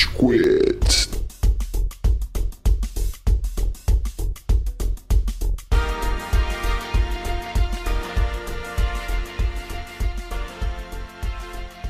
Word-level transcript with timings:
Rage 0.00 0.08
Quit. 0.16 1.10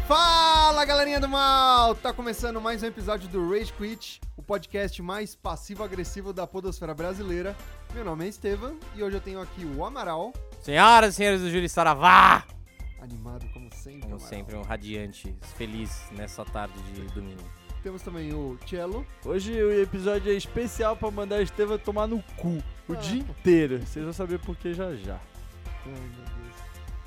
Fala 0.09 0.85
galerinha 0.85 1.21
do 1.21 1.29
mal! 1.29 1.95
Tá 1.95 2.13
começando 2.13 2.61
mais 2.61 2.83
um 2.83 2.87
episódio 2.87 3.29
do 3.29 3.49
Rage 3.49 3.73
Quit, 3.75 4.21
o 4.37 4.43
podcast 4.43 5.01
mais 5.01 5.37
passivo-agressivo 5.37 6.33
da 6.33 6.49
podosfera 6.49 6.95
brasileira. 6.95 7.57
Meu 7.95 8.05
nome 8.05 8.25
é 8.25 8.29
Estevam 8.29 8.77
e 8.97 9.05
hoje 9.05 9.17
eu 9.19 9.21
tenho 9.21 9.41
aqui 9.41 9.65
o 9.65 9.85
Amaral, 9.85 10.33
Senhoras 10.61 11.15
e 11.15 11.17
senhores 11.17 11.43
do 11.43 11.51
Júri 11.51 11.69
Saravá! 11.69 12.45
animado 13.01 13.49
como 13.53 13.73
sempre. 13.73 14.03
Como 14.03 14.17
Amaral. 14.17 14.29
sempre, 14.29 14.57
um 14.57 14.63
radiante, 14.63 15.35
feliz 15.57 16.11
nessa 16.13 16.45
tarde 16.45 16.81
de 16.93 17.03
domingo. 17.15 17.60
Temos 17.83 18.03
também 18.03 18.33
o 18.35 18.59
Cello. 18.69 19.07
Hoje 19.25 19.53
o 19.63 19.73
episódio 19.81 20.31
é 20.31 20.35
especial 20.35 20.95
pra 20.97 21.11
mandar 21.11 21.37
a 21.37 21.43
Estevam 21.43 21.79
tomar 21.79 22.07
no 22.07 22.23
cu 22.37 22.63
o 22.87 22.95
dia 22.95 23.21
inteiro. 23.21 23.79
Vocês 23.79 24.05
vão 24.05 24.13
saber 24.13 24.39
por 24.39 24.55
que 24.57 24.75
já 24.75 24.95
já. 24.95 25.19
Ai, 25.87 25.93
meu 25.93 26.25
Deus. 26.25 26.41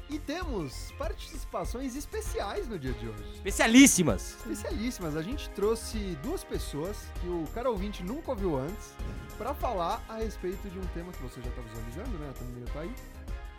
E 0.10 0.18
temos 0.18 0.92
participações 0.98 1.96
especiais 1.96 2.68
no 2.68 2.80
dia 2.80 2.92
de 2.94 3.08
hoje. 3.08 3.34
Especialíssimas! 3.36 4.36
Especialíssimas. 4.38 5.16
A 5.16 5.22
gente 5.22 5.48
trouxe 5.52 6.18
duas 6.24 6.44
pessoas 6.44 6.98
que 7.22 7.28
o 7.28 7.46
cara 7.54 7.70
ouvinte 7.70 8.04
nunca 8.04 8.32
ouviu 8.32 8.58
antes 8.58 8.94
pra 9.38 9.54
falar 9.54 10.04
a 10.10 10.18
respeito 10.18 10.68
de 10.70 10.80
um 10.80 10.86
tema 10.88 11.12
que 11.12 11.22
você 11.22 11.40
já 11.40 11.52
tá 11.52 11.62
visualizando, 11.62 12.18
né? 12.18 12.30
A 12.30 12.34
thumbnail 12.34 12.66
tá 12.74 12.80
aí. 12.80 12.92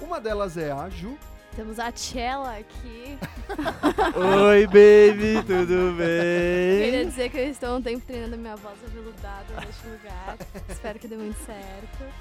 Uma 0.01 0.21
delas 0.21 0.57
é 0.57 0.73
a 0.73 0.89
Ju. 0.91 1.17
Temos 1.57 1.79
a 1.79 1.93
Tchela 1.93 2.59
aqui. 2.59 3.17
Oi, 4.49 4.67
baby, 4.67 5.41
tudo 5.47 5.97
Queria 5.97 6.91
bem? 6.99 7.09
dizer 7.09 7.31
que 7.31 7.39
eu 7.39 7.49
estou 7.49 7.77
um 7.77 7.83
tempo 7.83 8.05
treinando 8.05 8.37
minha 8.37 8.57
voz 8.57 8.77
aveludada 8.85 9.55
neste 9.65 9.87
lugar. 9.87 10.37
Espero 10.69 10.99
que 10.99 11.07
dê 11.07 11.17
muito 11.17 11.39
certo. 11.45 12.13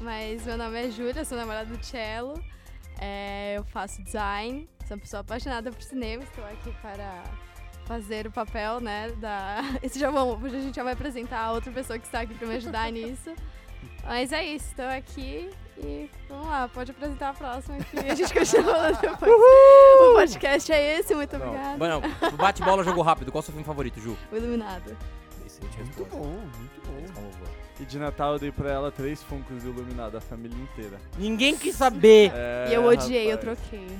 Mas 0.00 0.44
meu 0.44 0.56
nome 0.56 0.86
é 0.86 0.90
Júlia, 0.90 1.24
sou 1.24 1.38
namorada 1.38 1.72
do 1.72 1.84
Cello. 1.84 2.42
É, 3.00 3.54
eu 3.58 3.64
faço 3.64 4.02
design, 4.02 4.68
sou 4.88 4.96
uma 4.96 5.00
pessoa 5.00 5.20
apaixonada 5.20 5.70
por 5.70 5.82
cinema. 5.82 6.24
Estou 6.24 6.44
aqui 6.44 6.72
para 6.82 7.22
fazer 7.84 8.26
o 8.26 8.32
papel, 8.32 8.80
né, 8.80 9.10
da... 9.20 9.58
Esse 9.84 10.00
já 10.00 10.10
vão, 10.10 10.40
hoje 10.42 10.56
a 10.56 10.60
gente 10.60 10.74
já 10.74 10.82
vai 10.82 10.94
apresentar 10.94 11.40
a 11.40 11.52
outra 11.52 11.70
pessoa 11.70 11.96
que 11.96 12.06
está 12.06 12.22
aqui 12.22 12.34
para 12.34 12.48
me 12.48 12.56
ajudar 12.56 12.90
nisso. 12.90 13.32
Mas 14.04 14.32
é 14.32 14.44
isso, 14.44 14.66
estou 14.70 14.86
aqui 14.86 15.48
e 15.82 16.10
vamos 16.28 16.46
lá, 16.46 16.68
pode 16.68 16.90
apresentar 16.90 17.30
a 17.30 17.34
próxima 17.34 17.78
que 17.78 17.98
a 17.98 18.14
gente 18.14 18.32
continua 18.34 18.74
falando 18.74 19.00
depois. 19.00 19.32
O 19.32 20.14
podcast 20.14 20.72
é 20.72 20.98
esse, 20.98 21.14
muito 21.14 21.38
Não, 21.38 21.46
obrigada. 21.48 21.78
Bueno, 21.78 22.02
bate-bola, 22.36 22.84
jogo 22.84 23.00
rápido. 23.02 23.32
Qual 23.32 23.40
é 23.40 23.42
o 23.42 23.44
seu 23.44 23.52
filme 23.52 23.64
favorito, 23.66 23.98
Ju? 24.00 24.16
O 24.30 24.36
Iluminado. 24.36 24.96
Excelente 25.46 25.78
Muito 25.78 25.88
resposta. 26.04 26.16
bom, 26.16 26.28
muito 26.28 26.80
bom. 26.86 27.22
Lá. 27.42 27.50
E 27.80 27.84
de 27.86 27.98
Natal 27.98 28.34
eu 28.34 28.38
dei 28.38 28.52
pra 28.52 28.70
ela 28.70 28.92
três 28.92 29.22
Funkos 29.22 29.64
iluminados, 29.64 30.14
a 30.16 30.20
família 30.20 30.56
inteira. 30.56 31.00
Ninguém 31.18 31.56
quis 31.56 31.74
saber! 31.76 32.30
É, 32.34 32.66
e 32.70 32.74
eu 32.74 32.84
odiei, 32.84 33.32
eu 33.32 33.36
rapaz. 33.38 33.58
troquei. 33.58 33.88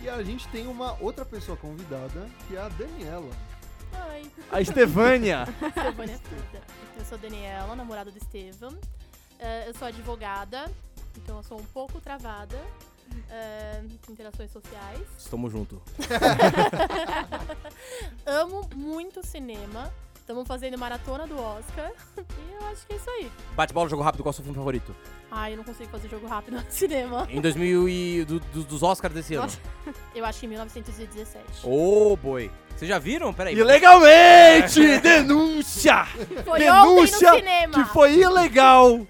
E 0.00 0.08
a 0.08 0.22
gente 0.22 0.46
tem 0.48 0.66
uma 0.66 0.96
outra 1.00 1.24
pessoa 1.24 1.56
convidada, 1.56 2.26
que 2.46 2.56
é 2.56 2.60
a 2.60 2.68
Daniela. 2.68 3.28
Oi, 3.92 4.30
A 4.50 4.60
Estevânia! 4.60 5.44
Estevânia 5.76 6.18
Tuta. 6.18 6.62
Eu 6.98 7.04
sou 7.04 7.18
Daniela, 7.18 7.76
namorada 7.76 8.10
do 8.10 8.18
Estevam. 8.18 8.76
Eh, 9.38 9.68
eu 9.68 9.74
sou 9.74 9.86
advogada, 9.88 10.70
então 11.16 11.36
eu 11.36 11.42
sou 11.42 11.60
um 11.60 11.64
pouco 11.64 12.00
travada 12.00 12.58
em 13.80 14.12
interações 14.12 14.50
sociais. 14.50 15.06
Estamos 15.16 15.52
junto. 15.52 15.80
Amo 18.26 18.68
muito 18.74 19.24
cinema. 19.26 19.92
Estamos 20.28 20.46
fazendo 20.46 20.76
maratona 20.76 21.26
do 21.26 21.40
Oscar. 21.40 21.90
E 22.28 22.52
eu 22.62 22.66
acho 22.70 22.86
que 22.86 22.92
é 22.92 22.96
isso 22.96 23.08
aí. 23.08 23.32
Bate-bola, 23.56 23.88
jogo 23.88 24.02
rápido. 24.02 24.22
Qual 24.22 24.28
é 24.28 24.32
o 24.32 24.34
seu 24.34 24.44
filme 24.44 24.58
favorito? 24.58 24.94
Ai, 25.30 25.52
eu 25.54 25.56
não 25.56 25.64
consigo 25.64 25.88
fazer 25.88 26.06
jogo 26.08 26.26
rápido 26.26 26.56
no 26.56 26.64
cinema. 26.68 27.26
Em 27.30 27.40
2000 27.40 27.88
e... 27.88 28.24
do- 28.26 28.38
do- 28.40 28.64
dos 28.64 28.82
Oscars 28.82 29.14
desse 29.14 29.34
ano. 29.36 29.44
Nossa. 29.44 29.58
Eu 30.14 30.26
acho 30.26 30.40
que 30.40 30.44
em 30.44 30.50
1917. 30.50 31.44
Ô, 31.64 32.14
boi. 32.16 32.50
Vocês 32.76 32.86
já 32.90 32.98
viram? 32.98 33.32
Peraí. 33.32 33.54
Ilegalmente! 33.56 34.98
Denúncia! 34.98 36.04
Foi 36.44 36.58
Denúncia 36.58 37.28
ontem 37.30 37.32
no 37.32 37.38
cinema! 37.38 37.72
Que 37.74 37.84
foi 37.90 38.14
ilegal! 38.18 39.06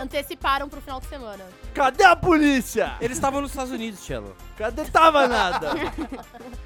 Anteciparam 0.00 0.66
pro 0.68 0.80
final 0.80 0.98
de 1.00 1.06
semana. 1.08 1.44
Cadê 1.74 2.04
a 2.04 2.16
polícia? 2.16 2.96
Eles 3.02 3.18
estavam 3.18 3.42
nos 3.42 3.50
Estados 3.50 3.70
Unidos, 3.72 4.00
Cello. 4.00 4.34
Cadê 4.56 4.84
tava 4.86 5.28
nada? 5.28 5.72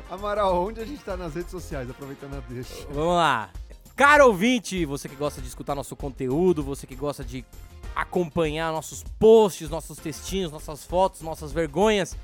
Amaral, 0.08 0.64
onde 0.66 0.80
a 0.80 0.84
gente 0.84 1.02
tá 1.02 1.16
nas 1.16 1.34
redes 1.34 1.50
sociais, 1.50 1.90
aproveitando 1.90 2.34
a 2.36 2.40
deixa? 2.48 2.86
Vamos 2.90 3.16
lá. 3.16 3.50
Caro 3.98 4.28
ouvinte, 4.28 4.84
você 4.84 5.08
que 5.08 5.16
gosta 5.16 5.42
de 5.42 5.48
escutar 5.48 5.74
nosso 5.74 5.96
conteúdo, 5.96 6.62
você 6.62 6.86
que 6.86 6.94
gosta 6.94 7.24
de 7.24 7.44
acompanhar 7.96 8.72
nossos 8.72 9.02
posts, 9.18 9.68
nossos 9.68 9.98
textinhos, 9.98 10.52
nossas 10.52 10.84
fotos, 10.84 11.20
nossas 11.20 11.50
vergonhas, 11.50 12.16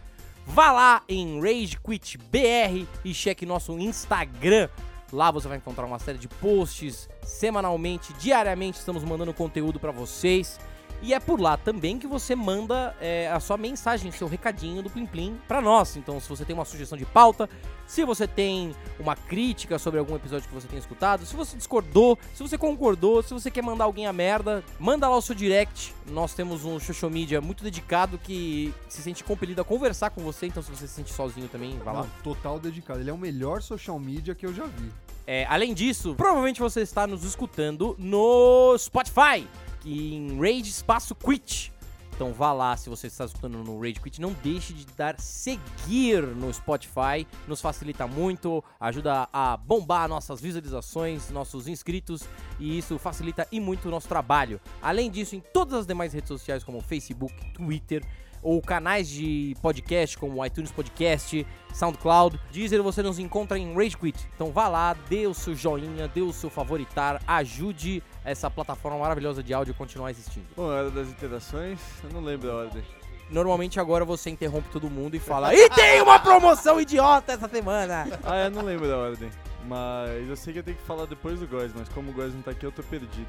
vá 0.46 0.70
lá 0.70 1.02
em 1.08 1.40
Rage 1.40 1.76
Quit 1.84 2.16
BR 2.16 2.86
e 3.04 3.12
cheque 3.12 3.44
nosso 3.44 3.76
Instagram. 3.76 4.68
Lá 5.12 5.32
você 5.32 5.48
vai 5.48 5.56
encontrar 5.56 5.84
uma 5.84 5.98
série 5.98 6.16
de 6.16 6.28
posts 6.28 7.08
semanalmente, 7.24 8.12
diariamente 8.20 8.78
estamos 8.78 9.02
mandando 9.02 9.34
conteúdo 9.34 9.80
pra 9.80 9.91
vocês. 9.91 10.60
E 11.04 11.12
é 11.12 11.20
por 11.20 11.38
lá 11.38 11.59
também 11.59 11.98
que 11.98 12.06
você 12.06 12.34
manda 12.34 12.97
é, 12.98 13.28
a 13.31 13.38
sua 13.38 13.59
mensagem, 13.59 14.10
seu 14.10 14.26
recadinho 14.26 14.82
do 14.82 14.88
Plim 14.88 15.04
Plim 15.04 15.38
pra 15.47 15.60
nós. 15.60 15.98
Então, 15.98 16.19
se 16.19 16.26
você 16.26 16.47
tem 16.47 16.54
uma 16.54 16.65
sugestão 16.65 16.97
de 16.97 17.04
pauta, 17.04 17.47
se 17.87 18.03
você 18.06 18.26
tem 18.26 18.75
uma 18.98 19.15
crítica 19.15 19.78
sobre 19.78 20.00
algum 20.00 20.16
episódio 20.16 20.48
que 20.48 20.54
você 20.54 20.66
tenha 20.66 20.81
escutado, 20.81 21.26
se 21.26 21.37
você 21.37 21.59
discordou, 21.59 22.19
se 22.32 22.42
você 22.42 22.56
concordou, 22.56 23.22
se 23.22 23.34
você 23.34 23.50
quer 23.50 23.62
mandar 23.62 23.84
alguém 23.84 24.06
a 24.06 24.15
merda, 24.15 24.65
manda 24.78 25.06
lá 25.06 25.19
o 25.19 25.20
seu 25.20 25.34
direct. 25.34 25.94
Nós 26.06 26.32
temos 26.32 26.65
um 26.65 26.81
social 26.81 27.10
media 27.10 27.38
muito 27.38 27.62
dedicado 27.62 28.16
que 28.16 28.72
se 28.88 29.03
sente 29.03 29.22
compelido 29.22 29.60
a 29.60 29.65
conversar 29.65 30.09
com 30.09 30.22
você. 30.22 30.47
Então, 30.47 30.62
se 30.62 30.71
você 30.71 30.86
se 30.86 30.94
sente 30.94 31.12
sozinho 31.12 31.48
também, 31.48 31.78
vai 31.81 31.97
lá. 31.97 32.06
Total 32.22 32.59
dedicado. 32.59 33.00
Ele 33.00 33.10
é 33.10 33.12
o 33.12 33.19
melhor 33.19 33.60
social 33.60 33.98
media 33.98 34.34
que 34.34 34.47
eu 34.47 34.54
já 34.54 34.65
vi. 34.65 34.91
É, 35.26 35.47
além 35.47 35.72
disso, 35.72 36.15
provavelmente 36.15 36.60
você 36.60 36.81
está 36.81 37.06
nos 37.06 37.25
escutando 37.25 37.94
no 37.98 38.76
Spotify, 38.78 39.47
em 39.84 40.39
Rage 40.39 40.71
Espaço 40.71 41.15
Quit. 41.15 41.72
Então 42.15 42.33
vá 42.33 42.53
lá, 42.53 42.77
se 42.77 42.89
você 42.89 43.09
está 43.09 43.25
escutando 43.25 43.59
no 43.65 43.81
Rage 43.81 44.00
Quit, 44.00 44.21
não 44.21 44.33
deixe 44.34 44.72
de 44.72 44.87
dar 44.97 45.19
seguir 45.19 46.22
no 46.22 46.53
Spotify, 46.55 47.27
nos 47.49 47.61
facilita 47.61 48.06
muito, 48.06 48.62
ajuda 48.78 49.28
a 49.33 49.56
bombar 49.56 50.09
nossas 50.09 50.41
visualizações, 50.41 51.31
nossos 51.31 51.67
inscritos 51.67 52.22
e 52.61 52.78
isso 52.78 52.99
facilita 52.99 53.49
e 53.50 53.59
muito 53.59 53.89
o 53.89 53.91
nosso 53.91 54.06
trabalho. 54.06 54.61
Além 54.81 55.11
disso, 55.11 55.34
em 55.34 55.41
todas 55.41 55.81
as 55.81 55.87
demais 55.87 56.12
redes 56.12 56.28
sociais 56.28 56.62
como 56.62 56.81
Facebook, 56.81 57.34
Twitter, 57.53 58.06
ou 58.44 58.60
canais 58.60 59.09
de 59.09 59.56
podcast 59.62 60.19
como 60.19 60.41
o 60.41 60.47
iTunes 60.47 60.71
Podcast, 60.71 61.44
SoundCloud, 61.72 62.38
Deezer, 62.53 62.82
você 62.82 63.03
nos 63.03 63.19
encontra 63.19 63.59
em 63.59 63.75
Rage 63.75 63.97
Quit. 63.97 64.28
Então 64.34 64.53
vá 64.53 64.69
lá, 64.69 64.94
dê 65.09 65.27
o 65.27 65.32
seu 65.32 65.56
joinha, 65.56 66.06
dê 66.06 66.21
o 66.21 66.32
seu 66.32 66.50
favoritar, 66.50 67.21
ajude 67.27 68.03
essa 68.22 68.50
plataforma 68.50 68.99
maravilhosa 68.99 69.43
de 69.43 69.54
áudio 69.54 69.75
a 69.75 69.77
continuar 69.77 70.10
existindo. 70.10 70.47
Bom, 70.54 70.66
hora 70.66 70.91
das 70.91 71.09
interações, 71.09 71.81
eu 72.04 72.10
não 72.10 72.21
lembro 72.21 72.50
a 72.53 72.54
ordem. 72.56 72.83
Normalmente 73.31 73.81
agora 73.81 74.04
você 74.04 74.28
interrompe 74.28 74.69
todo 74.69 74.91
mundo 74.91 75.15
e 75.16 75.19
fala 75.19 75.54
E 75.54 75.71
tem 75.71 76.03
uma 76.03 76.19
promoção 76.19 76.78
idiota 76.78 77.33
essa 77.33 77.49
semana! 77.49 78.06
Ah, 78.22 78.44
eu 78.44 78.50
não 78.50 78.62
lembro 78.62 78.87
da 78.87 78.99
ordem. 78.99 79.31
Mas 79.66 80.28
eu 80.28 80.37
sei 80.37 80.53
que 80.53 80.59
eu 80.59 80.62
tenho 80.62 80.77
que 80.77 80.83
falar 80.84 81.06
depois 81.06 81.41
do 81.41 81.47
Góis, 81.47 81.72
mas 81.75 81.88
como 81.88 82.10
o 82.10 82.15
Góis 82.15 82.34
não 82.34 82.43
tá 82.43 82.50
aqui, 82.50 82.66
eu 82.66 82.72
tô 82.72 82.83
perdido. 82.83 83.27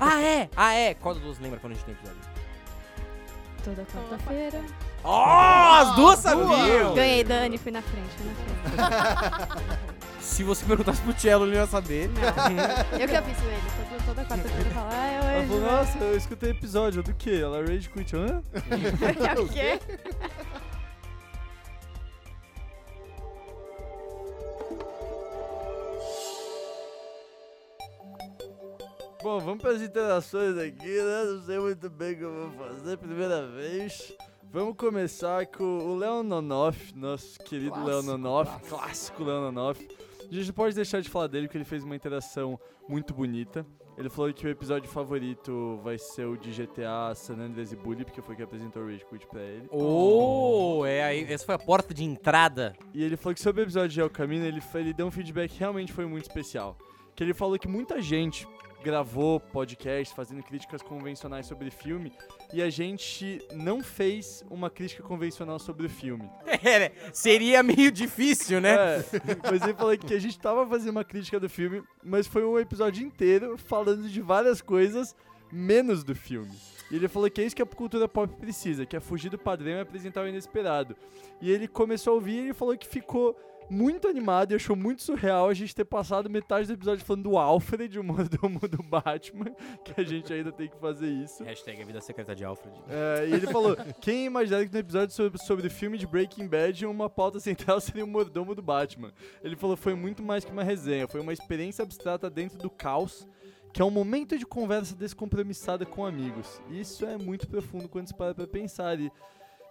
ah, 0.00 0.20
é? 0.22 0.48
Ah, 0.56 0.72
é? 0.72 0.94
Qual 0.94 1.14
dos 1.14 1.38
lembra 1.38 1.60
quando 1.60 1.74
a 1.74 1.76
gente 1.76 1.84
tem 1.84 1.94
episódio? 1.94 2.49
Toda 3.64 3.84
quarta-feira. 3.84 4.60
Oh, 5.04 5.10
as 5.80 5.94
duas 5.96 6.18
sabiam! 6.20 6.94
Ganhei, 6.94 7.22
Dani, 7.24 7.58
fui 7.58 7.70
na 7.72 7.82
frente, 7.82 8.08
fui 8.16 8.26
na 8.76 8.86
frente. 8.90 9.90
Se 10.20 10.44
você 10.44 10.64
perguntasse 10.64 11.00
pro 11.02 11.18
Cello, 11.18 11.46
ele 11.46 11.56
ia 11.56 11.66
saber. 11.66 12.10
Eu 12.98 13.08
que 13.08 13.16
aviso 13.16 13.40
ele, 13.44 13.60
toda, 13.88 14.02
toda 14.04 14.24
quarta-feira 14.24 14.68
eu 14.68 14.74
falo, 14.74 14.88
ah, 14.92 15.06
é 15.06 15.14
Ela 15.14 15.38
hoje. 15.38 15.46
falou, 15.48 15.60
né?" 15.62 15.70
nossa, 15.70 15.98
eu 15.98 16.16
escutei 16.16 16.50
episódio 16.50 17.02
do 17.02 17.14
quê? 17.14 17.40
Ela 17.42 17.60
Rage 17.62 17.88
Quit, 17.88 18.14
hã? 18.16 18.42
É 19.36 19.40
o 19.40 19.48
quê? 19.48 19.80
Bom, 29.30 29.38
vamos 29.38 29.62
para 29.62 29.70
as 29.70 29.80
interações 29.80 30.58
aqui, 30.58 30.88
né? 30.88 31.24
Não 31.24 31.40
sei 31.42 31.56
muito 31.60 31.88
bem 31.88 32.14
o 32.14 32.16
que 32.16 32.22
eu 32.24 32.32
vou 32.32 32.66
fazer, 32.66 32.98
primeira 32.98 33.46
vez. 33.46 34.12
Vamos 34.52 34.74
começar 34.74 35.46
com 35.46 35.62
o 35.62 35.96
Léo 35.96 36.24
Nonoff, 36.24 36.92
nosso 36.96 37.38
querido 37.38 37.76
Léo 37.84 38.02
Clássico, 38.02 38.18
clássico. 38.18 38.68
clássico 38.68 39.22
Léo 39.22 39.40
Nonoff. 39.42 39.88
A 40.18 40.34
gente 40.34 40.48
não 40.48 40.52
pode 40.52 40.74
deixar 40.74 41.00
de 41.00 41.08
falar 41.08 41.28
dele 41.28 41.46
porque 41.46 41.58
ele 41.58 41.64
fez 41.64 41.84
uma 41.84 41.94
interação 41.94 42.58
muito 42.88 43.14
bonita. 43.14 43.64
Ele 43.96 44.10
falou 44.10 44.34
que 44.34 44.44
o 44.44 44.50
episódio 44.50 44.90
favorito 44.90 45.78
vai 45.84 45.96
ser 45.96 46.26
o 46.26 46.36
de 46.36 46.50
GTA 46.50 47.14
San 47.14 47.34
Andreas 47.34 47.70
e 47.70 47.76
Bully, 47.76 48.04
porque 48.04 48.20
foi 48.20 48.34
que 48.34 48.42
apresentou 48.42 48.82
o 48.82 48.86
Rage 48.86 49.06
Quit 49.06 49.28
pra 49.28 49.42
ele. 49.42 49.68
Oh, 49.70 50.84
é 50.84 51.04
aí, 51.04 51.32
essa 51.32 51.46
foi 51.46 51.54
a 51.54 51.58
porta 51.58 51.94
de 51.94 52.02
entrada. 52.02 52.74
E 52.92 53.04
ele 53.04 53.16
falou 53.16 53.32
que 53.32 53.40
sobre 53.40 53.62
o 53.62 53.64
episódio 53.64 53.90
de 53.90 54.00
El 54.00 54.10
Camino, 54.10 54.44
ele, 54.44 54.60
ele 54.74 54.92
deu 54.92 55.06
um 55.06 55.10
feedback 55.12 55.52
que 55.52 55.60
realmente 55.60 55.92
foi 55.92 56.04
muito 56.04 56.24
especial. 56.24 56.76
Que 57.14 57.22
ele 57.22 57.34
falou 57.34 57.56
que 57.60 57.68
muita 57.68 58.02
gente 58.02 58.44
gravou 58.82 59.38
podcast 59.38 60.14
fazendo 60.14 60.42
críticas 60.42 60.82
convencionais 60.82 61.46
sobre 61.46 61.68
o 61.68 61.72
filme 61.72 62.12
e 62.52 62.62
a 62.62 62.70
gente 62.70 63.40
não 63.52 63.82
fez 63.82 64.44
uma 64.50 64.70
crítica 64.70 65.02
convencional 65.02 65.58
sobre 65.58 65.86
o 65.86 65.90
filme. 65.90 66.28
É, 66.62 66.78
né? 66.78 66.90
seria 67.12 67.62
meio 67.62 67.90
difícil, 67.90 68.60
né? 68.60 68.74
É, 68.74 69.04
mas 69.50 69.62
ele 69.62 69.72
falou 69.72 69.96
que 69.96 70.12
a 70.12 70.18
gente 70.18 70.38
tava 70.38 70.66
fazendo 70.66 70.90
uma 70.90 71.04
crítica 71.04 71.40
do 71.40 71.48
filme, 71.48 71.82
mas 72.04 72.26
foi 72.26 72.44
um 72.44 72.58
episódio 72.58 73.04
inteiro 73.04 73.56
falando 73.56 74.06
de 74.08 74.20
várias 74.20 74.60
coisas 74.60 75.16
menos 75.50 76.04
do 76.04 76.14
filme. 76.14 76.52
E 76.90 76.96
ele 76.96 77.08
falou 77.08 77.30
que 77.30 77.40
é 77.40 77.44
isso 77.44 77.56
que 77.56 77.62
a 77.62 77.66
cultura 77.66 78.08
pop 78.08 78.34
precisa, 78.36 78.84
que 78.84 78.96
é 78.96 79.00
fugir 79.00 79.30
do 79.30 79.38
padrão 79.38 79.72
e 79.72 79.80
apresentar 79.80 80.22
o 80.22 80.28
inesperado. 80.28 80.96
E 81.40 81.50
ele 81.50 81.66
começou 81.66 82.12
a 82.12 82.14
ouvir 82.14 82.32
e 82.32 82.38
ele 82.40 82.54
falou 82.54 82.76
que 82.76 82.86
ficou 82.86 83.36
muito 83.70 84.08
animado 84.08 84.52
e 84.52 84.56
achou 84.56 84.74
muito 84.74 85.02
surreal 85.02 85.48
a 85.48 85.54
gente 85.54 85.74
ter 85.74 85.84
passado 85.84 86.28
metade 86.28 86.66
do 86.66 86.72
episódio 86.72 87.04
falando 87.04 87.22
do 87.22 87.38
Alfred, 87.38 87.98
o 87.98 88.02
mordomo 88.02 88.58
do 88.68 88.82
Batman, 88.82 89.54
que 89.84 89.98
a 90.00 90.04
gente 90.04 90.32
ainda 90.32 90.50
tem 90.50 90.68
que 90.68 90.76
fazer 90.76 91.08
isso. 91.08 91.44
Hashtag 91.44 91.80
a 91.80 91.84
vida 91.84 92.00
secreta 92.00 92.34
de 92.34 92.44
Alfred. 92.44 92.76
É, 92.88 93.28
e 93.28 93.32
ele 93.32 93.46
falou: 93.46 93.76
quem 94.00 94.26
imaginaria 94.26 94.66
que 94.66 94.72
no 94.72 94.80
episódio 94.80 95.14
sobre, 95.14 95.40
sobre 95.40 95.66
o 95.68 95.70
filme 95.70 95.96
de 95.96 96.06
Breaking 96.06 96.48
Bad 96.48 96.84
uma 96.84 97.08
pauta 97.08 97.38
central 97.38 97.80
seria 97.80 98.04
o 98.04 98.08
mordomo 98.08 98.54
do 98.54 98.62
Batman? 98.62 99.12
Ele 99.42 99.56
falou: 99.56 99.76
foi 99.76 99.94
muito 99.94 100.22
mais 100.22 100.44
que 100.44 100.50
uma 100.50 100.64
resenha, 100.64 101.06
foi 101.06 101.20
uma 101.20 101.32
experiência 101.32 101.82
abstrata 101.82 102.28
dentro 102.28 102.58
do 102.58 102.68
caos, 102.68 103.26
que 103.72 103.80
é 103.80 103.84
um 103.84 103.90
momento 103.90 104.36
de 104.36 104.44
conversa 104.44 104.96
descompromissada 104.96 105.86
com 105.86 106.04
amigos. 106.04 106.60
Isso 106.70 107.06
é 107.06 107.16
muito 107.16 107.46
profundo 107.46 107.88
quando 107.88 108.08
se 108.08 108.14
para 108.14 108.34
pra 108.34 108.46
pensar. 108.46 108.98
E, 108.98 109.12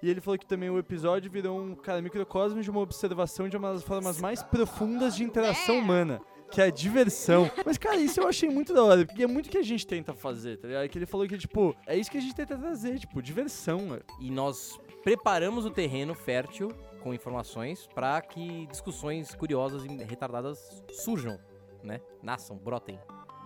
e 0.01 0.09
ele 0.09 0.21
falou 0.21 0.37
que 0.37 0.45
também 0.45 0.69
o 0.69 0.77
episódio 0.77 1.29
virou 1.29 1.59
um 1.59 1.75
cara, 1.75 2.01
microcosmo 2.01 2.61
de 2.61 2.69
uma 2.69 2.79
observação 2.79 3.49
de 3.49 3.57
uma 3.57 3.73
das 3.73 3.83
formas 3.83 4.19
mais 4.21 4.41
profundas 4.41 5.15
de 5.15 5.23
interação 5.23 5.77
humana. 5.77 6.21
Que 6.51 6.61
é 6.61 6.65
a 6.65 6.71
diversão. 6.71 7.49
Mas, 7.63 7.77
cara, 7.77 7.97
isso 7.97 8.19
eu 8.19 8.27
achei 8.27 8.49
muito 8.49 8.73
da 8.73 8.83
hora. 8.83 9.05
Porque 9.05 9.21
é 9.21 9.27
muito 9.27 9.51
que 9.51 9.57
a 9.57 9.61
gente 9.61 9.85
tenta 9.85 10.13
fazer, 10.13 10.57
tá 10.57 10.67
ligado? 10.67 10.89
Que 10.89 10.97
ele 10.97 11.05
falou 11.05 11.27
que, 11.27 11.37
tipo, 11.37 11.75
é 11.85 11.95
isso 11.95 12.09
que 12.09 12.17
a 12.17 12.21
gente 12.21 12.33
tenta 12.33 12.57
trazer, 12.57 12.97
tipo, 12.97 13.21
diversão, 13.21 13.85
mano. 13.85 14.01
E 14.19 14.31
nós 14.31 14.79
preparamos 15.03 15.65
o 15.65 15.69
terreno 15.69 16.15
fértil 16.15 16.69
com 17.03 17.13
informações 17.13 17.87
para 17.93 18.19
que 18.21 18.65
discussões 18.65 19.35
curiosas 19.35 19.85
e 19.85 19.89
retardadas 20.03 20.83
surjam, 20.91 21.39
né? 21.83 22.01
Nasçam, 22.23 22.57
brotem 22.57 22.99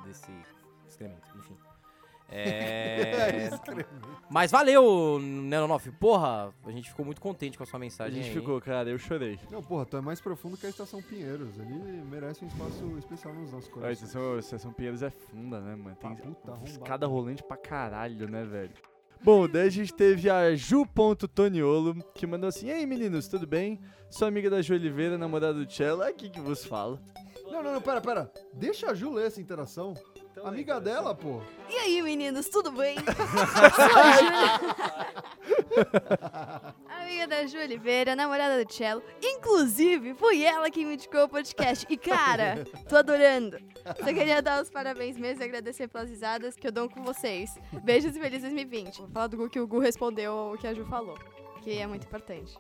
desse 0.06 0.32
excremento, 0.88 1.28
enfim. 1.38 1.58
É... 2.34 3.50
Mas 4.30 4.50
valeu, 4.50 5.20
Nenonoff. 5.20 5.92
Porra, 5.92 6.52
a 6.66 6.72
gente 6.72 6.90
ficou 6.90 7.06
muito 7.06 7.22
contente 7.22 7.58
com 7.58 7.64
a 7.64 7.68
sua 7.68 7.78
A 7.78 7.80
mensagem. 7.80 8.16
gente 8.24 8.30
aí. 8.30 8.40
ficou, 8.40 8.60
cara, 8.60 8.90
eu 8.90 8.98
chorei. 8.98 9.40
Não, 9.52 9.62
porra, 9.62 9.86
tu 9.86 9.96
é 9.98 10.02
mais 10.02 10.20
profundo 10.20 10.58
que 10.58 10.66
a 10.66 10.70
Estação 10.70 11.02
Pinheiros. 11.02 11.50
Ele 11.60 12.02
merece 12.10 12.44
um 12.44 12.48
espaço 12.48 12.98
especial 12.98 13.34
nos 13.36 13.52
nossos 13.52 13.70
A 13.70 13.72
corações. 13.72 13.98
estação, 14.02 14.36
a 14.36 14.40
estação 14.40 14.74
Pinheiros 14.74 15.04
é 15.04 15.12
funda, 15.12 15.60
né, 15.62 15.76
mano? 15.76 15.96
Tem 15.96 16.18
Ah, 16.48 16.58
escada 16.66 17.06
rolante 17.06 17.44
pra 17.44 17.56
caralho, 17.58 18.28
né, 18.30 18.44
velho? 18.44 18.72
Bom, 19.24 19.48
daí 19.48 19.68
a 19.68 19.72
gente 19.72 19.94
teve 19.94 20.30
a 20.30 20.54
Ju.Toniolo, 20.56 21.96
que 22.14 22.28
mandou 22.28 22.50
assim: 22.50 22.68
E 22.68 22.72
aí, 22.72 22.86
meninos, 22.86 23.28
tudo 23.28 23.48
bem? 23.48 23.80
Sou 24.10 24.28
amiga 24.28 24.50
da 24.50 24.62
Ju 24.62 24.74
Oliveira, 24.74 25.18
namorada 25.18 25.54
do 25.54 25.72
Cello, 25.72 26.04
é 26.04 26.10
aqui 26.10 26.30
que 26.30 26.42
vos 26.42 26.66
fala. 26.66 27.00
Não, 27.46 27.64
não, 27.64 27.74
não, 27.74 27.82
pera, 27.82 28.02
pera. 28.02 28.32
Deixa 28.54 28.90
a 28.92 28.94
Ju 28.94 29.14
ler 29.14 29.28
essa 29.28 29.40
interação. 29.40 29.94
Amiga 30.44 30.80
dela, 30.82 31.16
pô. 31.16 31.42
E 31.70 31.76
aí, 31.76 32.02
meninos, 32.02 32.50
tudo 32.50 32.72
bem? 32.72 32.98
Sou 32.98 34.00
a 34.00 34.12
Júlia. 34.18 34.60
Amiga 36.90 37.28
da 37.28 37.48
Ju 37.48 37.58
Oliveira, 37.60 38.16
namorada 38.16 38.64
do 38.64 38.72
Cello. 38.72 39.02
Inclusive, 39.22 40.14
foi 40.16 40.42
ela 40.44 40.70
que 40.70 40.84
me 40.84 40.96
indicou 40.96 41.24
o 41.24 41.30
podcast. 41.30 41.86
E, 41.90 41.96
cara, 41.98 42.66
tô 42.88 42.98
adorando. 42.98 43.58
Só 44.00 44.06
queria 44.06 44.42
dar 44.42 44.62
os 44.62 44.70
parabéns 44.70 45.18
mesmo 45.18 45.42
e 45.44 45.46
agradecer 45.46 45.88
pelas 45.88 46.10
risadas 46.10 46.56
que 46.56 46.68
eu 46.68 46.72
dou 46.72 46.90
com 46.90 47.04
vocês. 47.04 47.58
Beijos 47.84 48.16
e 48.16 48.20
feliz 48.20 48.42
2020. 48.42 48.98
Vou 49.00 49.10
falar 49.10 49.28
do 49.28 49.38
Gu 49.38 49.50
que 49.50 49.60
o 49.60 49.68
Gu 49.68 49.80
respondeu 49.80 50.52
o 50.54 50.58
que 50.58 50.68
a 50.68 50.74
Ju 50.74 50.86
falou. 50.86 51.18
Que 51.64 51.80
é 51.80 51.88
muito 51.88 52.06
importante. 52.06 52.58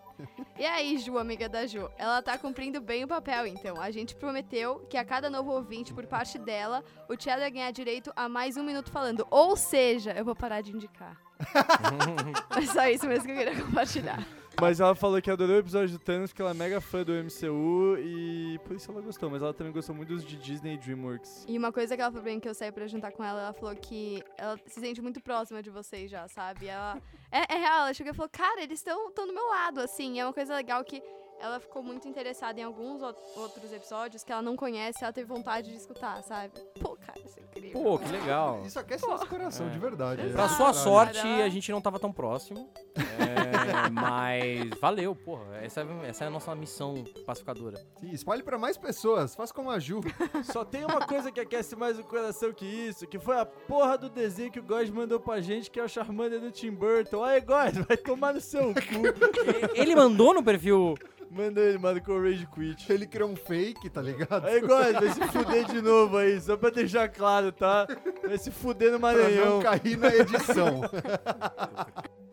E 0.58 0.66
aí, 0.66 0.98
Ju, 0.98 1.18
amiga 1.18 1.50
da 1.50 1.68
Ju, 1.68 1.90
ela 1.98 2.22
tá 2.22 2.38
cumprindo 2.38 2.80
bem 2.80 3.04
o 3.04 3.08
papel, 3.08 3.46
então. 3.48 3.82
A 3.82 3.92
gente 3.92 4.16
prometeu 4.16 4.80
que 4.90 4.96
a 4.96 5.04
cada 5.04 5.30
novo 5.30 5.52
ouvinte 5.52 5.94
por 5.94 6.06
parte 6.06 6.40
dela, 6.40 6.82
o 7.10 7.22
Cello 7.22 7.42
ia 7.42 7.50
ganhar 7.50 7.72
direito 7.72 8.14
a 8.16 8.30
mais 8.30 8.56
um 8.56 8.64
minuto 8.64 8.90
falando. 8.90 9.28
Ou 9.30 9.58
seja, 9.58 10.12
eu 10.14 10.24
vou 10.24 10.36
parar 10.36 10.62
de 10.62 10.72
indicar. 10.72 11.20
é 12.56 12.66
só 12.66 12.88
isso 12.88 13.06
mesmo 13.08 13.26
que 13.26 13.32
eu 13.32 13.36
queria 13.36 13.62
compartilhar. 13.62 14.26
Mas 14.62 14.80
ela 14.80 14.96
falou 14.96 15.22
que 15.22 15.30
adorou 15.30 15.56
o 15.56 15.60
episódio 15.60 15.98
do 15.98 16.00
Thanos, 16.00 16.32
que 16.32 16.42
ela 16.42 16.52
é 16.52 16.54
mega 16.54 16.80
fã 16.80 17.04
do 17.04 17.12
MCU 17.12 17.98
e 18.00 18.60
por 18.64 18.76
isso 18.76 18.92
ela 18.92 19.02
gostou. 19.02 19.30
Mas 19.30 19.42
ela 19.42 19.54
também 19.54 19.74
gostou 19.74 19.96
muito 19.96 20.10
dos 20.10 20.24
de 20.24 20.38
Disney 20.38 20.76
e 20.76 20.78
Dreamworks. 20.78 21.46
E 21.48 21.58
uma 21.58 21.72
coisa 21.72 21.96
que 21.96 22.02
ela 22.02 22.12
falou 22.12 22.24
bem 22.24 22.40
que 22.40 22.48
eu 22.48 22.54
saí 22.54 22.72
pra 22.72 22.88
jantar 22.88 23.12
com 23.12 23.24
ela, 23.24 23.42
ela 23.42 23.54
falou 23.54 23.76
que 23.76 24.24
ela 24.38 24.58
se 24.66 24.80
sente 24.80 25.02
muito 25.02 25.20
próxima 25.20 25.62
de 25.62 25.70
vocês 25.70 26.10
já, 26.10 26.28
sabe? 26.28 26.68
Ela. 26.68 27.02
É, 27.32 27.56
é 27.56 27.58
real, 27.58 27.82
ela 27.82 27.94
chegou 27.94 28.14
e 28.14 28.16
falou, 28.16 28.30
cara, 28.30 28.62
eles 28.62 28.80
estão 28.80 29.12
do 29.12 29.34
meu 29.34 29.48
lado, 29.48 29.80
assim. 29.82 30.20
É 30.20 30.26
uma 30.26 30.34
coisa 30.34 30.56
legal 30.56 30.84
que 30.84 31.02
ela 31.44 31.60
ficou 31.60 31.84
muito 31.84 32.08
interessada 32.08 32.58
em 32.60 32.64
alguns 32.64 33.02
ou- 33.02 33.14
outros 33.36 33.72
episódios 33.74 34.24
que 34.24 34.32
ela 34.32 34.42
não 34.42 34.56
conhece, 34.56 35.04
ela 35.04 35.12
teve 35.12 35.28
vontade 35.28 35.70
de 35.70 35.76
escutar, 35.76 36.24
sabe? 36.24 36.54
Pô, 36.80 36.96
cara, 36.96 37.20
isso 37.20 37.38
é 37.38 37.44
incrível. 37.44 37.82
Pô, 37.84 38.00
que 38.00 38.10
legal. 38.10 38.62
Isso 38.66 38.80
aquece 38.80 39.06
nosso 39.06 39.28
coração, 39.28 39.68
É. 39.68 39.70
de 39.70 39.78
verdade. 39.78 40.30
Pra 40.32 40.46
É, 40.46 40.48
sua 40.48 40.58
caralho. 40.58 40.74
sorte, 40.76 41.20
a 41.28 41.50
gente 41.50 41.70
não 41.72 41.82
tava 41.82 42.00
tão 42.00 42.14
próximo. 42.14 42.70
É, 42.96 43.04
mas 43.92 44.70
valeu, 44.80 45.14
porra. 45.16 45.58
Essa 45.62 45.82
é, 45.82 46.10
essa 46.10 46.24
é 46.24 46.28
a 46.28 46.30
nossa 46.30 46.56
missão 46.56 47.04
pacificadora. 47.26 47.78
Sim, 48.00 48.12
espalhe 48.12 48.42
pra 48.42 48.58
mais 48.58 48.78
pessoas. 48.78 49.36
Faça 49.36 49.54
como 49.54 49.70
a 49.70 49.80
Ju. 49.80 50.00
Só 50.46 50.64
tem 50.64 50.86
uma 50.86 51.06
coisa 51.06 51.32
que 51.32 51.40
aquece 51.42 51.76
mais 51.76 52.00
o 52.00 52.04
coração 52.04 52.54
que 52.54 52.66
isso, 52.66 53.06
que 53.06 53.20
foi 53.20 53.38
a 53.38 53.46
porra 53.46 53.98
do 53.98 54.10
desenho 54.10 54.52
que 54.52 54.60
o 54.60 54.64
God 54.64 54.88
mandou 54.90 55.20
pra 55.20 55.42
gente, 55.42 55.70
que 55.70 55.80
é 55.80 55.84
o 55.84 55.90
Charmander 55.90 56.40
do 56.40 56.52
Tim 56.52 56.72
Burton. 56.72 57.24
Aí, 57.24 57.42
God, 57.42 57.86
vai 57.88 57.98
tomar 57.98 58.34
no 58.34 58.40
seu 58.42 58.74
cu. 58.74 58.74
Ele 59.76 59.96
mandou 59.96 60.34
no 60.34 60.44
perfil. 60.44 60.96
Mandou 61.36 61.64
ele, 61.64 61.78
mano, 61.78 62.02
com 62.02 62.12
o 62.14 62.22
Rage 62.22 62.48
Quit. 62.54 62.92
Ele 62.92 63.08
criou 63.08 63.30
um 63.30 63.36
fake, 63.36 63.90
tá 63.90 64.02
ligado? 64.02 64.46
Aí, 64.46 64.62
God, 64.62 64.94
vai 64.94 65.10
se 65.10 65.28
fuder 65.28 65.66
de 65.66 65.82
novo 65.82 66.18
aí, 66.18 66.40
só 66.40 66.56
pra 66.56 66.70
deixar 66.70 67.10
claro, 67.10 67.52
tá? 67.52 67.88
Vai 68.26 68.38
se 68.38 68.52
fuder 68.52 68.92
no 68.92 69.00
Pra 69.00 69.12
Maranhão. 69.14 69.56
não 69.56 69.62
cair 69.62 69.98
na 69.98 70.14
edição. 70.16 70.82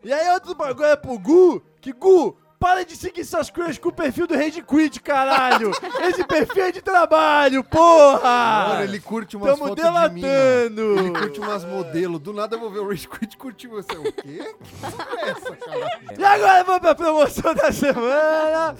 E 0.02 0.10
aí, 0.14 0.30
outro 0.32 0.54
bagulho 0.54 0.86
é 0.86 0.96
pro 0.96 1.18
Gu, 1.18 1.60
que 1.78 1.92
Gu, 1.92 2.34
para 2.60 2.84
de 2.84 2.94
seguir 2.94 3.24
suas 3.24 3.48
crush 3.48 3.78
com 3.78 3.88
o 3.88 3.92
perfil 3.92 4.26
do 4.26 4.34
Rage 4.34 4.62
Quit, 4.62 5.00
caralho! 5.00 5.70
Esse 6.02 6.22
perfil 6.24 6.64
é 6.64 6.72
de 6.72 6.82
trabalho, 6.82 7.64
porra! 7.64 8.68
Mano, 8.68 8.84
ele 8.84 9.00
curte 9.00 9.34
umas 9.34 9.52
Tamo 9.52 9.68
fotos 9.68 9.82
de 9.82 9.90
mina. 9.90 10.28
delatando! 10.28 10.98
Ele 11.00 11.10
curte 11.18 11.40
umas 11.40 11.64
modelos. 11.64 12.20
Do 12.20 12.34
nada 12.34 12.56
eu 12.56 12.60
vou 12.60 12.70
ver 12.70 12.80
o 12.80 12.88
Rage 12.88 13.08
Quit 13.08 13.38
curtir 13.38 13.68
você. 13.68 13.96
O 13.96 14.12
quê? 14.12 14.12
Que 14.22 15.16
é 15.16 15.30
essa, 15.30 15.56
cara? 15.56 16.00
E 16.18 16.22
agora 16.22 16.62
vamos 16.64 16.80
pra 16.80 16.94
promoção 16.94 17.54
da 17.54 17.72
semana. 17.72 18.76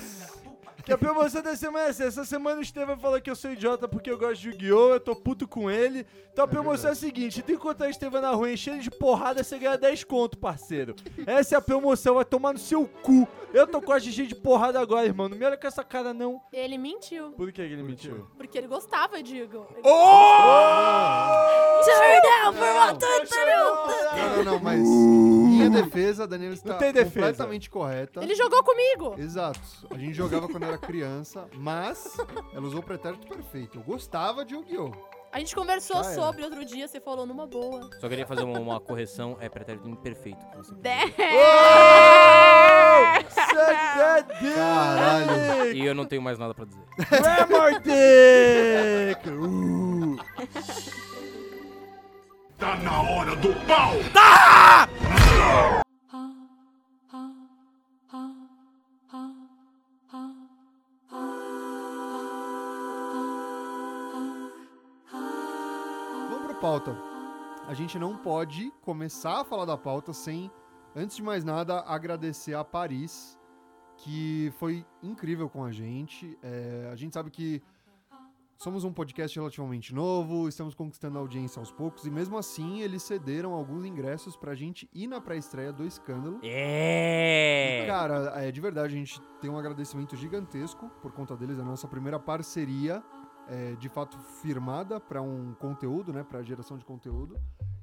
Que 0.85 0.93
a 0.93 0.99
promoção 0.99 1.43
da 1.43 1.57
semana 1.57 1.87
é 1.87 1.89
essa. 1.91 2.05
Essa 2.05 2.25
semana 2.25 2.59
o 2.59 2.63
Estevam 2.63 2.99
falou 2.99 3.21
que 3.21 3.31
eu 3.31 3.37
sou 3.37 3.53
idiota 3.53 3.87
porque 3.87 4.11
eu 4.11 4.19
gosto 4.19 4.41
de 4.41 4.49
Yu-Gi-Oh! 4.49 4.95
Eu 4.95 5.01
tô 5.01 5.15
puto 5.15 5.47
com 5.47 5.71
ele. 5.71 6.07
Então 6.33 6.45
a 6.45 6.49
promoção 6.49 6.91
é, 6.91 6.93
a 6.93 6.97
seguinte: 6.97 7.43
que 7.43 7.53
encontrar 7.53 7.87
o 7.87 7.91
Estevam 7.91 8.21
na 8.21 8.31
rua 8.31 8.51
enchendo 8.51 8.83
de 8.83 8.91
porrada, 8.91 9.43
você 9.43 9.59
ganha 9.59 9.79
10 9.79 10.05
conto, 10.05 10.37
parceiro. 10.37 10.95
Essa 11.27 11.55
é 11.55 11.59
a 11.59 11.61
promoção, 11.61 12.17
vai 12.17 12.25
tomar 12.25 12.53
no 12.53 12.59
seu 12.59 12.87
cu. 12.87 13.29
Eu 13.53 13.67
tô 13.67 13.81
com 13.83 13.93
a 13.93 13.99
GG 13.99 14.27
de 14.29 14.35
porrada 14.35 14.79
agora, 14.81 15.07
irmão. 15.07 15.29
Não 15.29 15.37
me 15.37 15.45
olha 15.45 15.57
com 15.57 15.67
essa 15.67 15.83
cara, 15.83 16.15
não. 16.15 16.41
Ele 16.53 16.79
mentiu. 16.79 17.33
Por 17.33 17.51
que, 17.53 17.61
ele 17.61 17.83
mentiu? 17.83 18.27
Porque 18.37 18.57
ele 18.57 18.69
gostava, 18.69 19.23
digo. 19.23 19.67
Ele- 19.73 19.83
Turn 21.85 22.21
down 22.23 22.53
for 22.53 22.75
what 22.77 23.01
Não, 24.17 24.37
não, 24.37 24.45
não, 24.53 24.61
mas 24.61 24.81
minha 24.81 25.71
defesa, 25.71 26.25
a 26.25 26.27
Daniela 26.27 26.55
está 26.55 26.75
tem 26.75 26.93
defesa. 26.93 27.11
completamente 27.15 27.71
correta. 27.71 28.23
Ele 28.23 28.35
jogou 28.35 28.63
comigo. 28.63 29.15
Exato. 29.19 29.61
A 29.91 29.99
gente 29.99 30.15
jogava 30.15 30.49
quando 30.49 30.65
era 30.65 30.79
criança, 30.79 31.49
mas 31.55 32.17
ela 32.53 32.67
usou 32.67 32.81
o 32.81 32.83
pretérito 32.83 33.27
perfeito. 33.27 33.79
Eu 33.79 33.83
gostava 33.83 34.45
de 34.45 34.55
Yu-Gi-Oh! 34.55 34.93
A 35.33 35.39
gente 35.39 35.55
conversou 35.55 36.03
Já 36.03 36.11
era. 36.11 36.21
sobre 36.21 36.43
outro 36.43 36.65
dia, 36.65 36.89
você 36.89 37.01
falou 37.01 37.25
numa 37.25 37.47
boa. 37.47 37.89
Só 38.01 38.09
queria 38.09 38.27
fazer 38.27 38.43
uma, 38.43 38.59
uma 38.59 38.81
correção. 38.81 39.37
É 39.41 39.49
pretérito 39.49 39.89
imperfeito. 39.89 40.45
que 40.47 40.57
você 40.57 40.75
Sacanagem! 43.29 44.27
Caralho. 44.55 45.73
E 45.73 45.87
eu 45.87 45.95
não 45.95 46.05
tenho 46.05 46.21
mais 46.21 46.37
nada 46.37 46.53
pra 46.53 46.65
dizer. 46.65 46.83
Grammar 47.09 47.81
Dick! 47.81 49.29
Uh. 49.31 50.17
Tá 52.59 52.77
na 52.77 53.03
hora 53.03 53.37
do 53.37 53.55
pau! 53.67 53.95
Vamos 55.01 55.90
pauta. 66.61 66.95
A 67.67 67.73
gente 67.73 67.99
não 67.99 68.19
pode 68.19 68.71
começar 68.83 69.41
a 69.41 69.45
falar 69.45 69.65
da 69.65 69.79
pauta 69.79 70.13
sem, 70.13 70.51
antes 70.95 71.17
de 71.17 71.23
mais 71.23 71.43
nada, 71.43 71.81
agradecer 71.87 72.53
a 72.53 72.63
Paris, 72.63 73.39
que 73.97 74.53
foi 74.59 74.85
incrível 75.03 75.49
com 75.49 75.65
a 75.65 75.73
gente. 75.73 76.39
É, 76.43 76.91
a 76.93 76.97
gente 76.97 77.15
sabe 77.15 77.31
que 77.31 77.63
somos 78.59 78.85
um 78.85 78.93
podcast 78.93 79.39
relativamente 79.39 79.95
novo, 79.95 80.49
estamos 80.49 80.75
conquistando 80.75 81.17
a 81.17 81.23
audiência 81.23 81.61
aos 81.61 81.73
poucos, 81.73 82.05
e 82.05 82.11
mesmo 82.11 82.37
assim 82.37 82.83
eles 82.83 83.03
cederam 83.03 83.55
alguns 83.55 83.87
ingressos 83.87 84.37
pra 84.37 84.55
gente 84.55 84.87
ir 84.93 85.07
na 85.07 85.19
pré-estreia 85.19 85.73
do 85.73 85.87
Escândalo. 85.87 86.41
É! 86.43 87.85
Cara, 87.87 88.35
é, 88.37 88.53
de 88.53 88.61
verdade, 88.61 88.95
a 88.95 88.99
gente 88.99 89.19
tem 89.41 89.51
um 89.51 89.57
agradecimento 89.57 90.15
gigantesco 90.15 90.91
por 91.01 91.11
conta 91.13 91.35
deles. 91.35 91.59
É 91.59 91.63
a 91.63 91.65
nossa 91.65 91.89
primeira 91.89 92.21
parceria, 92.21 93.03
é, 93.49 93.73
de 93.77 93.89
fato, 93.89 94.19
firmada 94.43 94.99
para 95.01 95.21
um 95.23 95.55
conteúdo, 95.59 96.13
né? 96.13 96.23
Pra 96.23 96.43
geração 96.43 96.77
de 96.79 96.85
conteúdo. 96.85 97.37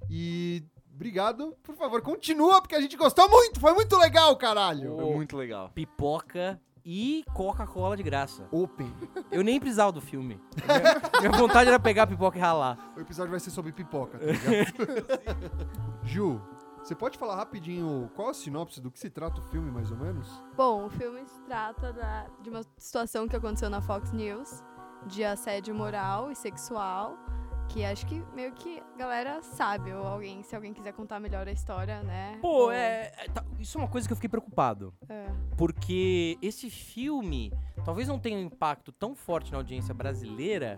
E 0.10 0.64
obrigado. 0.94 1.56
Por 1.64 1.76
favor, 1.76 2.02
continua, 2.02 2.62
porque 2.62 2.76
a 2.76 2.82
gente 2.82 2.96
gostou 2.96 3.30
muito. 3.30 3.60
Foi 3.60 3.74
muito 3.74 3.98
legal, 3.98 4.36
caralho. 4.38 4.96
Foi 4.96 5.16
muito 5.16 5.36
legal. 5.38 5.70
Pipoca 5.76 6.60
e 6.86 7.26
Coca-Cola 7.34 7.98
de 7.98 8.04
graça. 8.04 8.48
Open. 8.50 8.94
Eu 9.30 9.44
nem 9.44 9.60
precisava 9.60 9.92
do 9.92 10.00
filme. 10.00 10.40
Minha, 10.66 11.22
minha 11.30 11.32
vontade 11.38 11.70
era 11.70 11.80
pegar 11.80 12.04
a 12.04 12.08
pipoca 12.08 12.38
e 12.38 12.42
ralar. 12.42 12.94
O 12.96 13.02
episódio 13.02 13.32
vai 13.32 13.40
ser 13.42 13.50
sobre 13.52 13.74
pipoca, 13.74 14.18
tá 14.18 14.26
ligado? 14.26 15.38
Ju, 16.04 16.42
você 16.82 16.96
pode 16.96 17.18
falar 17.18 17.36
rapidinho 17.36 18.10
qual 18.16 18.30
a 18.30 18.34
sinopse 18.34 18.80
do 18.80 18.90
que 18.90 18.98
se 19.00 19.10
trata 19.10 19.42
o 19.42 19.44
filme, 19.44 19.70
mais 19.70 19.92
ou 19.92 19.98
menos? 19.98 20.30
Bom, 20.56 20.86
o 20.86 20.90
filme 20.90 21.26
se 21.28 21.42
trata 21.42 21.92
da- 21.92 22.28
de 22.42 22.50
uma 22.50 22.62
situação 22.78 23.28
que 23.28 23.36
aconteceu 23.36 23.70
na 23.70 23.82
Fox 23.82 24.14
News 24.14 24.64
de 25.06 25.24
assédio 25.24 25.74
moral 25.75 26.32
e 26.32 26.36
sexual, 26.36 27.16
que 27.70 27.84
acho 27.84 28.06
que 28.06 28.24
meio 28.34 28.54
que 28.54 28.82
a 28.96 28.98
galera 28.98 29.42
sabe, 29.44 29.94
ou 29.94 30.06
alguém, 30.06 30.42
se 30.44 30.56
alguém 30.56 30.74
quiser 30.74 30.94
contar 30.94 31.20
melhor 31.20 31.48
a 31.48 31.51
história, 31.51 32.01
né? 32.04 32.38
Pô, 32.42 32.48
ou- 32.66 32.72
é, 32.72 33.12
é, 33.18 33.27
tá- 33.27 33.44
isso 33.60 33.77
é 33.77 33.82
uma 33.82 33.88
coisa 33.89 34.08
que 34.08 34.12
eu 34.13 34.16
fiquei 34.16 34.30
preocupado. 34.30 34.94
é. 35.10 35.25
Porque 35.58 36.38
esse 36.42 36.70
filme 36.70 37.51
talvez 37.84 38.08
não 38.08 38.20
tenha 38.20 38.38
um 38.38 38.42
impacto 38.42 38.92
tão 38.92 39.16
forte 39.16 39.51
na 39.51 39.58
audiência 39.58 39.94
brasileira, 39.94 40.77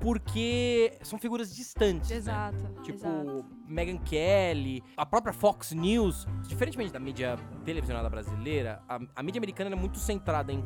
porque 0.00 0.96
são 1.02 1.18
figuras 1.18 1.54
distantes. 1.54 2.10
né? 2.10 2.16
Exato. 2.16 2.82
Tipo, 2.82 2.98
exato. 2.98 3.44
Meghan 3.66 3.98
Kelly, 3.98 4.82
a 4.96 5.04
própria 5.04 5.32
Fox 5.32 5.72
News. 5.72 6.26
Diferentemente 6.46 6.92
da 6.92 7.00
mídia 7.00 7.36
televisionada 7.64 8.08
brasileira, 8.08 8.80
a, 8.88 8.98
a 9.16 9.22
mídia 9.22 9.38
americana 9.38 9.70
é 9.70 9.74
muito 9.78 9.98
centrada 9.98 10.52
em 10.52 10.62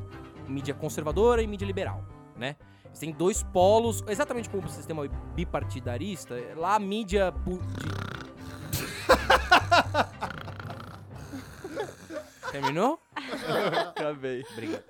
mídia 0.48 0.74
conservadora 0.74 1.42
e 1.42 1.46
mídia 1.46 1.64
liberal, 1.64 2.04
né? 2.40 2.56
Você 2.92 3.06
tem 3.06 3.14
dois 3.14 3.42
polos, 3.42 4.02
exatamente 4.08 4.50
como 4.50 4.66
o 4.66 4.68
sistema 4.68 5.06
bipartidarista. 5.34 6.34
Lá 6.56 6.74
a 6.74 6.78
mídia. 6.80 7.32
Terminou? 12.50 12.98
Acabei. 13.90 14.44
Obrigado. 14.52 14.82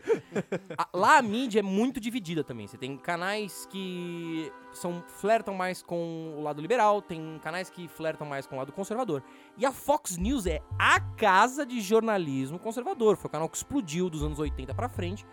Lá 0.95 1.19
a 1.19 1.23
mídia 1.23 1.59
é 1.59 1.63
muito 1.63 2.01
dividida 2.01 2.43
também. 2.43 2.67
Você 2.67 2.79
tem 2.79 2.97
canais 2.97 3.67
que 3.67 4.51
são 4.73 5.05
flertam 5.07 5.53
mais 5.55 5.83
com 5.83 6.37
o 6.39 6.43
lado 6.43 6.63
liberal, 6.63 7.03
tem 7.03 7.39
canais 7.43 7.69
que 7.69 7.87
flertam 7.87 8.27
mais 8.27 8.47
com 8.47 8.55
o 8.55 8.59
lado 8.59 8.73
conservador. 8.73 9.23
E 9.59 9.67
a 9.67 9.73
Fox 9.73 10.17
News 10.17 10.47
é 10.47 10.63
a 10.79 11.01
casa 11.01 11.67
de 11.67 11.83
jornalismo 11.83 12.59
conservador. 12.59 13.19
Foi 13.19 13.29
o 13.29 13.33
canal 13.33 13.49
que 13.49 13.59
explodiu 13.59 14.09
dos 14.09 14.23
anos 14.23 14.39
80 14.39 14.73
pra 14.75 14.89
frente 14.89 15.27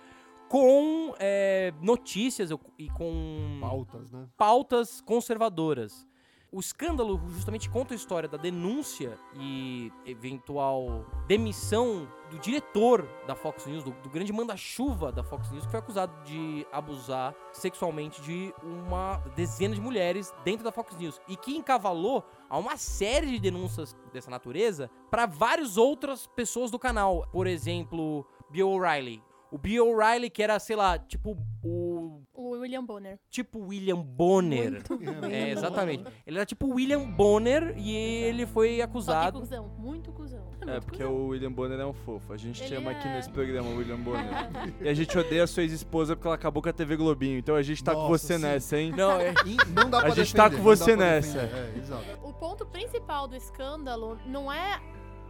com 0.49 1.13
é, 1.19 1.73
notícias 1.81 2.49
e 2.77 2.89
com 2.89 3.57
Pautas, 3.61 4.11
né? 4.11 4.27
pautas 4.37 5.01
conservadoras. 5.01 6.07
O 6.49 6.61
escândalo 6.61 7.21
justamente 7.27 7.69
conta 7.69 7.93
a 7.93 7.95
história 7.95 8.29
da 8.29 8.37
denúncia 8.37 9.19
e 9.37 9.91
eventual 10.05 11.05
demissão 11.27 12.07
do 12.29 12.39
diretor 12.39 13.05
da 13.27 13.35
Fox 13.35 13.65
News, 13.65 13.83
do, 13.83 13.91
do 13.91 14.09
grande 14.09 14.31
manda-chuva 14.31 15.11
da 15.11 15.23
Fox 15.23 15.51
News, 15.51 15.65
que 15.65 15.71
foi 15.71 15.81
acusado 15.81 16.23
de 16.23 16.65
abusar 16.71 17.35
sexualmente 17.51 18.21
de 18.21 18.53
uma 18.63 19.17
dezena 19.35 19.75
de 19.75 19.81
mulheres 19.81 20.33
dentro 20.45 20.63
da 20.63 20.71
Fox 20.71 20.95
News 20.95 21.19
e 21.27 21.35
que 21.35 21.55
encavalou 21.55 22.23
a 22.49 22.57
uma 22.57 22.77
série 22.77 23.27
de 23.27 23.39
denúncias 23.39 23.93
dessa 24.13 24.31
natureza 24.31 24.89
para 25.11 25.25
várias 25.25 25.75
outras 25.75 26.27
pessoas 26.27 26.71
do 26.71 26.79
canal. 26.79 27.27
Por 27.29 27.45
exemplo, 27.45 28.25
Bill 28.49 28.69
O'Reilly. 28.69 29.21
O 29.49 29.57
Bill 29.57 29.87
O'Reilly, 29.89 30.29
que 30.29 30.43
era, 30.43 30.59
sei 30.59 30.75
lá, 30.75 30.99
tipo 30.99 31.37
o 31.63 32.21
O 32.33 32.49
William 32.51 32.83
Bonner. 32.83 33.17
tipo 33.29 33.59
William 33.59 33.95
Bonner. 34.01 34.83
Muito. 34.89 34.99
É, 35.31 35.51
exatamente. 35.51 36.03
Ele 36.25 36.37
era 36.37 36.45
tipo 36.45 36.67
William 36.73 37.09
Bonner 37.11 37.73
e 37.77 37.95
ele 37.95 38.45
foi 38.45 38.71
Só 38.71 38.75
que 38.75 38.81
acusado. 38.81 39.39
cuzão, 39.39 39.67
muito 39.77 40.11
cuzão. 40.11 40.45
É, 40.61 40.65
Muito 40.71 40.83
porque 40.85 41.03
cuzão. 41.03 41.15
o 41.15 41.27
William 41.29 41.51
Bonner 41.51 41.79
é 41.79 41.85
um 41.85 41.93
fofo. 41.93 42.33
A 42.33 42.37
gente 42.37 42.61
Ele 42.61 42.75
chama 42.75 42.91
aqui 42.91 43.07
é. 43.07 43.13
nesse 43.15 43.29
programa 43.29 43.69
o 43.69 43.77
William 43.77 43.99
Bonner. 43.99 44.25
e 44.81 44.89
a 44.89 44.93
gente 44.93 45.17
odeia 45.17 45.43
a 45.43 45.47
sua 45.47 45.63
ex-esposa 45.63 46.15
porque 46.15 46.27
ela 46.27 46.35
acabou 46.35 46.61
com 46.61 46.67
a 46.69 46.73
TV 46.73 46.97
Globinho. 46.97 47.37
Então 47.39 47.55
a 47.55 47.61
gente 47.61 47.81
tá 47.83 47.93
com 47.93 48.01
Nossa, 48.01 48.17
você 48.17 48.35
sim. 48.35 48.41
nessa, 48.41 48.77
hein? 48.77 48.91
Não, 48.95 49.11
é. 49.13 49.33
Não 49.73 49.89
dá 49.89 49.99
A 49.99 50.01
pra 50.01 50.09
gente 50.11 50.35
tá 50.35 50.43
defender, 50.49 50.63
com 50.63 50.69
não 50.69 50.75
você 50.75 50.95
nessa. 50.95 51.39
defender. 51.39 51.73
É, 51.75 51.79
exato. 51.79 52.05
O 52.27 52.33
ponto 52.33 52.65
principal 52.65 53.27
do 53.27 53.35
escândalo 53.35 54.17
não 54.25 54.51
é 54.51 54.81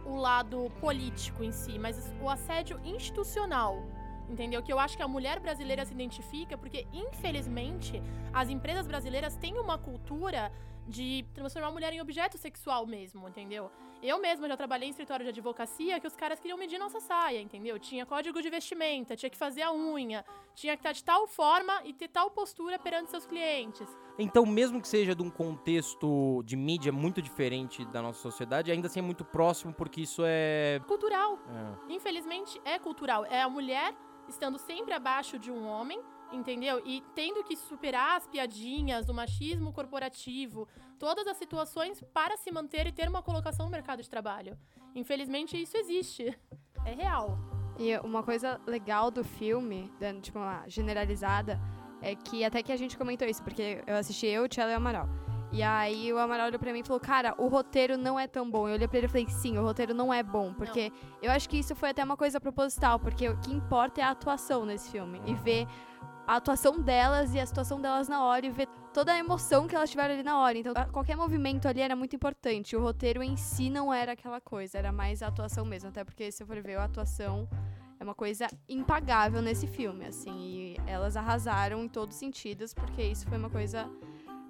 o 0.04 0.16
lado 0.16 0.70
político 0.80 1.44
em 1.44 1.52
si, 1.52 1.78
mas 1.78 2.12
o 2.20 2.28
assédio 2.28 2.80
institucional. 2.84 3.82
Entendeu? 4.28 4.62
Que 4.62 4.72
eu 4.72 4.78
acho 4.78 4.96
que 4.96 5.02
a 5.02 5.08
mulher 5.08 5.40
brasileira 5.40 5.84
se 5.84 5.92
identifica 5.92 6.56
porque, 6.56 6.86
infelizmente, 6.92 8.02
as 8.32 8.48
empresas 8.48 8.86
brasileiras 8.86 9.36
têm 9.36 9.58
uma 9.58 9.78
cultura 9.78 10.52
de 10.88 11.24
transformar 11.34 11.68
a 11.68 11.72
mulher 11.72 11.92
em 11.92 12.00
objeto 12.00 12.38
sexual 12.38 12.86
mesmo, 12.86 13.28
entendeu? 13.28 13.70
Eu 14.02 14.18
mesma 14.20 14.48
já 14.48 14.56
trabalhei 14.56 14.88
em 14.88 14.90
escritório 14.90 15.24
de 15.24 15.30
advocacia 15.30 15.98
que 15.98 16.06
os 16.06 16.14
caras 16.14 16.38
queriam 16.38 16.56
medir 16.56 16.78
nossa 16.78 17.00
saia, 17.00 17.40
entendeu? 17.40 17.78
Tinha 17.78 18.06
código 18.06 18.40
de 18.40 18.48
vestimenta, 18.48 19.16
tinha 19.16 19.28
que 19.28 19.36
fazer 19.36 19.62
a 19.62 19.72
unha, 19.72 20.24
tinha 20.54 20.76
que 20.76 20.80
estar 20.80 20.92
de 20.92 21.02
tal 21.02 21.26
forma 21.26 21.82
e 21.84 21.92
ter 21.92 22.08
tal 22.08 22.30
postura 22.30 22.78
perante 22.78 23.10
seus 23.10 23.26
clientes. 23.26 23.88
Então, 24.16 24.46
mesmo 24.46 24.80
que 24.80 24.88
seja 24.88 25.14
de 25.14 25.22
um 25.22 25.30
contexto 25.30 26.42
de 26.44 26.56
mídia 26.56 26.92
muito 26.92 27.20
diferente 27.20 27.84
da 27.86 28.00
nossa 28.00 28.20
sociedade, 28.20 28.70
ainda 28.70 28.86
assim 28.86 29.00
é 29.00 29.02
muito 29.02 29.24
próximo, 29.24 29.74
porque 29.74 30.00
isso 30.00 30.22
é. 30.24 30.80
Cultural. 30.86 31.38
é. 31.88 31.92
infelizmente, 31.92 32.60
é 32.64 32.78
cultural. 32.78 33.24
É 33.26 33.42
a 33.42 33.48
mulher 33.48 33.94
estando 34.28 34.58
sempre 34.58 34.92
abaixo 34.92 35.38
de 35.38 35.50
um 35.50 35.66
homem, 35.66 36.00
entendeu? 36.32 36.82
E 36.84 37.02
tendo 37.14 37.42
que 37.44 37.56
superar 37.56 38.16
as 38.16 38.26
piadinhas, 38.26 39.08
o 39.08 39.14
machismo 39.14 39.72
corporativo, 39.72 40.68
todas 40.98 41.26
as 41.26 41.36
situações 41.36 42.02
para 42.12 42.36
se 42.36 42.50
manter 42.50 42.86
e 42.86 42.92
ter 42.92 43.08
uma 43.08 43.22
colocação 43.22 43.66
no 43.66 43.72
mercado 43.72 44.02
de 44.02 44.10
trabalho. 44.10 44.58
Infelizmente, 44.94 45.60
isso 45.60 45.76
existe. 45.76 46.38
É 46.84 46.92
real. 46.92 47.38
E 47.78 47.96
uma 47.98 48.22
coisa 48.22 48.60
legal 48.66 49.10
do 49.10 49.22
filme, 49.22 49.92
dando 50.00 50.20
tipo 50.20 50.38
uma 50.38 50.68
generalizada, 50.68 51.60
é 52.02 52.14
que 52.14 52.44
até 52.44 52.62
que 52.62 52.72
a 52.72 52.76
gente 52.76 52.96
comentou 52.96 53.26
isso, 53.26 53.42
porque 53.42 53.82
eu 53.86 53.96
assisti 53.96 54.26
eu, 54.26 54.48
Tchelo 54.48 54.70
e 54.70 54.74
Amaral. 54.74 55.08
E 55.50 55.62
aí 55.62 56.12
o 56.12 56.18
Amaral 56.18 56.48
olhou 56.48 56.58
pra 56.58 56.72
mim 56.72 56.80
e 56.80 56.84
falou, 56.84 57.00
cara, 57.00 57.34
o 57.38 57.48
roteiro 57.48 57.96
não 57.96 58.18
é 58.18 58.26
tão 58.26 58.50
bom. 58.50 58.68
Eu 58.68 58.74
olhei 58.74 58.86
pra 58.86 58.98
ele 58.98 59.06
e 59.06 59.10
falei, 59.10 59.28
sim, 59.28 59.56
o 59.56 59.62
roteiro 59.62 59.94
não 59.94 60.12
é 60.12 60.22
bom. 60.22 60.52
Porque 60.52 60.92
eu 61.22 61.30
acho 61.30 61.48
que 61.48 61.58
isso 61.58 61.74
foi 61.74 61.90
até 61.90 62.04
uma 62.04 62.16
coisa 62.16 62.40
proposital, 62.40 62.98
porque 62.98 63.28
o 63.28 63.38
que 63.38 63.52
importa 63.52 64.00
é 64.00 64.04
a 64.04 64.10
atuação 64.10 64.66
nesse 64.66 64.90
filme. 64.90 65.20
E 65.26 65.34
ver 65.34 65.66
a 66.26 66.36
atuação 66.36 66.78
delas 66.78 67.34
e 67.34 67.40
a 67.40 67.46
situação 67.46 67.80
delas 67.80 68.06
na 68.06 68.22
hora 68.22 68.44
e 68.44 68.50
ver 68.50 68.68
toda 68.92 69.12
a 69.12 69.18
emoção 69.18 69.66
que 69.66 69.74
elas 69.74 69.88
tiveram 69.88 70.12
ali 70.12 70.22
na 70.22 70.38
hora. 70.38 70.58
Então, 70.58 70.74
qualquer 70.92 71.16
movimento 71.16 71.66
ali 71.66 71.80
era 71.80 71.96
muito 71.96 72.14
importante. 72.14 72.76
O 72.76 72.82
roteiro 72.82 73.22
em 73.22 73.36
si 73.36 73.70
não 73.70 73.92
era 73.92 74.12
aquela 74.12 74.40
coisa, 74.40 74.76
era 74.76 74.92
mais 74.92 75.22
a 75.22 75.28
atuação 75.28 75.64
mesmo. 75.64 75.88
Até 75.88 76.04
porque, 76.04 76.30
se 76.30 76.42
eu 76.42 76.46
for 76.46 76.60
ver, 76.60 76.76
a 76.76 76.84
atuação 76.84 77.48
é 77.98 78.04
uma 78.04 78.14
coisa 78.14 78.46
impagável 78.68 79.40
nesse 79.40 79.66
filme, 79.66 80.04
assim. 80.04 80.36
E 80.38 80.76
elas 80.86 81.16
arrasaram 81.16 81.82
em 81.82 81.88
todos 81.88 82.16
os 82.16 82.20
sentidos, 82.20 82.74
porque 82.74 83.02
isso 83.02 83.26
foi 83.26 83.38
uma 83.38 83.50
coisa, 83.50 83.90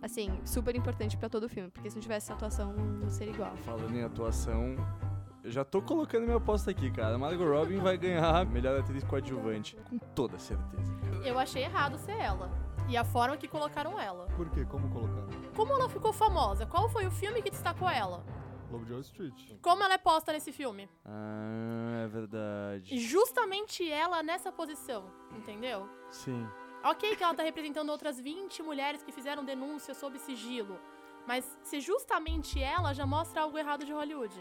assim, 0.03 0.41
super 0.45 0.75
importante 0.77 1.17
pra 1.17 1.29
todo 1.29 1.45
o 1.45 1.49
filme. 1.49 1.71
Porque 1.71 1.89
se 1.91 1.97
não 1.97 2.03
tivesse 2.03 2.27
essa 2.27 2.35
atuação, 2.35 2.73
não 2.73 3.09
seria 3.09 3.33
igual. 3.33 3.57
Falando 3.59 3.95
em 3.95 4.03
atuação, 4.03 4.77
eu 5.43 5.51
já 5.51 5.65
tô 5.65 5.81
colocando 5.81 6.25
minha 6.25 6.37
aposta 6.37 6.71
aqui, 6.71 6.91
cara. 6.91 7.17
Margot 7.19 7.49
Robin 7.49 7.79
vai 7.79 7.97
ganhar 7.97 8.45
melhor 8.47 8.79
atriz 8.79 9.03
coadjuvante. 9.05 9.77
Com 9.89 9.99
toda 9.99 10.39
certeza. 10.39 10.93
Eu 11.25 11.39
achei 11.39 11.63
errado 11.63 11.97
ser 11.99 12.13
ela. 12.13 12.51
E 12.89 12.97
a 12.97 13.05
forma 13.05 13.37
que 13.37 13.47
colocaram 13.47 14.01
ela. 14.01 14.27
Por 14.37 14.49
quê? 14.51 14.65
Como 14.65 14.89
colocaram? 14.91 15.29
Como 15.55 15.73
ela 15.73 15.89
ficou 15.89 16.13
famosa? 16.13 16.65
Qual 16.65 16.89
foi 16.89 17.07
o 17.07 17.11
filme 17.11 17.43
que 17.43 17.51
destacou 17.51 17.89
ela? 17.89 18.25
Lobo 18.71 18.85
de 18.85 18.93
Wall 18.93 19.01
Street. 19.01 19.55
Como 19.63 19.83
ela 19.83 19.95
é 19.95 19.99
posta 19.99 20.33
nesse 20.33 20.53
filme? 20.53 20.89
Ah, 21.05 22.03
é 22.05 22.09
verdade. 22.09 22.99
Justamente 22.99 23.91
ela 23.91 24.23
nessa 24.23 24.53
posição, 24.53 25.11
entendeu? 25.35 25.89
Sim. 26.11 26.47
Ok 26.83 27.17
que 27.17 27.23
ela 27.23 27.35
tá 27.35 27.43
representando 27.43 27.91
outras 27.91 28.21
20 28.21 28.63
mulheres 28.63 29.03
que 29.03 29.13
fizeram 29.13 29.45
denúncia 29.45 29.95
sob 29.95 30.19
sigilo. 30.19 30.79
Mas 31.27 31.59
se 31.63 31.81
justamente 31.81 32.61
ela 32.63 32.93
já 32.93 33.05
mostra 33.05 33.43
algo 33.43 33.59
errado 33.59 33.85
de 33.85 33.93
Hollywood. 33.93 34.35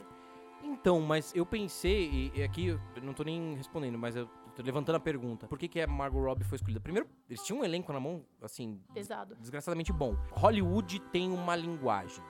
Então, 0.63 1.01
mas 1.01 1.33
eu 1.35 1.45
pensei, 1.45 2.31
e, 2.33 2.43
aqui 2.43 2.67
eu 2.67 2.79
não 3.01 3.13
tô 3.13 3.23
nem 3.23 3.55
respondendo, 3.55 3.97
mas 3.97 4.15
eu 4.15 4.27
tô 4.55 4.63
levantando 4.63 4.95
a 4.95 4.99
pergunta. 4.99 5.47
Por 5.47 5.57
que, 5.57 5.67
que 5.67 5.81
a 5.81 5.87
Margot 5.87 6.19
Robbie 6.19 6.43
foi 6.43 6.55
escolhida? 6.55 6.79
Primeiro, 6.79 7.07
eles 7.29 7.43
tinham 7.43 7.61
um 7.61 7.63
elenco 7.63 7.91
na 7.91 7.99
mão, 7.99 8.25
assim, 8.41 8.81
Pesado. 8.93 9.35
desgraçadamente 9.35 9.91
bom. 9.91 10.15
Hollywood 10.31 10.99
tem 11.11 11.31
uma 11.31 11.55
linguagem. 11.55 12.23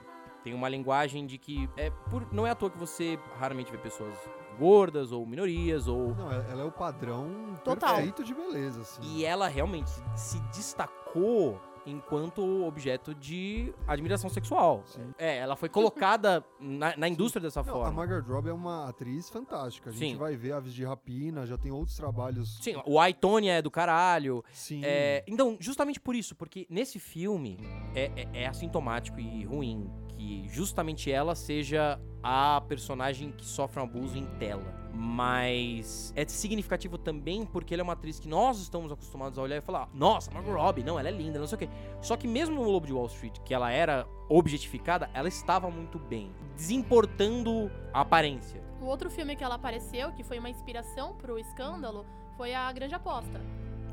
Tem 0.44 0.54
uma 0.54 0.70
linguagem 0.70 1.26
de 1.26 1.38
que 1.38 1.70
é 1.78 1.90
por, 1.90 2.32
não 2.34 2.48
é 2.48 2.52
à 2.52 2.56
toa 2.56 2.70
que 2.70 2.78
você 2.78 3.20
raramente 3.38 3.72
vê 3.72 3.78
pessoas 3.78 4.18
gordas 4.58 5.12
ou 5.12 5.26
minorias 5.26 5.88
ou 5.88 6.14
Não, 6.16 6.32
ela 6.32 6.62
é 6.62 6.66
o 6.66 6.72
padrão 6.72 7.58
Total. 7.64 7.96
perfeito 7.96 8.24
de 8.24 8.34
beleza, 8.34 8.82
assim. 8.82 9.02
e 9.04 9.24
ela 9.26 9.48
realmente 9.48 9.90
se 10.16 10.40
destacou 10.52 11.60
enquanto 11.86 12.42
objeto 12.66 13.16
de 13.16 13.74
admiração 13.88 14.30
sexual. 14.30 14.84
Sim. 14.86 15.14
É, 15.18 15.38
ela 15.38 15.56
foi 15.56 15.70
colocada 15.70 16.44
na, 16.60 16.98
na 16.98 17.08
indústria 17.08 17.42
dessa 17.42 17.64
Não, 17.64 17.70
a 17.70 17.74
forma. 17.74 17.92
Margaret 17.94 18.24
Robbie 18.28 18.50
é 18.50 18.54
uma 18.54 18.90
atriz 18.90 19.30
fantástica. 19.30 19.90
A 19.90 19.94
gente 19.94 20.12
Sim. 20.12 20.18
vai 20.18 20.36
ver 20.36 20.52
Aves 20.52 20.74
de 20.74 20.84
Rapina, 20.84 21.46
já 21.46 21.58
tem 21.58 21.72
outros 21.72 21.96
trabalhos. 21.96 22.60
Sim, 22.62 22.76
o 22.86 23.00
Aitonia 23.00 23.54
é 23.54 23.62
do 23.62 23.72
caralho. 23.72 24.44
Sim. 24.52 24.82
É, 24.84 25.24
então, 25.28 25.56
justamente 25.62 25.98
por 25.98 26.14
isso, 26.14 26.36
porque 26.36 26.68
nesse 26.70 27.00
filme 27.00 27.58
é, 27.96 28.12
é- 28.34 28.44
é 28.44 28.48
assintomático 28.48 29.18
e 29.22 29.46
ruim 29.46 29.90
que 30.18 30.48
justamente 30.50 31.12
ela 31.12 31.36
seja 31.36 32.00
a 32.24 32.60
personagem 32.68 33.32
que 33.32 33.46
sofre 33.46 33.80
um 33.80 33.84
abuso 33.84 34.18
em 34.18 34.26
tela. 34.38 34.76
Mas 34.92 36.12
é 36.16 36.26
significativo 36.26 36.98
também 36.98 37.46
porque 37.46 37.74
ela 37.74 37.82
é 37.82 37.84
uma 37.84 37.94
atriz 37.94 38.20
que 38.20 38.28
nós 38.28 38.60
estamos 38.60 38.92
acostumados 38.92 39.38
a 39.38 39.42
olhar 39.44 39.58
e 39.58 39.62
falar: 39.62 39.88
Nossa, 39.94 40.32
Margot 40.32 40.52
Robbie, 40.52 40.84
não, 40.84 41.00
ela 41.00 41.08
é 41.08 41.12
linda, 41.12 41.38
não 41.38 41.46
sei 41.46 41.56
o 41.56 41.60
quê. 41.60 41.70
Só 42.02 42.18
que 42.18 42.28
mesmo 42.28 42.56
no 42.56 42.64
Lobo 42.64 42.88
de 42.88 42.94
Wall 42.94 43.06
Street, 43.06 43.38
que 43.46 43.54
ela 43.54 43.72
era 43.72 44.08
objetificada, 44.28 45.08
ela 45.14 45.28
estava 45.28 45.70
muito 45.70 46.00
bem, 46.00 46.32
desimportando 46.56 47.72
a 47.94 48.02
aparência. 48.02 48.60
O 48.82 48.86
outro 48.86 49.10
filme 49.10 49.36
que 49.36 49.44
ela 49.44 49.56
apareceu, 49.56 50.12
que 50.14 50.24
foi 50.24 50.40
uma 50.40 50.50
inspiração 50.50 51.16
pro 51.16 51.38
escândalo, 51.38 52.06
foi 52.36 52.56
a 52.56 52.72
Grande 52.72 52.96
Aposta. 52.96 53.40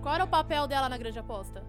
Qual 0.02 0.14
era 0.14 0.24
o 0.24 0.28
papel 0.28 0.66
dela 0.66 0.88
na 0.88 0.96
Grande 0.96 1.18
Aposta? 1.18 1.64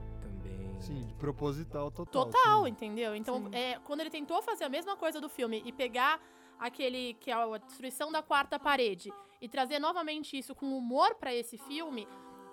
Sim, 0.79 1.05
de 1.05 1.13
proposital 1.15 1.91
total. 1.91 2.25
Total, 2.25 2.63
sim. 2.63 2.70
entendeu? 2.70 3.15
Então, 3.15 3.50
é, 3.51 3.79
quando 3.79 4.01
ele 4.01 4.10
tentou 4.10 4.41
fazer 4.41 4.63
a 4.63 4.70
mesma 4.70 4.96
coisa 4.96 5.20
do 5.20 5.29
filme 5.29 5.62
e 5.65 5.72
pegar 5.72 6.20
aquele 6.60 7.13
que 7.15 7.32
é 7.32 7.34
a 7.34 7.58
destruição 7.58 8.12
da 8.12 8.22
quarta 8.22 8.60
parede 8.60 9.12
e 9.41 9.50
trazer 9.50 9.79
novamente 9.79 10.38
isso 10.38 10.55
com 10.55 10.77
humor 10.77 11.15
pra 11.15 11.34
esse 11.34 11.58
filme, 11.58 12.08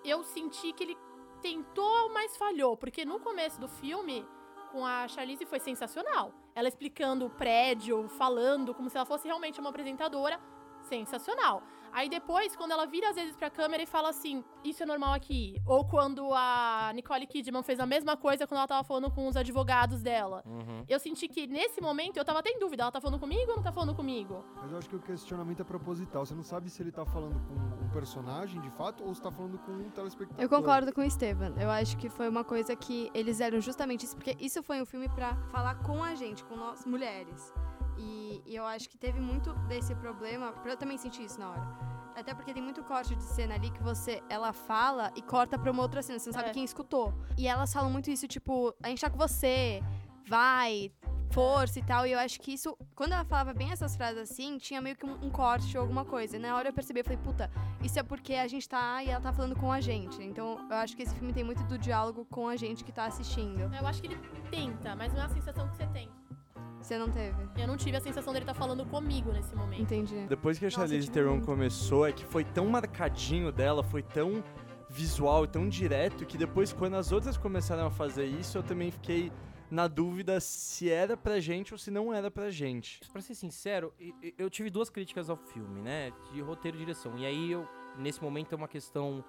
eu 0.04 0.22
senti 0.24 0.72
que 0.72 0.82
ele 0.84 0.96
tentou, 1.40 2.12
mas 2.12 2.36
falhou, 2.36 2.76
porque 2.76 3.04
no 3.04 3.20
começo 3.20 3.60
do 3.60 3.68
filme 3.68 4.24
com 4.70 4.86
a 4.86 5.06
Charlize 5.06 5.44
foi 5.44 5.60
sensacional. 5.60 6.32
Ela 6.54 6.68
explicando 6.68 7.26
o 7.26 7.30
prédio, 7.30 8.08
falando 8.08 8.74
como 8.74 8.88
se 8.88 8.96
ela 8.96 9.06
fosse 9.06 9.26
realmente 9.26 9.60
uma 9.60 9.70
apresentadora, 9.70 10.40
sensacional. 10.82 11.62
Aí 11.92 12.08
depois, 12.08 12.56
quando 12.56 12.72
ela 12.72 12.86
vira 12.86 13.10
às 13.10 13.16
vezes 13.16 13.36
pra 13.36 13.50
câmera 13.50 13.82
e 13.82 13.86
fala 13.86 14.08
assim, 14.08 14.42
isso 14.64 14.82
é 14.82 14.86
normal 14.86 15.12
aqui. 15.12 15.60
Ou 15.66 15.84
quando 15.84 16.32
a 16.32 16.90
Nicole 16.94 17.26
Kidman 17.26 17.62
fez 17.62 17.78
a 17.78 17.86
mesma 17.86 18.16
coisa 18.16 18.46
quando 18.46 18.58
ela 18.58 18.68
tava 18.68 18.82
falando 18.82 19.10
com 19.10 19.28
os 19.28 19.36
advogados 19.36 20.02
dela. 20.02 20.42
Uhum. 20.46 20.84
Eu 20.88 20.98
senti 20.98 21.28
que 21.28 21.46
nesse 21.46 21.80
momento 21.80 22.16
eu 22.16 22.24
tava 22.24 22.38
até 22.38 22.50
em 22.50 22.58
dúvida, 22.58 22.84
ela 22.84 22.92
tá 22.92 23.00
falando 23.00 23.20
comigo 23.20 23.50
ou 23.50 23.56
não 23.56 23.62
tá 23.62 23.72
falando 23.72 23.94
comigo? 23.94 24.44
Mas 24.56 24.72
eu 24.72 24.78
acho 24.78 24.88
que 24.88 24.96
o 24.96 25.00
questionamento 25.00 25.60
é 25.60 25.64
proposital. 25.64 26.24
Você 26.24 26.34
não 26.34 26.42
sabe 26.42 26.70
se 26.70 26.82
ele 26.82 26.90
tá 26.90 27.04
falando 27.04 27.38
com 27.46 27.84
um 27.84 27.90
personagem 27.90 28.60
de 28.60 28.70
fato 28.70 29.04
ou 29.04 29.14
se 29.14 29.20
tá 29.20 29.30
falando 29.30 29.58
com 29.58 29.72
um 29.72 29.90
telespectador. 29.90 30.42
Eu 30.42 30.48
concordo 30.48 30.92
com 30.92 31.02
o 31.02 31.04
Estevam. 31.04 31.54
Eu 31.60 31.70
acho 31.70 31.96
que 31.98 32.08
foi 32.08 32.28
uma 32.28 32.42
coisa 32.44 32.74
que 32.74 33.10
eles 33.12 33.40
eram 33.40 33.60
justamente 33.60 34.04
isso, 34.06 34.16
porque 34.16 34.36
isso 34.40 34.62
foi 34.62 34.80
um 34.80 34.86
filme 34.86 35.08
pra 35.10 35.36
falar 35.50 35.74
com 35.82 36.02
a 36.02 36.14
gente, 36.14 36.42
com 36.44 36.56
nós 36.56 36.86
mulheres. 36.86 37.52
E, 37.98 38.42
e 38.46 38.56
eu 38.56 38.64
acho 38.64 38.88
que 38.88 38.96
teve 38.96 39.20
muito 39.20 39.52
desse 39.68 39.94
problema, 39.94 40.52
pra 40.52 40.72
eu 40.72 40.76
também 40.76 40.96
sentir 40.96 41.24
isso 41.24 41.38
na 41.38 41.50
hora. 41.50 41.81
Até 42.14 42.34
porque 42.34 42.52
tem 42.52 42.62
muito 42.62 42.82
corte 42.84 43.14
de 43.14 43.22
cena 43.22 43.54
ali 43.54 43.70
que 43.70 43.82
você, 43.82 44.22
ela 44.28 44.52
fala 44.52 45.10
e 45.16 45.22
corta 45.22 45.58
pra 45.58 45.70
uma 45.70 45.82
outra 45.82 46.02
cena, 46.02 46.18
você 46.18 46.28
não 46.28 46.34
sabe 46.34 46.50
É. 46.50 46.52
quem 46.52 46.62
escutou. 46.64 47.12
E 47.38 47.48
elas 47.48 47.72
falam 47.72 47.90
muito 47.90 48.10
isso, 48.10 48.28
tipo, 48.28 48.74
a 48.82 48.88
gente 48.88 49.00
tá 49.00 49.08
com 49.10 49.16
você, 49.18 49.82
vai, 50.28 50.92
força 51.32 51.78
e 51.78 51.82
tal. 51.82 52.06
E 52.06 52.12
eu 52.12 52.18
acho 52.18 52.38
que 52.38 52.52
isso, 52.52 52.76
quando 52.94 53.12
ela 53.12 53.24
falava 53.24 53.54
bem 53.54 53.70
essas 53.72 53.96
frases 53.96 54.18
assim, 54.30 54.58
tinha 54.58 54.80
meio 54.80 54.94
que 54.94 55.06
um, 55.06 55.14
um 55.24 55.30
corte 55.30 55.76
ou 55.76 55.82
alguma 55.82 56.04
coisa. 56.04 56.36
E 56.36 56.38
na 56.38 56.54
hora 56.54 56.68
eu 56.68 56.72
percebi, 56.72 57.00
eu 57.00 57.04
falei, 57.04 57.18
puta, 57.18 57.50
isso 57.82 57.98
é 57.98 58.02
porque 58.02 58.34
a 58.34 58.46
gente 58.46 58.68
tá 58.68 59.02
e 59.02 59.08
ela 59.08 59.20
tá 59.20 59.32
falando 59.32 59.56
com 59.56 59.72
a 59.72 59.80
gente. 59.80 60.22
Então 60.22 60.58
eu 60.70 60.76
acho 60.76 60.94
que 60.94 61.02
esse 61.02 61.14
filme 61.14 61.32
tem 61.32 61.42
muito 61.42 61.64
do 61.64 61.78
diálogo 61.78 62.26
com 62.26 62.46
a 62.46 62.56
gente 62.56 62.84
que 62.84 62.92
tá 62.92 63.06
assistindo. 63.06 63.60
Eu 63.74 63.86
acho 63.86 64.00
que 64.02 64.08
ele 64.08 64.18
tenta, 64.50 64.94
mas 64.94 65.12
não 65.14 65.22
é 65.22 65.24
a 65.24 65.28
sensação 65.30 65.66
que 65.68 65.76
você 65.76 65.86
tem. 65.86 66.08
Você 66.82 66.98
não 66.98 67.08
teve? 67.10 67.36
Eu 67.56 67.66
não 67.66 67.76
tive 67.76 67.96
a 67.96 68.00
sensação 68.00 68.32
dele 68.32 68.42
estar 68.44 68.54
falando 68.54 68.84
comigo 68.86 69.30
nesse 69.32 69.54
momento. 69.54 69.80
Entendi. 69.82 70.26
Depois 70.28 70.58
que 70.58 70.66
a 70.66 70.70
Charlize 70.70 71.10
Theron 71.10 71.32
muito. 71.34 71.46
começou, 71.46 72.06
é 72.06 72.12
que 72.12 72.24
foi 72.26 72.44
tão 72.44 72.66
marcadinho 72.66 73.52
dela, 73.52 73.82
foi 73.82 74.02
tão 74.02 74.42
visual 74.90 75.44
e 75.44 75.48
tão 75.48 75.68
direto, 75.68 76.26
que 76.26 76.36
depois, 76.36 76.72
quando 76.72 76.94
as 76.96 77.12
outras 77.12 77.36
começaram 77.38 77.86
a 77.86 77.90
fazer 77.90 78.26
isso, 78.26 78.58
eu 78.58 78.62
também 78.62 78.90
fiquei 78.90 79.32
na 79.70 79.88
dúvida 79.88 80.38
se 80.38 80.90
era 80.90 81.16
pra 81.16 81.40
gente 81.40 81.72
ou 81.72 81.78
se 81.78 81.90
não 81.90 82.12
era 82.12 82.30
pra 82.30 82.50
gente. 82.50 83.00
Pra 83.10 83.22
ser 83.22 83.34
sincero, 83.34 83.94
eu 84.36 84.50
tive 84.50 84.68
duas 84.68 84.90
críticas 84.90 85.30
ao 85.30 85.36
filme, 85.36 85.80
né? 85.80 86.12
De 86.34 86.42
roteiro 86.42 86.76
e 86.76 86.80
direção. 86.80 87.16
E 87.16 87.24
aí, 87.24 87.52
eu, 87.52 87.66
nesse 87.96 88.22
momento, 88.22 88.52
é 88.52 88.56
uma 88.56 88.68
questão 88.68 89.24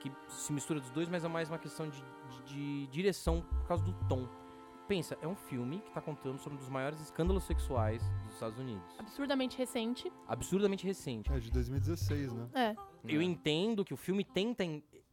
que 0.00 0.10
se 0.28 0.50
mistura 0.52 0.80
dos 0.80 0.90
dois, 0.90 1.08
mas 1.10 1.24
é 1.24 1.28
mais 1.28 1.48
uma 1.50 1.58
questão 1.58 1.88
de, 1.90 2.02
de- 2.02 2.42
de 2.46 2.86
direção 2.86 3.42
por 3.42 3.66
causa 3.68 3.84
do 3.84 3.92
tom. 4.08 4.26
Pensa, 4.88 5.16
é 5.22 5.26
um 5.28 5.34
filme 5.36 5.80
que 5.80 5.90
tá 5.92 6.00
contando 6.00 6.38
sobre 6.38 6.56
um 6.56 6.60
dos 6.60 6.68
maiores 6.68 7.00
escândalos 7.00 7.44
sexuais 7.44 8.02
dos 8.24 8.34
Estados 8.34 8.58
Unidos. 8.58 8.82
Absurdamente 8.98 9.56
recente. 9.56 10.12
Absurdamente 10.28 10.84
recente. 10.86 11.32
É 11.32 11.38
de 11.38 11.50
2016, 11.50 12.32
né? 12.32 12.48
É. 12.54 12.74
Eu 13.06 13.22
entendo 13.22 13.84
que 13.84 13.94
o 13.94 13.96
filme 13.96 14.24
tenta 14.24 14.64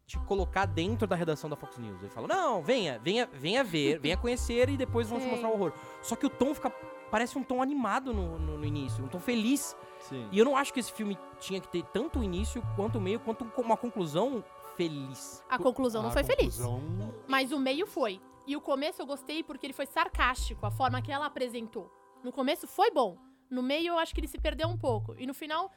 te 0.06 0.18
colocar 0.22 0.66
dentro 0.66 1.08
da 1.08 1.16
redação 1.16 1.50
da 1.50 1.56
Fox 1.56 1.78
News. 1.78 2.02
Ele 2.02 2.10
fala, 2.10 2.28
não, 2.28 2.64
venha, 2.64 3.00
venha, 3.00 3.28
venha 3.32 3.64
ver, 3.64 4.00
venha 4.00 4.18
conhecer 4.18 4.68
e 4.70 4.76
depois 4.76 5.08
vamos 5.08 5.24
te 5.24 5.30
mostrar 5.30 5.50
o 5.50 5.54
horror. 5.54 5.72
Só 6.02 6.16
que 6.16 6.26
o 6.26 6.30
tom 6.30 6.54
fica. 6.54 6.70
Parece 7.12 7.38
um 7.38 7.44
tom 7.44 7.62
animado 7.62 8.14
no, 8.14 8.38
no- 8.38 8.58
no 8.58 8.66
início, 8.66 9.04
um 9.04 9.08
tom 9.08 9.20
feliz. 9.20 9.76
Sim. 10.02 10.28
E 10.32 10.38
eu 10.40 10.46
não 10.46 10.56
acho 10.58 10.74
que 10.74 10.80
esse 10.80 10.92
filme 10.92 11.18
tinha 11.40 11.60
que 11.62 11.68
ter 11.68 11.84
tanto 11.86 12.20
o 12.20 12.24
início 12.24 12.62
quanto 12.76 12.98
o 12.98 13.02
meio, 13.02 13.20
quanto 13.20 13.46
uma 13.58 13.76
conclusão 13.78 14.44
feliz. 14.76 15.44
A 15.50 15.58
conclusão 15.58 16.02
não 16.04 16.10
A 16.10 16.14
foi 16.14 16.24
feliz. 16.24 16.58
conclusão- 16.60 17.14
Mas 17.28 17.52
o 17.52 17.60
meio 17.60 17.86
foi. 17.88 18.20
E 18.50 18.56
o 18.56 18.62
começo 18.62 19.00
eu 19.00 19.06
gostei 19.06 19.44
porque 19.44 19.66
ele 19.68 19.74
foi 19.74 19.86
sarcástico, 19.86 20.66
a 20.66 20.72
forma 20.72 21.02
que 21.04 21.12
ela 21.12 21.28
apresentou. 21.28 21.86
No 22.24 22.32
começo 22.32 22.66
foi 22.68 22.90
bom. 22.90 23.16
No 23.50 23.62
meio 23.62 23.90
eu 23.94 24.00
acho 24.00 24.12
que 24.14 24.20
ele 24.20 24.28
se 24.28 24.40
perdeu 24.40 24.68
um 24.68 24.78
pouco. 24.78 25.14
E 25.20 25.28
no 25.28 25.36
final 25.36 25.72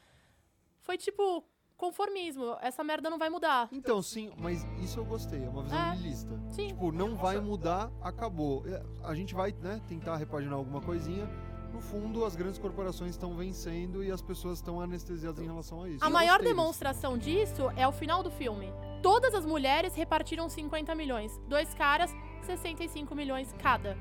foi 0.80 0.96
tipo 0.96 1.44
conformismo. 1.76 2.56
Essa 2.62 2.82
merda 2.82 3.10
não 3.10 3.18
vai 3.18 3.28
mudar. 3.28 3.68
Então, 3.72 4.00
sim, 4.00 4.32
mas 4.38 4.64
isso 4.82 4.98
eu 5.00 5.04
gostei, 5.04 5.44
é 5.44 5.48
uma 5.48 5.62
visão 5.64 5.78
É. 5.78 5.94
niilista. 5.96 6.40
Sim. 6.48 6.68
Tipo, 6.68 6.90
não 6.92 7.14
vai 7.14 7.38
mudar, 7.40 7.90
acabou. 8.00 8.64
É, 8.66 8.82
A 9.04 9.14
gente 9.14 9.34
vai, 9.34 9.52
né, 9.52 9.78
tentar 9.86 10.16
repaginar 10.16 10.54
alguma 10.54 10.80
coisinha. 10.80 11.26
No 11.74 11.80
fundo, 11.80 12.24
as 12.24 12.34
grandes 12.36 12.58
corporações 12.58 13.10
estão 13.10 13.34
vencendo 13.34 14.02
e 14.04 14.10
as 14.10 14.22
pessoas 14.22 14.58
estão 14.58 14.80
anestesiadas 14.80 15.40
em 15.42 15.46
relação 15.46 15.82
a 15.82 15.88
isso. 15.90 16.04
A 16.04 16.08
Eu 16.08 16.12
maior 16.12 16.32
gostei 16.38 16.46
disso. 16.46 16.56
demonstração 16.56 17.18
disso 17.18 17.70
é 17.76 17.86
o 17.88 17.92
final 17.92 18.22
do 18.22 18.30
filme. 18.30 18.68
Todas 19.02 19.34
as 19.34 19.44
mulheres 19.44 19.94
repartiram 19.94 20.48
50 20.48 20.94
milhões. 20.94 21.36
Dois 21.48 21.72
caras, 21.74 22.10
65 22.44 23.14
milhões 23.14 23.54
cada. 23.58 23.96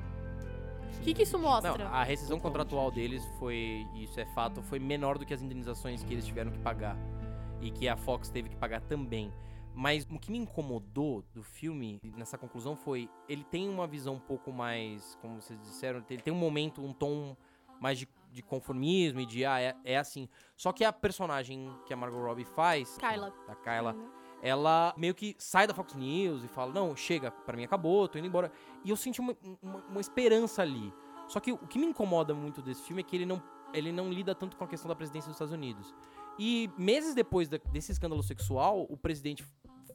O 0.98 1.00
que, 1.02 1.14
que 1.14 1.22
isso 1.22 1.38
Não, 1.38 1.44
mostra? 1.44 1.88
a 1.88 2.04
rescisão 2.04 2.38
contratual 2.38 2.90
deles 2.90 3.26
foi, 3.38 3.86
isso 3.94 4.20
é 4.20 4.26
fato, 4.26 4.62
foi 4.62 4.78
menor 4.78 5.18
do 5.18 5.26
que 5.26 5.34
as 5.34 5.42
indenizações 5.42 6.04
que 6.04 6.12
eles 6.12 6.24
tiveram 6.26 6.50
que 6.50 6.58
pagar. 6.58 6.96
E 7.60 7.70
que 7.70 7.88
a 7.88 7.96
Fox 7.96 8.28
teve 8.28 8.48
que 8.48 8.56
pagar 8.56 8.80
também. 8.82 9.32
Mas 9.74 10.06
o 10.10 10.18
que 10.18 10.30
me 10.30 10.38
incomodou 10.38 11.24
do 11.32 11.42
filme, 11.42 11.98
nessa 12.16 12.36
conclusão, 12.36 12.76
foi. 12.76 13.08
Ele 13.28 13.42
tem 13.44 13.68
uma 13.68 13.86
visão 13.86 14.14
um 14.14 14.20
pouco 14.20 14.52
mais. 14.52 15.16
Como 15.22 15.40
vocês 15.40 15.58
disseram, 15.60 16.04
ele 16.10 16.20
tem 16.20 16.32
um 16.32 16.36
momento, 16.36 16.84
um 16.84 16.92
tom 16.92 17.36
mais 17.80 17.98
de, 17.98 18.08
de 18.30 18.42
conformismo 18.42 19.20
e 19.20 19.26
de. 19.26 19.44
Ah, 19.44 19.60
é, 19.60 19.74
é 19.84 19.96
assim. 19.96 20.28
Só 20.56 20.72
que 20.72 20.84
a 20.84 20.92
personagem 20.92 21.70
que 21.86 21.94
a 21.94 21.96
Margot 21.96 22.20
Robbie 22.20 22.44
faz. 22.44 22.98
Kyla. 22.98 23.32
A 23.48 23.54
Kyla. 23.54 23.96
Ela 24.42 24.92
meio 24.96 25.14
que 25.14 25.36
sai 25.38 25.66
da 25.66 25.72
Fox 25.74 25.94
News 25.94 26.42
e 26.42 26.48
fala: 26.48 26.72
Não, 26.72 26.96
chega, 26.96 27.30
pra 27.30 27.56
mim 27.56 27.64
acabou, 27.64 28.08
tô 28.08 28.18
indo 28.18 28.26
embora. 28.26 28.50
E 28.84 28.90
eu 28.90 28.96
senti 28.96 29.20
uma, 29.20 29.36
uma, 29.62 29.78
uma 29.88 30.00
esperança 30.00 30.62
ali. 30.62 30.92
Só 31.28 31.38
que 31.38 31.52
o 31.52 31.58
que 31.58 31.78
me 31.78 31.86
incomoda 31.86 32.34
muito 32.34 32.60
desse 32.60 32.82
filme 32.82 33.00
é 33.00 33.04
que 33.04 33.14
ele 33.16 33.24
não, 33.24 33.40
ele 33.72 33.92
não 33.92 34.10
lida 34.12 34.34
tanto 34.34 34.56
com 34.56 34.64
a 34.64 34.66
questão 34.68 34.88
da 34.88 34.96
presidência 34.96 35.28
dos 35.28 35.36
Estados 35.36 35.54
Unidos. 35.54 35.94
E 36.38 36.68
meses 36.76 37.14
depois 37.14 37.48
da- 37.48 37.58
desse 37.70 37.92
escândalo 37.92 38.22
sexual, 38.22 38.84
o 38.90 38.96
presidente 38.96 39.44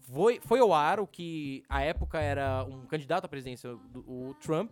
foi, 0.04 0.40
foi 0.40 0.60
ao 0.60 0.74
ar, 0.74 1.00
o 1.00 1.06
que 1.06 1.64
à 1.68 1.82
época 1.82 2.20
era 2.20 2.64
um 2.64 2.86
candidato 2.86 3.26
à 3.26 3.28
presidência, 3.28 3.78
o 4.08 4.34
Trump, 4.40 4.72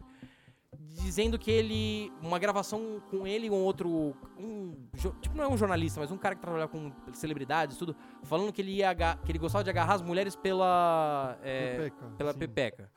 dizendo 0.94 1.38
que 1.38 1.52
ele. 1.52 2.12
Uma 2.22 2.40
gravação 2.40 3.02
com 3.10 3.26
ele 3.26 3.48
e 3.48 3.50
um 3.50 3.64
outro. 3.64 4.16
Um, 4.38 4.74
tipo, 5.22 5.36
não 5.36 5.44
é 5.44 5.48
um 5.48 5.58
jornalista, 5.58 6.00
mas 6.00 6.12
um 6.12 6.18
cara 6.18 6.36
que 6.36 6.42
trabalhava 6.42 6.72
com 6.72 6.92
celebridades, 7.14 7.78
tudo, 7.78 7.96
falando 8.24 8.52
que 8.52 8.62
ele, 8.62 8.78
ia, 8.78 8.94
que 8.94 9.32
ele 9.32 9.40
gostava 9.40 9.64
de 9.64 9.70
agarrar 9.70 9.96
as 9.96 10.02
mulheres 10.02 10.36
pela. 10.36 11.38
é, 11.44 11.78
Pepeca, 11.78 12.06
pela 12.18 12.34
sim. 12.34 12.40
pepeca. 12.40 12.92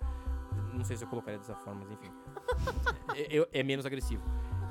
Não 0.73 0.85
sei 0.85 0.97
se 0.97 1.05
eu 1.05 1.09
colocaria 1.09 1.39
dessa 1.39 1.55
forma, 1.55 1.81
mas 1.81 1.91
enfim. 1.91 2.11
é, 3.53 3.61
é 3.61 3.63
menos 3.63 3.85
agressivo. 3.85 4.23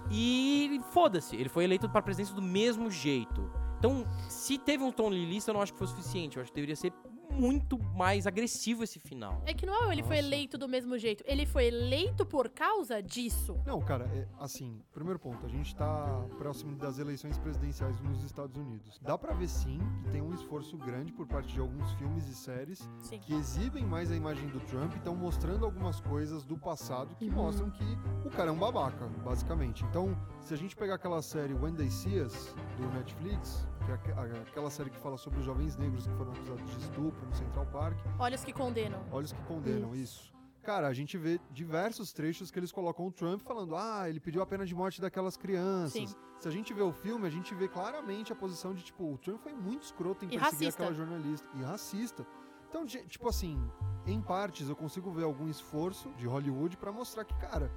E 0.10 0.80
foda-se, 0.92 1.36
ele 1.36 1.50
foi 1.50 1.66
eleito 1.66 1.90
para 1.90 2.02
presidência 2.02 2.34
do 2.34 2.42
mesmo 2.42 2.90
jeito. 2.90 3.52
Então, 3.78 4.06
se 4.30 4.58
teve 4.58 4.84
um 4.84 4.92
tom 4.92 5.10
lilista, 5.10 5.52
eu 5.52 5.54
não 5.54 5.62
acho 5.62 5.74
que 5.74 5.78
foi 5.78 5.88
suficiente. 5.88 6.38
Eu 6.38 6.44
acho 6.44 6.52
que 6.52 6.56
deveria 6.56 6.76
ser 6.76 6.94
muito 7.38 7.78
mais 7.96 8.26
agressivo 8.28 8.84
esse 8.84 9.00
final. 9.00 9.42
É 9.46 9.54
que 9.54 9.66
não 9.66 9.74
é 9.90 9.94
ele 9.94 10.04
foi 10.04 10.16
Nossa. 10.18 10.28
eleito 10.28 10.58
do 10.58 10.68
mesmo 10.68 10.98
jeito. 10.98 11.24
Ele 11.28 11.46
foi 11.46 11.66
eleito 11.68 12.26
por 12.26 12.50
causa 12.50 13.02
disso. 13.02 13.58
Não, 13.66 13.80
cara, 13.82 14.06
é, 14.14 14.28
assim, 14.40 14.82
primeiro 14.92 15.20
ponto, 15.20 15.46
a 15.46 15.50
gente 15.50 15.76
tá 15.76 16.26
próximo 16.38 16.76
das 16.76 17.00
eleições 17.00 17.38
presidenciais 17.38 18.00
nos 18.02 18.24
Estados 18.24 18.58
Unidos. 18.58 19.00
Dá 19.02 19.18
pra 19.18 19.34
ver 19.34 19.48
sim 19.48 19.80
que 20.04 20.10
tem 20.12 20.22
um 20.22 20.34
esforço 20.34 20.78
grande 20.78 21.12
por 21.14 21.28
parte 21.28 21.54
de 21.54 21.60
alguns 21.60 21.92
filmes 21.94 22.28
e 22.28 22.36
séries 22.36 22.90
Sim. 23.02 23.20
que 23.20 23.34
exibem 23.34 23.86
mais 23.86 24.12
a 24.12 24.16
imagem 24.16 24.48
do 24.50 24.60
Trump 24.62 24.94
e 24.94 24.98
estão 24.98 25.16
mostrando 25.16 25.66
algumas 25.66 26.00
coisas 26.00 26.44
do 26.44 26.58
passado 26.58 27.16
que 27.16 27.26
Uhum. 27.30 27.36
mostram 27.36 27.70
que 27.72 27.84
o 28.26 28.30
cara 28.30 28.50
é 28.50 28.52
um 28.52 28.58
babaca, 28.58 29.08
basicamente. 29.24 29.84
Então, 29.86 30.18
se 30.42 30.54
a 30.54 30.58
gente 30.58 30.76
pegar 30.76 30.96
aquela 30.96 31.22
série 31.22 31.54
When 31.54 31.76
They 31.76 31.90
See 31.90 32.20
Us, 32.20 32.56
do 32.78 32.88
Netflix, 32.94 33.68
que 33.96 34.12
é 34.12 34.42
aquela 34.48 34.70
série 34.70 34.90
que 34.90 34.98
fala 35.00 35.18
sobre 35.18 35.40
os 35.40 35.46
jovens 35.46 35.78
negros 35.78 36.06
que 36.08 36.14
foram 36.16 36.32
acusados 36.32 36.70
de 36.72 36.80
estupro 36.80 37.26
no 37.26 37.34
Central 37.34 37.66
Park, 37.68 37.98
Olhos 38.20 38.44
que 38.44 38.52
condenam. 38.52 39.00
Olhos 39.12 39.32
que 39.32 39.42
condenam, 39.44 39.96
isso. 39.96 40.34
Cara, 40.64 40.88
a 40.88 40.94
gente 40.94 41.18
vê 41.18 41.40
diversos 41.52 42.12
trechos 42.12 42.52
que 42.52 42.60
eles 42.60 42.74
colocam 42.74 43.08
o 43.08 43.12
Trump 43.12 43.42
falando: 43.42 43.74
ah, 43.78 44.10
ele 44.10 44.20
pediu 44.20 44.42
a 44.42 44.46
pena 44.46 44.66
de 44.66 44.76
morte 44.76 45.00
daquelas 45.00 45.38
crianças. 45.38 46.10
Sim. 46.10 46.16
Se 46.40 46.48
a 46.48 46.52
gente 46.52 46.74
vê 46.74 46.82
o 46.82 46.92
filme, 46.92 47.26
a 47.26 47.30
gente 47.30 47.56
vê 47.56 47.68
claramente 47.70 48.34
a 48.34 48.36
posição 48.36 48.74
de, 48.74 48.84
tipo, 48.84 49.14
o 49.14 49.18
Trump 49.18 49.40
foi 49.42 49.54
muito 49.54 49.84
escroto 49.84 50.26
em 50.26 50.28
E 50.28 50.32
perseguir 50.32 50.52
racista. 50.68 50.84
aquela 50.84 50.94
jornalista. 50.98 51.48
E 51.56 51.62
racista. 51.64 52.28
Então, 52.70 52.86
tipo 52.86 53.30
assim, 53.30 53.58
em 54.06 54.22
partes 54.22 54.68
eu 54.68 54.76
consigo 54.76 55.10
ver 55.10 55.24
algum 55.24 55.48
esforço 55.48 56.10
de 56.18 56.28
Hollywood 56.28 56.76
pra 56.76 56.92
mostrar 56.92 57.24
que, 57.24 57.34
cara, 57.36 57.72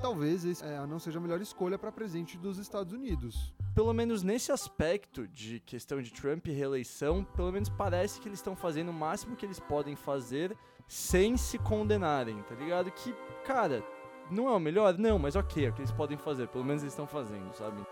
talvez 0.00 0.44
esse 0.44 0.64
é, 0.64 0.86
não 0.86 0.98
seja 0.98 1.18
a 1.18 1.22
melhor 1.22 1.40
escolha 1.40 1.78
pra 1.78 1.92
presidente 1.92 2.36
dos 2.36 2.58
Estados 2.58 2.92
Unidos. 2.92 3.52
Pelo 3.74 3.92
menos 3.92 4.22
nesse 4.22 4.52
aspecto 4.52 5.26
de 5.28 5.60
questão 5.60 6.00
de 6.00 6.12
Trump 6.12 6.46
e 6.46 6.52
reeleição, 6.52 7.24
pelo 7.24 7.52
menos 7.52 7.68
parece 7.68 8.20
que 8.20 8.28
eles 8.28 8.38
estão 8.38 8.56
fazendo 8.56 8.90
o 8.90 8.94
máximo 8.94 9.36
que 9.36 9.44
eles 9.44 9.60
podem 9.60 9.96
fazer 9.96 10.56
sem 10.88 11.36
se 11.36 11.58
condenarem, 11.58 12.42
tá 12.42 12.54
ligado? 12.54 12.90
Que, 12.90 13.12
cara, 13.44 13.84
não 14.30 14.48
é 14.48 14.52
o 14.52 14.60
melhor? 14.60 14.96
Não, 14.98 15.18
mas 15.18 15.36
ok, 15.36 15.66
é 15.66 15.68
o 15.68 15.72
que 15.72 15.80
eles 15.80 15.92
podem 15.92 16.16
fazer. 16.16 16.48
Pelo 16.48 16.64
menos 16.64 16.82
eles 16.82 16.92
estão 16.92 17.06
fazendo, 17.06 17.52
sabe? 17.54 17.84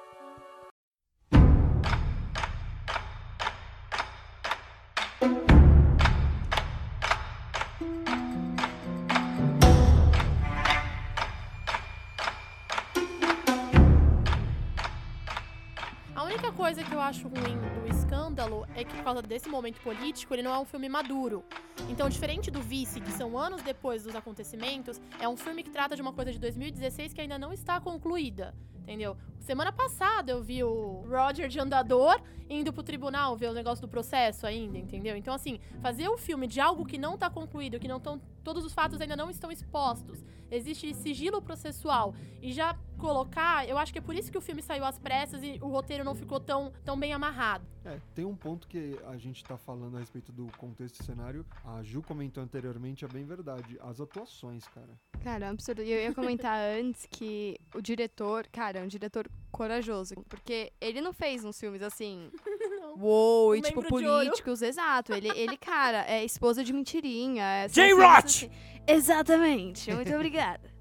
Acho 17.05 17.29
ruim 17.29 17.59
do 17.59 17.87
escândalo 17.95 18.67
é 18.75 18.83
que, 18.83 18.95
por 18.95 19.05
causa 19.05 19.21
desse 19.21 19.49
momento 19.49 19.79
político, 19.81 20.33
ele 20.35 20.43
não 20.43 20.55
é 20.55 20.59
um 20.59 20.65
filme 20.65 20.89
maduro. 20.89 21.45
Então, 21.91 22.09
diferente 22.09 22.51
do 22.51 22.63
Vice, 22.63 23.01
que 23.01 23.13
são 23.13 23.39
anos 23.39 23.63
depois 23.63 24.05
dos 24.05 24.15
acontecimentos, 24.15 24.99
é 25.21 25.29
um 25.29 25.37
filme 25.37 25.63
que 25.63 25.71
trata 25.71 25.95
de 25.95 26.01
uma 26.01 26.15
coisa 26.15 26.33
de 26.33 26.39
2016 26.39 27.13
que 27.13 27.21
ainda 27.21 27.39
não 27.39 27.53
está 27.53 27.79
concluída. 27.79 28.55
Entendeu? 28.75 29.17
Semana 29.39 29.73
passada 29.73 30.33
eu 30.33 30.43
vi 30.43 30.65
o 30.65 31.05
Roger 31.09 31.49
de 31.49 31.61
andador 31.61 32.21
indo 32.49 32.73
pro 32.73 32.83
tribunal 32.83 33.37
ver 33.37 33.49
o 33.49 33.55
negócio 33.55 33.83
do 33.83 33.89
processo 33.89 34.47
ainda, 34.47 34.79
entendeu? 34.79 35.17
Então, 35.17 35.35
assim, 35.35 35.59
fazer 35.81 36.09
o 36.09 36.17
filme 36.17 36.47
de 36.47 36.61
algo 36.61 36.85
que 36.85 36.99
não 36.99 37.17
tá 37.17 37.29
concluído, 37.29 37.79
que 37.79 37.89
não 37.89 37.99
estão. 37.99 38.21
Todos 38.43 38.65
os 38.65 38.73
fatos 38.73 39.01
ainda 39.01 39.17
não 39.17 39.31
estão 39.31 39.51
expostos. 39.51 40.25
Existe 40.51 40.95
sigilo 40.95 41.41
processual. 41.41 42.15
E 42.43 42.53
já 42.53 42.77
colocar, 42.95 43.69
eu 43.69 43.77
acho 43.79 43.93
que 43.93 43.99
é 43.99 44.03
por 44.03 44.15
isso 44.15 44.31
que 44.31 44.39
o 44.39 44.41
filme 44.41 44.63
saiu 44.63 44.85
às 44.85 44.99
pressas 44.99 45.43
e 45.43 45.59
o 45.61 45.69
roteiro 45.69 46.05
não 46.05 46.15
ficou 46.15 46.41
tão, 46.41 46.73
tão 46.85 46.99
bem 46.99 47.13
amarrado. 47.13 47.67
É, 47.85 47.99
tem 48.15 48.25
um 48.25 48.35
ponto 48.35 48.67
que 48.67 48.99
a 49.07 49.17
gente 49.17 49.45
tá 49.45 49.57
falando 49.59 49.97
a 49.97 50.01
respeito 50.01 50.33
do 50.33 50.47
contexto 50.57 51.01
e 51.01 51.05
cenário. 51.05 51.45
A 51.65 51.83
Ju 51.83 52.03
comentou 52.03 52.43
anteriormente, 52.43 53.05
é 53.05 53.09
bem 53.09 53.25
verdade. 53.25 53.79
As 53.83 54.01
atuações, 54.01 54.65
cara. 54.69 54.89
Cara, 55.23 55.47
é 55.47 55.49
um 55.49 55.53
absurdo. 55.53 55.83
E 55.83 55.93
eu 55.93 55.99
ia 56.01 56.15
comentar 56.15 56.59
antes 56.81 57.07
que 57.11 57.59
o 57.75 57.83
diretor, 57.83 58.47
cara, 58.51 58.79
é 58.79 58.83
um 58.83 58.89
diretor 58.89 59.29
corajoso. 59.53 60.15
Porque 60.29 60.73
ele 60.81 61.01
não 61.01 61.13
fez 61.13 61.45
uns 61.45 61.61
filmes 61.61 61.83
assim. 61.83 62.31
Uou, 62.97 63.55
e 63.57 63.61
tipo, 63.61 63.83
políticos, 63.83 64.63
exato. 64.63 65.13
Ele, 65.13 65.29
ele, 65.35 65.57
cara, 65.57 66.05
é 66.07 66.25
esposa 66.25 66.63
de 66.65 66.73
mentirinha. 66.73 67.43
É, 67.45 67.69
J-Roch! 67.69 68.41
filmes 68.41 68.57
assim- 68.57 68.75
Exatamente, 68.87 69.93
muito 69.93 70.13
obrigada. 70.15 70.74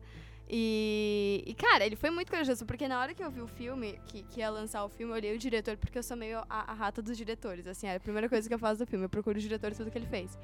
E, 0.56 1.44
e, 1.48 1.54
cara, 1.56 1.84
ele 1.84 1.96
foi 1.96 2.12
muito 2.12 2.30
corajoso, 2.30 2.63
porque 2.63 2.88
na 2.88 3.00
hora 3.00 3.16
que 3.16 3.24
eu 3.24 3.32
vi 3.32 3.42
o 3.42 3.48
filme, 3.48 4.00
que, 4.06 4.22
que 4.22 4.39
ia 4.39 4.52
lançar 4.52 4.86
o 4.86 4.89
filme, 4.89 5.12
eu 5.12 5.16
olhei 5.16 5.36
o 5.36 5.39
diretor, 5.39 5.76
porque 5.76 5.98
eu 5.98 6.04
sou 6.04 6.16
meio 6.16 6.38
a, 6.48 6.72
a 6.72 6.74
rata 6.76 7.02
dos 7.02 7.18
diretores, 7.18 7.66
assim, 7.66 7.88
é 7.88 7.96
a 7.96 8.00
primeira 8.00 8.30
coisa 8.30 8.48
que 8.48 8.54
eu 8.54 8.60
faço 8.60 8.78
do 8.78 8.86
filme, 8.86 9.04
eu 9.04 9.10
procuro 9.10 9.36
o 9.36 9.42
diretor 9.42 9.72
e 9.72 9.76
tudo 9.76 9.89
que 9.89 9.98
ele 9.98 10.06
fez. 10.06 10.38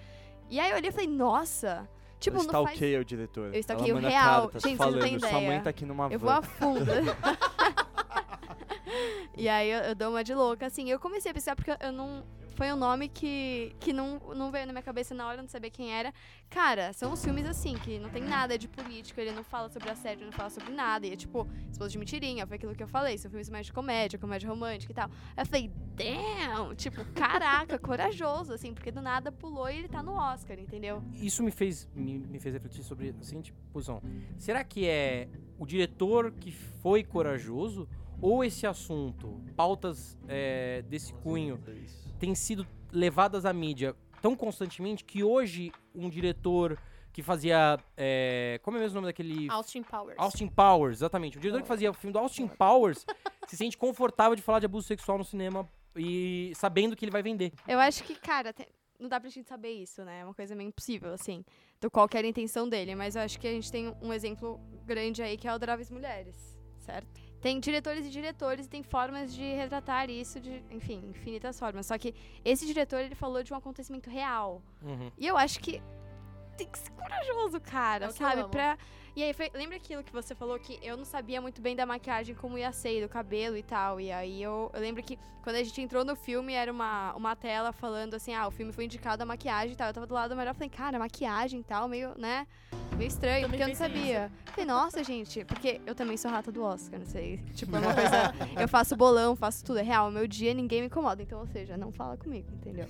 E 0.50 0.60
aí 0.60 0.72
eu 0.72 0.78
olhei 0.78 0.90
e 0.90 0.92
falei, 0.92 1.08
nossa, 1.08 1.88
tipo, 2.20 2.38
eu 2.38 2.44
não 2.44 2.66
faz... 2.66 2.82
o 2.82 3.06
diretor. 3.06 3.54
Eu 3.54 3.60
stalkeei 3.60 3.92
Ela 3.92 4.00
o 4.00 4.02
real. 4.02 4.42
cartas 4.42 4.64
Gente, 4.64 4.78
vocês 4.78 4.80
não 4.80 4.86
falando, 4.86 5.02
têm 5.04 5.20
Sua 5.20 5.32
mãe 5.32 5.44
ideia. 5.44 5.62
tá 5.62 5.70
aqui 5.70 5.86
numa 5.86 6.12
Eu 6.12 6.18
van. 6.18 6.26
vou 6.26 6.32
a 6.32 6.42
fundo. 6.42 6.86
e 9.38 9.48
aí 9.48 9.70
eu, 9.70 9.80
eu 9.82 9.94
dou 9.94 10.10
uma 10.10 10.24
de 10.24 10.34
louca, 10.34 10.66
assim. 10.66 10.90
Eu 10.90 11.00
comecei 11.00 11.30
a 11.30 11.34
pensar 11.36 11.56
porque 11.56 11.70
eu 11.80 11.92
não. 11.92 12.24
Foi 12.60 12.74
um 12.74 12.76
nome 12.76 13.08
que, 13.08 13.74
que 13.80 13.94
não, 13.94 14.20
não 14.36 14.52
veio 14.52 14.68
na 14.68 14.74
minha 14.74 14.84
cabeça 14.84 15.16
na 15.16 15.26
hora, 15.26 15.42
eu 15.42 15.48
não 15.50 15.70
quem 15.72 15.94
era. 15.94 16.14
Cara, 16.50 16.92
são 16.92 17.14
os 17.14 17.24
filmes 17.24 17.46
assim, 17.46 17.76
que 17.76 17.98
não 17.98 18.10
tem 18.10 18.22
nada 18.22 18.58
de 18.58 18.68
política, 18.68 19.22
ele 19.22 19.32
não 19.32 19.46
fala 19.46 19.70
sobre 19.70 19.90
assédio, 19.90 20.26
não 20.26 20.34
fala 20.34 20.50
sobre 20.50 20.74
nada. 20.74 21.08
E 21.08 21.14
é 21.14 21.16
tipo, 21.16 21.48
esposa 21.72 21.90
de 21.90 21.98
mentirinha, 21.98 22.46
foi 22.46 22.58
aquilo 22.58 22.76
que 22.76 22.84
eu 22.84 22.88
falei. 22.90 23.18
São 23.18 23.32
filmes 23.32 23.50
mais 23.50 23.68
de 23.68 23.72
comédia, 23.72 24.20
comédia 24.20 24.50
romântica 24.50 24.92
e 24.92 24.94
tal. 24.94 25.10
Aí 25.38 25.42
eu 25.42 25.46
falei, 25.46 25.72
damn! 25.96 26.76
Tipo, 26.76 27.06
caraca, 27.14 27.80
corajoso, 27.80 28.52
assim, 28.52 28.74
porque 28.74 28.92
do 28.92 29.02
nada 29.02 29.32
pulou 29.32 29.70
e 29.70 29.78
ele 29.78 29.88
tá 29.88 30.04
no 30.04 30.12
Oscar, 30.12 30.60
entendeu? 30.60 31.02
Isso 31.14 31.42
me 31.42 31.52
fez, 31.52 31.88
me, 31.96 32.20
me 32.20 32.42
fez 32.42 32.54
refletir 32.54 32.84
sobre 32.84 33.16
a 33.18 33.24
seguinte 33.24 33.54
posição. 33.72 34.02
Será 34.38 34.66
que 34.66 34.86
é 34.86 35.30
o 35.58 35.66
diretor 35.66 36.34
que 36.34 36.52
foi 36.52 37.06
corajoso 37.06 37.88
ou 38.22 38.44
esse 38.44 38.68
assunto, 38.68 39.40
pautas 39.56 40.18
é, 40.28 40.82
desse 40.90 41.14
cunho, 41.14 41.58
têm 42.20 42.36
sido 42.36 42.68
levadas 42.92 43.46
à 43.46 43.54
mídia 43.54 43.96
tão 44.22 44.36
constantemente 44.36 45.04
que 45.06 45.24
hoje 45.24 45.72
um 45.96 46.10
diretor 46.10 46.78
que 47.14 47.24
fazia. 47.24 47.78
é, 47.98 48.60
como 48.62 48.78
é 48.78 48.80
mesmo 48.82 48.98
o 48.98 49.02
nome 49.02 49.08
daquele. 49.08 49.50
Austin 49.50 49.82
Powers. 49.82 50.16
Austin 50.20 50.48
Powers, 50.48 50.98
exatamente. 50.98 51.38
O 51.38 51.42
diretor 51.42 51.62
que 51.62 51.68
fazia 51.68 51.90
o 51.90 51.94
filme 51.94 52.14
do 52.14 52.20
Austin 52.20 52.48
Powers 52.48 53.06
se 53.48 53.58
sente 53.58 53.78
confortável 53.78 54.36
de 54.36 54.42
falar 54.42 54.60
de 54.60 54.66
abuso 54.66 54.88
sexual 54.88 55.18
no 55.18 55.24
cinema 55.24 55.68
e 55.96 56.52
sabendo 56.56 56.96
que 56.96 57.04
ele 57.06 57.12
vai 57.12 57.24
vender. 57.24 57.52
Eu 57.68 57.80
acho 57.80 58.04
que, 58.04 58.14
cara, 58.16 58.54
tem- 58.54 58.68
não 59.00 59.08
dá 59.10 59.20
pra 59.20 59.30
gente 59.30 59.48
saber 59.48 59.72
isso, 59.72 60.04
né? 60.04 60.20
É 60.20 60.26
uma 60.26 60.34
coisa 60.36 60.56
meio 60.56 60.68
impossível, 60.68 61.14
assim, 61.14 61.44
do 61.82 61.90
qual 61.90 62.08
que 62.08 62.18
era 62.18 62.28
a 62.28 62.30
intenção 62.30 62.68
dele. 62.70 62.94
Mas 62.96 63.16
eu 63.16 63.22
acho 63.22 63.40
que 63.40 63.48
a 63.48 63.52
gente 63.52 63.72
tem 63.72 63.96
um 64.02 64.14
exemplo 64.14 64.60
grande 64.86 65.24
aí 65.24 65.36
que 65.38 65.48
é 65.48 65.52
o 65.52 65.56
Adoráveis 65.56 65.90
Mulheres, 65.90 66.36
certo? 66.80 67.29
Tem 67.42 67.60
diretores 67.60 68.06
e 68.06 68.10
diretores 68.10 68.66
e 68.66 68.70
tem 68.70 68.84
formas 68.84 69.34
de 69.34 69.42
retratar 69.54 70.10
isso 70.10 70.40
de, 70.40 70.62
enfim, 70.70 71.02
infinitas 71.10 71.58
formas. 71.58 71.86
Só 71.86 71.98
que 71.98 72.14
esse 72.44 72.66
diretor, 72.66 73.00
ele 73.00 73.16
falou 73.16 73.42
de 73.44 73.54
um 73.54 73.56
acontecimento 73.58 74.10
real. 74.10 74.62
Uhum. 74.82 75.10
E 75.18 75.26
eu 75.26 75.38
acho 75.38 75.60
que 75.60 75.82
tem 76.58 76.68
que 76.68 76.78
ser 76.78 76.92
corajoso, 76.92 77.60
cara, 77.62 78.06
É 78.06 78.10
o 78.10 78.14
que 78.14 78.22
eu 78.22 78.28
sabe? 78.28 78.42
amo. 78.42 78.50
Pra... 78.50 78.78
E 79.16 79.24
aí, 79.24 79.34
foi... 79.34 79.50
lembra 79.54 79.78
aquilo 79.78 80.04
que 80.04 80.12
você 80.12 80.34
falou 80.36 80.60
que 80.60 80.80
eu 80.82 80.96
não 80.96 81.06
sabia 81.06 81.42
muito 81.42 81.62
bem 81.62 81.76
da 81.76 81.86
maquiagem, 81.86 82.36
como 82.36 82.58
ia 82.58 82.72
ser, 82.72 83.02
do 83.02 83.10
cabelo 83.10 83.58
e 83.58 83.64
tal. 83.64 84.00
E 84.00 84.12
aí 84.12 84.42
eu, 84.42 84.72
eu 84.74 84.80
lembro 84.80 85.02
que 85.04 85.18
quando 85.42 85.56
a 85.56 85.64
gente 85.64 85.82
entrou 85.82 86.06
no 86.06 86.16
filme, 86.16 86.54
era 86.54 86.72
uma, 86.72 87.14
uma 87.16 87.36
tela 87.36 87.72
falando 87.72 88.14
assim: 88.14 88.34
ah, 88.34 88.48
o 88.48 88.52
filme 88.52 88.72
foi 88.72 88.86
indicado 88.86 89.24
a 89.24 89.26
maquiagem 89.26 89.74
e 89.74 89.76
tal. 89.76 89.88
Eu 89.88 89.94
tava 89.94 90.08
do 90.08 90.14
lado 90.14 90.30
da 90.30 90.36
melhor, 90.36 90.54
falei, 90.54 90.70
cara, 90.70 91.00
maquiagem 91.00 91.62
e 91.62 91.64
tal, 91.64 91.88
meio, 91.88 92.14
né? 92.18 92.46
Meio 92.98 93.08
estranho, 93.08 93.44
Também 93.44 93.60
porque 93.60 93.64
eu 93.64 93.68
não 93.68 93.76
sabia. 93.76 94.32
Falei, 94.48 94.66
nossa, 94.66 95.04
gente, 95.04 95.46
porque 95.46 95.80
eu 95.86 95.96
também 95.96 96.18
sou 96.18 96.30
rata 96.30 96.52
do 96.52 96.62
Oscar, 96.62 97.00
não 97.00 97.06
sei. 97.06 97.38
Tipo, 97.56 97.78
é 97.78 97.80
uma 97.80 97.94
coisa. 97.94 98.34
eu 98.60 98.68
faço 98.68 98.96
bolão, 98.96 99.36
faço 99.36 99.64
tudo, 99.64 99.80
é 99.80 99.82
real. 99.82 100.12
Meu 100.12 100.28
dia 100.28 100.54
ninguém 100.54 100.82
me 100.82 100.88
incomoda. 100.88 101.22
Então, 101.22 101.40
ou 101.40 101.48
seja, 101.48 101.78
não 101.78 101.92
fala 101.92 102.18
comigo, 102.18 102.48
entendeu? 102.54 102.88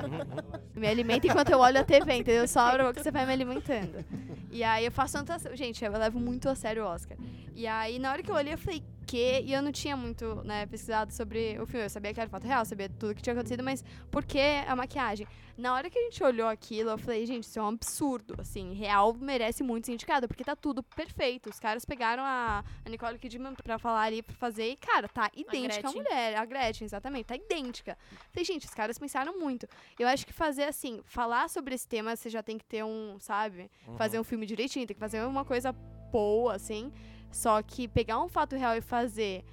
me 0.74 0.88
alimenta 0.88 1.26
enquanto 1.26 1.50
eu 1.50 1.58
olho 1.58 1.78
a 1.78 1.84
TV, 1.84 2.14
entendeu? 2.14 2.48
Só 2.48 2.60
abra 2.60 2.84
a 2.84 2.86
boca 2.86 2.94
que 2.96 3.02
você 3.02 3.10
vai 3.10 3.26
me 3.26 3.32
alimentando. 3.32 4.04
E 4.50 4.64
aí 4.64 4.84
eu 4.84 4.92
faço 4.92 5.22
tanta. 5.22 5.53
Gente, 5.54 5.84
eu 5.84 5.92
levo 5.92 6.18
muito 6.18 6.48
a 6.48 6.54
sério 6.54 6.84
o 6.84 6.86
Oscar. 6.86 7.16
E 7.54 7.66
aí, 7.66 7.98
na 7.98 8.10
hora 8.10 8.22
que 8.22 8.30
eu 8.30 8.34
olhei, 8.34 8.52
eu 8.52 8.58
falei, 8.58 8.82
que? 9.04 9.40
E 9.40 9.52
eu 9.52 9.62
não 9.62 9.70
tinha 9.70 9.96
muito, 9.96 10.42
né, 10.44 10.66
pesquisado 10.66 11.12
sobre 11.12 11.58
o 11.60 11.66
filme. 11.66 11.86
Eu 11.86 11.90
sabia 11.90 12.12
que 12.12 12.20
era 12.20 12.28
fato 12.28 12.46
real, 12.46 12.64
sabia 12.64 12.88
tudo 12.88 13.14
que 13.14 13.22
tinha 13.22 13.34
acontecido, 13.34 13.62
mas 13.62 13.84
por 14.10 14.24
que 14.24 14.40
a 14.66 14.74
maquiagem? 14.74 15.26
Na 15.56 15.72
hora 15.72 15.88
que 15.88 15.96
a 15.96 16.02
gente 16.02 16.22
olhou 16.24 16.48
aquilo, 16.48 16.90
eu 16.90 16.98
falei, 16.98 17.24
gente, 17.26 17.44
isso 17.44 17.58
é 17.58 17.62
um 17.62 17.68
absurdo. 17.68 18.34
Assim, 18.38 18.72
real 18.72 19.14
merece 19.14 19.62
muito 19.62 19.86
ser 19.86 19.92
indicado, 19.92 20.26
porque 20.26 20.42
tá 20.42 20.56
tudo 20.56 20.82
perfeito. 20.82 21.48
Os 21.48 21.60
caras 21.60 21.84
pegaram 21.84 22.24
a, 22.24 22.64
a 22.84 22.88
Nicole 22.88 23.18
Kidman 23.18 23.54
pra 23.54 23.78
falar 23.78 24.02
ali, 24.02 24.20
pra 24.20 24.34
fazer, 24.34 24.70
e, 24.70 24.76
cara, 24.76 25.08
tá 25.08 25.30
idêntica 25.36 25.88
a, 25.88 25.92
mulher. 25.92 26.36
A 26.36 26.44
Gretchen, 26.44 26.86
exatamente, 26.86 27.26
tá 27.26 27.36
idêntica. 27.36 27.96
Falei, 28.32 28.44
gente, 28.44 28.66
os 28.66 28.74
caras 28.74 28.98
pensaram 28.98 29.38
muito. 29.38 29.68
Eu 29.98 30.08
acho 30.08 30.26
que 30.26 30.32
fazer 30.32 30.64
assim, 30.64 31.00
falar 31.04 31.48
sobre 31.48 31.74
esse 31.74 31.86
tema, 31.86 32.16
você 32.16 32.28
já 32.28 32.42
tem 32.42 32.58
que 32.58 32.64
ter 32.64 32.82
um, 32.84 33.16
sabe? 33.20 33.70
Fazer 33.96 34.18
um 34.18 34.24
filme 34.24 34.46
direitinho, 34.46 34.86
tem 34.86 34.94
que 34.94 35.00
fazer 35.00 35.22
uma 35.24 35.44
coisa 35.44 35.72
boa, 36.10 36.54
assim. 36.54 36.92
Só 37.34 37.60
que 37.62 37.88
pegar 37.88 38.22
um 38.22 38.28
fato 38.28 38.54
real 38.54 38.76
e 38.76 38.80
fazer 38.80 39.44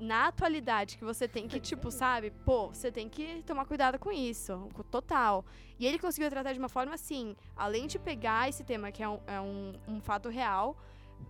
na 0.00 0.28
atualidade 0.28 0.96
que 0.96 1.04
você 1.04 1.28
tem 1.28 1.46
que, 1.46 1.60
tipo, 1.60 1.90
sabe, 1.90 2.30
pô, 2.46 2.68
você 2.68 2.90
tem 2.90 3.10
que 3.10 3.42
tomar 3.46 3.66
cuidado 3.66 3.98
com 3.98 4.10
isso, 4.10 4.70
total. 4.90 5.44
E 5.78 5.86
ele 5.86 5.98
conseguiu 5.98 6.30
tratar 6.30 6.54
de 6.54 6.58
uma 6.58 6.70
forma 6.70 6.94
assim, 6.94 7.36
além 7.54 7.86
de 7.86 7.98
pegar 7.98 8.48
esse 8.48 8.64
tema, 8.64 8.90
que 8.90 9.02
é 9.02 9.08
um, 9.08 9.20
é 9.26 9.38
um, 9.38 9.74
um 9.86 10.00
fato 10.00 10.30
real, 10.30 10.78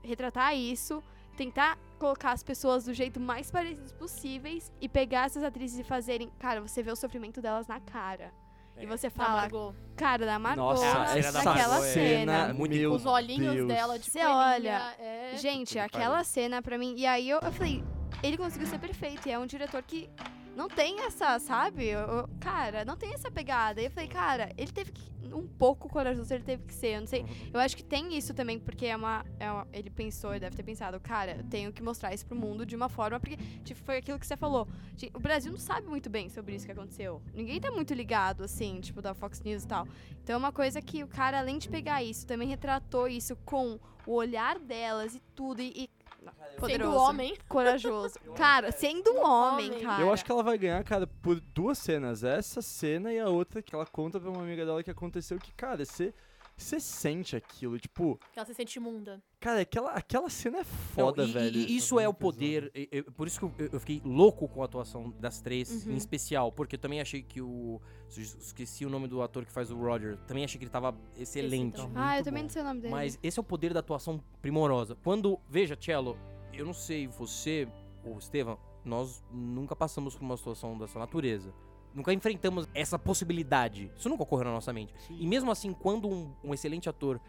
retratar 0.01 0.57
isso, 0.57 1.03
tentar 1.37 1.77
colocar 1.99 2.31
as 2.31 2.45
pessoas 2.45 2.85
do 2.85 2.95
jeito 2.95 3.19
mais 3.19 3.51
parecidos 3.51 3.90
possíveis 3.90 4.73
e 4.81 4.88
pegar 4.88 5.27
essas 5.27 5.42
atrizes 5.42 5.81
e 5.81 5.85
fazerem, 5.85 6.31
cara, 6.38 6.61
você 6.61 6.85
vê 6.85 6.92
o 6.92 6.97
sofrimento 6.97 7.42
delas 7.42 7.66
na 7.66 7.81
cara. 7.81 8.33
E 8.79 8.85
É. 8.85 8.87
você 8.87 9.09
Da 9.09 9.15
fala, 9.25 9.49
cara, 9.97 10.27
da 10.27 10.39
Margot, 10.39 10.62
Nossa, 10.62 11.03
a 11.03 11.07
cena 11.07 11.33
da 11.33 11.43
naquela 11.43 11.69
Margot 11.69 11.85
é- 11.87 11.93
cena. 11.93 12.57
Os 12.93 13.07
olhinhos 13.07 13.55
Deus. 13.55 13.69
dela 13.69 13.99
de 13.99 14.11
Você 14.11 14.25
olha, 14.25 14.95
é... 14.99 15.37
Gente, 15.37 15.79
aquela 15.79 16.23
cena 16.25 16.61
pra 16.61 16.77
mim. 16.77 16.95
E 16.97 17.07
aí 17.07 17.29
eu, 17.31 17.39
eu 17.41 17.53
falei, 17.53 17.83
ele 18.23 18.37
conseguiu 18.37 18.67
ser 18.67 18.79
perfeito. 18.79 19.29
E 19.29 19.33
é 19.33 19.39
um 19.39 19.47
diretor 19.47 19.83
que 19.83 20.09
não 20.57 20.69
tem 20.69 21.01
essa, 21.05 21.38
sabe? 21.38 21.85
Eu- 21.87 22.01
eu- 22.01 22.29
cara, 22.40 22.85
não 22.85 22.97
tem 22.97 23.12
essa 23.12 23.31
pegada. 23.31 23.81
E 23.81 23.85
eu 23.85 23.90
falei, 23.90 24.09
cara, 24.09 24.51
ele 24.57 24.73
teve 24.73 24.90
que. 24.92 25.14
Um 25.27 25.45
pouco 25.47 25.88
corajoso 25.88 26.33
ele 26.33 26.45
teve 26.45 26.62
que 26.64 26.73
ser. 26.73 26.95
Eu 26.95 27.01
não 27.01 27.07
sei. 27.09 27.27
Eu 27.53 27.59
acho 27.59 27.77
que 27.77 27.83
tem 27.83 28.16
isso 28.16 28.33
também, 28.33 28.59
porque 28.61 28.87
é 28.87 28.95
uma. 28.97 29.27
É 29.40 29.51
uma- 29.51 29.66
ele 29.73 29.90
pensou, 29.90 30.31
ele 30.31 30.38
deve 30.40 30.57
ter 30.57 30.62
pensado, 30.62 30.99
cara, 31.01 31.38
eu 31.38 31.45
tenho 31.45 31.73
que 31.73 31.83
mostrar 31.83 32.14
isso 32.14 32.25
pro 32.25 32.37
mundo 32.37 32.64
de 32.64 32.77
uma 32.77 32.88
forma. 32.88 33.19
Porque, 33.19 33.37
tipo, 33.64 33.81
foi 33.85 33.97
aquilo 33.99 34.19
que 34.21 34.27
você 34.27 34.37
falou. 34.37 34.69
O 35.12 35.19
Brasil 35.21 35.51
não 35.51 35.59
sabe 35.59 35.88
muito 35.88 36.09
bem 36.09 36.29
sobre 36.29 36.55
isso 36.55 36.64
que 36.64 36.71
aconteceu. 36.73 37.21
Ninguém 37.35 37.61
tá 37.61 37.71
muito 37.73 37.92
ligado, 37.92 38.45
assim, 38.45 38.81
tipo, 38.81 39.03
da 39.03 39.14
Fox 39.14 39.40
News 39.42 39.64
e 39.64 39.66
tal. 39.69 39.87
Então 40.23 40.35
é 40.35 40.38
uma 40.38 40.53
coisa 40.53 40.81
que 40.81 41.03
o 41.03 41.09
cara, 41.09 41.40
além 41.40 41.59
de 41.59 41.69
pegar 41.69 42.03
isso, 42.05 42.25
também 42.27 42.47
retratou 42.49 43.09
isso 43.09 43.35
com 43.45 43.79
o 44.07 44.12
olhar 44.12 44.59
delas 44.61 45.16
e 45.16 45.21
tudo. 45.35 45.61
E, 45.61 45.73
e 45.75 45.90
Sendo 46.33 46.61
poderoso, 46.61 46.97
homem. 46.97 47.37
corajoso. 47.49 48.19
Cara, 48.37 48.73
sendo 48.73 49.12
um 49.12 49.25
homem, 49.25 49.71
Homem. 49.71 49.83
cara. 49.83 50.03
Eu 50.03 50.12
acho 50.12 50.25
que 50.25 50.33
ela 50.33 50.43
vai 50.43 50.57
ganhar, 50.59 50.83
cara, 50.85 51.07
por 51.07 51.41
duas 51.41 51.79
cenas. 51.79 52.25
Essa 52.25 52.62
cena 52.62 53.12
e 53.12 53.19
a 53.19 53.29
outra 53.29 53.61
que 53.62 53.75
ela 53.75 53.87
conta 53.87 54.19
pra 54.19 54.31
uma 54.31 54.43
amiga 54.43 54.65
dela 54.65 54.83
que 54.83 54.91
aconteceu 54.91 55.39
que, 55.39 55.53
cara, 55.53 55.85
você 55.85 56.12
você 56.57 56.81
sente 56.81 57.37
aquilo, 57.37 57.79
tipo, 57.79 58.19
Que 58.33 58.38
ela 58.38 58.47
se 58.47 58.55
sente 58.55 58.79
imunda. 58.79 59.23
cara, 59.38 59.61
aquela, 59.61 59.90
aquela 59.92 60.31
cena 60.31 60.59
é 60.59 60.61
Não, 60.61 60.64
foda, 60.64 61.25
e- 61.25 61.29
e- 61.29 61.33
velho. 61.33 61.57
E, 61.61 61.77
isso 61.77 62.01
é 62.01 62.09
o 62.09 62.14
poder. 62.14 62.71
e- 62.75 62.88
e- 62.90 63.03
por 63.03 63.27
isso 63.27 63.38
que 63.38 63.45
eu, 63.62 63.69
eu 63.73 63.81
fiquei 63.81 64.01
louco 64.05 64.49
com 64.49 64.62
a 64.62 64.64
atuação 64.64 65.11
das 65.21 65.40
três, 65.40 65.85
Uhum. 65.87 65.92
em 65.92 65.97
especial. 65.97 66.51
Porque 66.51 66.77
eu 66.77 66.81
também 66.81 67.01
achei 67.01 67.23
que 67.23 67.40
o. 67.42 67.81
Esqueci 68.09 68.87
o 68.87 68.90
nome 68.90 69.09
do 69.09 69.21
ator 69.21 69.45
que 69.45 69.53
faz 69.53 69.71
o 69.71 69.77
Roger. 69.77 70.16
Também 70.27 70.45
achei 70.45 70.59
que 70.59 70.64
ele 70.64 70.71
tava 70.71 70.97
excelente. 71.16 71.81
Esse 71.81 71.90
Ah, 71.95 72.19
eu 72.19 72.25
também 72.25 72.42
bom. 72.42 72.47
não 72.47 72.51
sei 72.53 72.62
o 72.62 72.64
nome 72.64 72.81
dele. 72.81 72.92
Mas 72.95 73.19
esse 73.23 73.38
é 73.38 73.40
o 73.40 73.45
poder 73.45 73.75
da 73.75 73.81
atuação 73.81 74.23
primorosa. 74.40 74.95
Quando. 75.03 75.38
Veja, 75.49 75.77
Cello, 75.81 76.16
eu 76.53 76.64
não 76.64 76.73
sei 76.73 77.07
você 77.07 77.69
ou 78.05 78.16
Estevam, 78.19 78.59
nós 78.85 79.23
nunca 79.33 79.75
passamos 79.77 80.14
por 80.14 80.23
uma 80.23 80.37
situação 80.37 80.79
dessa 80.79 80.99
natureza. 80.99 81.53
Nunca 81.94 82.12
enfrentamos 82.12 82.68
essa 82.75 82.99
possibilidade. 82.99 83.90
Isso 83.96 84.09
nunca 84.09 84.22
ocorreu 84.22 84.44
na 84.44 84.53
nossa 84.53 84.72
mente. 84.72 84.92
E 85.11 85.27
mesmo 85.27 85.51
assim, 85.51 85.72
quando 85.72 86.09
um, 86.09 86.31
um 86.44 86.53
excelente 86.55 86.88
ator 86.88 87.20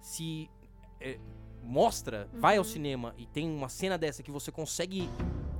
se 0.00 0.48
é, 1.00 1.18
mostra, 1.62 2.28
vai 2.34 2.56
ao 2.56 2.64
Uhum. 2.64 2.70
cinema 2.70 3.14
e 3.18 3.26
tem 3.26 3.48
uma 3.48 3.68
cena 3.68 3.96
dessa 3.98 4.22
que 4.22 4.30
você 4.30 4.50
consegue 4.50 5.08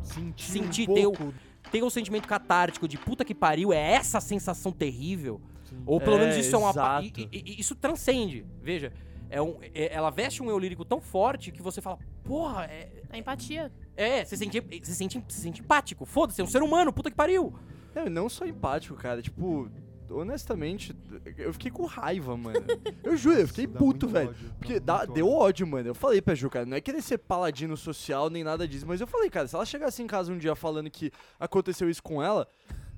Sentir, 0.02 0.44
Sentir, 0.44 0.90
um 0.90 0.94
ter 0.94 1.02
pouco. 1.04 1.34
ter 1.72 1.82
o 1.82 1.88
sentimento 1.88 2.28
catártico 2.28 2.86
de 2.86 2.98
puta 2.98 3.24
que 3.24 3.34
pariu, 3.34 3.72
é 3.72 3.78
essa 3.94 4.20
sensação 4.20 4.70
terrível. 4.70 5.40
Sim. 5.64 5.82
Ou 5.86 5.98
pelo 5.98 6.16
É, 6.16 6.20
menos 6.20 6.36
isso 6.36 6.54
é 6.54 6.58
uma. 6.58 7.00
e- 7.02 7.12
e- 7.32 7.42
e 7.56 7.60
isso 7.60 7.74
transcende. 7.74 8.44
Veja. 8.62 8.92
É 9.30 9.40
um, 9.40 9.56
é- 9.74 9.92
ela 9.94 10.10
veste 10.10 10.42
um 10.42 10.50
eu 10.50 10.58
lírico 10.58 10.84
tão 10.84 11.00
forte 11.00 11.50
que 11.50 11.62
você 11.62 11.80
fala, 11.80 11.98
porra, 12.22 12.64
é. 12.66 13.02
A 13.10 13.16
empatia. 13.16 13.72
É, 13.96 14.22
você 14.24 14.36
sente, 14.36 14.60
você 14.60 14.92
sente, 14.92 15.24
você 15.26 15.40
sente 15.40 15.60
empático. 15.62 16.04
Foda-se, 16.04 16.40
é 16.40 16.44
um 16.44 16.46
ser 16.46 16.62
humano, 16.62 16.92
puta 16.92 17.10
que 17.10 17.16
pariu. 17.16 17.54
Não, 17.94 18.07
não 18.07 18.28
só 18.28 18.44
empático, 18.46 18.94
cara. 18.96 19.20
Tipo, 19.22 19.70
honestamente, 20.11 20.94
eu 21.38 21.52
fiquei 21.52 21.70
com 21.70 21.85
raiva, 21.85 22.37
mano. 22.37 22.61
Eu 23.02 23.16
juro, 23.16 23.38
eu 23.40 23.48
fiquei 23.48 23.66
puto, 23.66 24.09
velho. 24.09 24.30
ódio, 24.30 24.54
Porque 24.59 24.80
dá 24.80 24.98
muito 24.98 25.12
deu 25.12 25.26
ódio. 25.28 25.40
ódio, 25.42 25.66
mano. 25.66 25.88
Eu 25.88 25.94
falei 25.94 26.22
pra 26.22 26.35
Ju, 26.35 26.48
cara, 26.48 26.64
não 26.66 26.76
é 26.76 26.80
querer 26.80 27.02
ser 27.02 27.18
paladino 27.18 27.76
social 27.76 28.30
nem 28.30 28.42
nada 28.42 28.66
disso, 28.66 28.87
mas 28.87 29.00
eu 29.00 29.07
falei, 29.07 29.28
cara, 29.28 29.46
se 29.46 29.54
ela 29.54 29.64
chegasse 29.66 30.02
em 30.02 30.07
casa 30.07 30.33
um 30.33 30.38
dia 30.38 30.54
falando 30.54 30.90
que 30.90 31.11
aconteceu 31.38 31.88
isso 31.90 32.02
com 32.02 32.22
ela, 32.22 32.48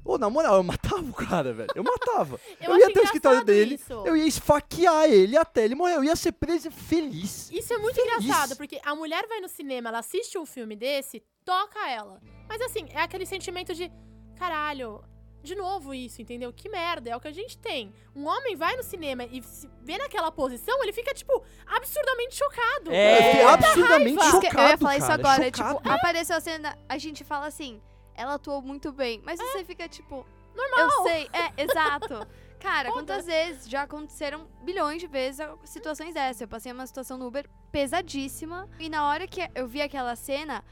ô, 0.04 0.16
na 0.16 0.30
moral, 0.30 0.56
eu 0.56 0.62
matava 0.62 1.02
o 1.02 1.12
cara, 1.12 1.52
velho. 1.52 1.70
Eu 1.74 1.82
matava. 1.82 2.38
Eu, 2.60 2.70
Eu, 2.72 2.78
ia 2.78 2.86
até 2.86 3.00
o 3.00 3.04
escritório 3.04 3.44
dele, 3.44 3.74
Isso. 3.74 3.92
eu 4.06 4.16
ia 4.16 4.26
esfaquear 4.26 5.04
ele 5.10 5.36
até 5.36 5.64
ele 5.64 5.74
morrer. 5.74 5.96
Eu 5.96 6.04
ia 6.04 6.14
ser 6.16 6.32
preso 6.32 6.70
feliz. 6.70 7.50
Isso 7.50 7.72
é 7.74 7.78
muito 7.78 7.96
Feliz. 7.96 8.24
engraçado, 8.24 8.56
porque 8.56 8.80
a 8.84 8.94
mulher 8.94 9.26
vai 9.28 9.40
no 9.40 9.48
cinema, 9.48 9.88
ela 9.88 9.98
assiste 9.98 10.38
um 10.38 10.46
filme 10.46 10.76
desse, 10.76 11.22
toca 11.44 11.88
ela. 11.90 12.20
Mas 12.48 12.60
assim, 12.62 12.86
é 12.90 13.00
aquele 13.00 13.26
sentimento 13.26 13.74
de 13.74 13.90
caralho, 14.38 15.02
de 15.42 15.54
novo 15.54 15.94
isso, 15.94 16.20
entendeu? 16.20 16.52
Que 16.52 16.68
merda, 16.68 17.10
é 17.10 17.16
o 17.16 17.20
que 17.20 17.28
a 17.28 17.32
gente 17.32 17.56
tem. 17.56 17.92
Um 18.14 18.26
homem 18.26 18.56
vai 18.56 18.76
no 18.76 18.82
cinema 18.82 19.24
e 19.24 19.42
se 19.42 19.70
vê 19.82 19.96
naquela 19.96 20.30
posição, 20.30 20.82
ele 20.82 20.92
fica, 20.92 21.14
tipo, 21.14 21.42
absurdamente 21.66 22.34
chocado. 22.34 22.90
É. 22.92 23.22
fiquei 23.22 23.44
absurdamente 23.44 24.18
que 24.18 24.30
chocado, 24.30 24.60
eu 24.60 24.68
ia 24.68 24.78
falar 24.78 24.96
isso 24.96 25.06
cara, 25.06 25.20
agora. 25.20 25.44
chocado. 25.44 25.76
Tipo, 25.78 25.92
apareceu 25.92 26.36
a 26.36 26.40
cena, 26.40 26.78
a 26.88 26.98
gente 26.98 27.24
fala 27.24 27.46
assim, 27.46 27.80
ela 28.14 28.34
atuou 28.34 28.60
muito 28.60 28.92
bem. 28.92 29.22
Mas 29.24 29.38
você 29.38 29.64
fica, 29.64 29.88
tipo, 29.88 30.26
Normal. 30.54 30.80
eu 30.80 30.90
sei. 31.04 31.28
É, 31.32 31.62
exato. 31.62 32.26
Cara, 32.58 32.88
Foda. 32.88 33.00
quantas 33.00 33.26
vezes 33.26 33.68
já 33.68 33.82
aconteceram 33.82 34.48
bilhões 34.62 35.00
de 35.00 35.06
vezes 35.06 35.46
situações 35.64 36.14
dessas? 36.14 36.40
Eu 36.40 36.48
passei 36.48 36.72
uma 36.72 36.86
situação 36.86 37.18
no 37.18 37.26
Uber 37.26 37.46
pesadíssima. 37.70 38.68
E 38.78 38.88
na 38.88 39.06
hora 39.06 39.26
que 39.26 39.40
eu 39.54 39.68
vi 39.68 39.82
aquela 39.82 40.16
cena, 40.16 40.64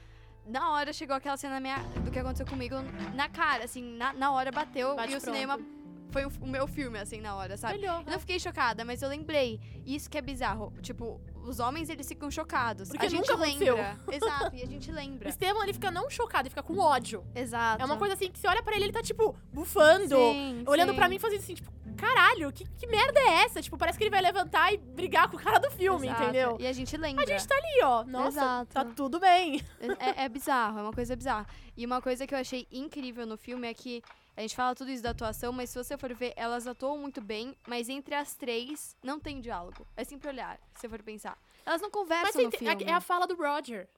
na 0.46 0.70
hora 0.72 0.92
chegou 0.92 1.16
aquela 1.16 1.36
cena 1.36 1.54
na 1.54 1.60
minha, 1.60 1.78
do 2.04 2.10
que 2.10 2.18
aconteceu 2.18 2.46
comigo 2.46 2.76
na 3.14 3.28
cara, 3.28 3.64
assim, 3.64 3.96
na, 3.96 4.12
na 4.12 4.32
hora 4.32 4.50
bateu 4.52 4.94
Bate 4.94 5.12
e 5.12 5.16
o 5.16 5.20
pronto. 5.20 5.34
cinema 5.34 5.58
foi 6.10 6.24
o, 6.24 6.32
o 6.40 6.46
meu 6.46 6.66
filme, 6.66 6.98
assim, 6.98 7.20
na 7.20 7.34
hora, 7.34 7.56
sabe? 7.56 7.74
Melhor, 7.78 8.02
Eu 8.06 8.12
não 8.12 8.20
fiquei 8.20 8.38
chocada, 8.38 8.84
mas 8.84 9.02
eu 9.02 9.08
lembrei. 9.08 9.60
Isso 9.84 10.08
que 10.08 10.16
é 10.16 10.22
bizarro. 10.22 10.72
Tipo, 10.80 11.20
os 11.44 11.60
homens, 11.60 11.88
eles 11.88 12.06
ficam 12.08 12.30
chocados. 12.30 12.88
Porque 12.88 13.06
a 13.06 13.08
gente 13.08 13.30
aconteceu. 13.30 13.76
lembra. 13.76 13.98
Exato, 14.10 14.56
e 14.56 14.62
a 14.62 14.66
gente 14.66 14.90
O 14.90 14.94
lembra. 14.94 15.28
Estevam, 15.28 15.62
ele 15.62 15.72
fica 15.72 15.90
não 15.90 16.08
chocado, 16.10 16.42
ele 16.42 16.50
fica 16.50 16.62
com 16.62 16.78
ódio. 16.78 17.24
Exato. 17.34 17.82
É 17.82 17.84
uma 17.84 17.96
coisa 17.96 18.14
assim 18.14 18.30
que 18.30 18.38
você 18.38 18.46
olha 18.48 18.62
pra 18.62 18.74
ele, 18.74 18.86
ele 18.86 18.92
tá, 18.92 19.02
tipo, 19.02 19.36
bufando. 19.52 20.16
Sim, 20.16 20.64
olhando 20.66 20.94
pra 20.94 21.08
mim, 21.08 21.18
fazendo 21.18 21.40
assim, 21.40 21.54
tipo, 21.54 21.70
caralho, 21.96 22.52
que, 22.52 22.64
que 22.76 22.86
merda 22.86 23.18
é 23.20 23.44
essa? 23.44 23.62
Tipo, 23.62 23.76
parece 23.78 23.96
que 23.98 24.04
ele 24.04 24.10
vai 24.10 24.20
levantar 24.20 24.72
e 24.72 24.76
brigar 24.76 25.28
com 25.30 25.36
o 25.36 25.40
cara 25.40 25.58
do 25.58 25.70
filme, 25.70 26.06
Exato. 26.06 26.22
entendeu? 26.22 26.56
E 26.58 26.66
a 26.66 26.72
gente 26.72 26.96
lembra. 26.96 27.24
A 27.24 27.26
gente 27.26 27.46
tá 27.46 27.54
ali, 27.54 27.82
ó. 27.82 28.04
Nossa, 28.04 28.38
Exato. 28.38 28.72
tá 28.74 28.84
tudo 28.84 29.20
bem. 29.20 29.62
É, 29.98 30.24
é 30.24 30.28
bizarro, 30.28 30.78
é 30.78 30.82
uma 30.82 30.92
coisa 30.92 31.14
bizarra. 31.14 31.46
E 31.76 31.84
uma 31.84 32.00
coisa 32.00 32.26
que 32.26 32.34
eu 32.34 32.38
achei 32.38 32.66
incrível 32.70 33.26
no 33.26 33.36
filme 33.36 33.68
é 33.68 33.74
que 33.74 34.02
a 34.36 34.40
gente 34.40 34.56
fala 34.56 34.74
tudo 34.74 34.90
isso 34.90 35.02
da 35.02 35.10
atuação, 35.10 35.52
mas 35.52 35.70
se 35.70 35.78
você 35.82 35.96
for 35.96 36.12
ver, 36.14 36.32
elas 36.36 36.66
atuam 36.66 36.98
muito 36.98 37.20
bem, 37.20 37.56
mas 37.66 37.88
entre 37.88 38.14
as 38.14 38.34
três 38.34 38.96
não 39.02 39.20
tem 39.20 39.40
diálogo. 39.40 39.86
É 39.96 40.02
sempre 40.04 40.28
olhar, 40.28 40.58
se 40.74 40.80
você 40.80 40.88
for 40.88 41.02
pensar. 41.02 41.38
Elas 41.64 41.80
não 41.80 41.88
Mas 41.88 41.98
conversam 41.98 42.42
no 42.42 42.48
ente- 42.48 42.58
filme. 42.58 42.84
é 42.84 42.92
a 42.92 43.00
fala 43.00 43.26
do 43.26 43.34
Roger. 43.36 43.88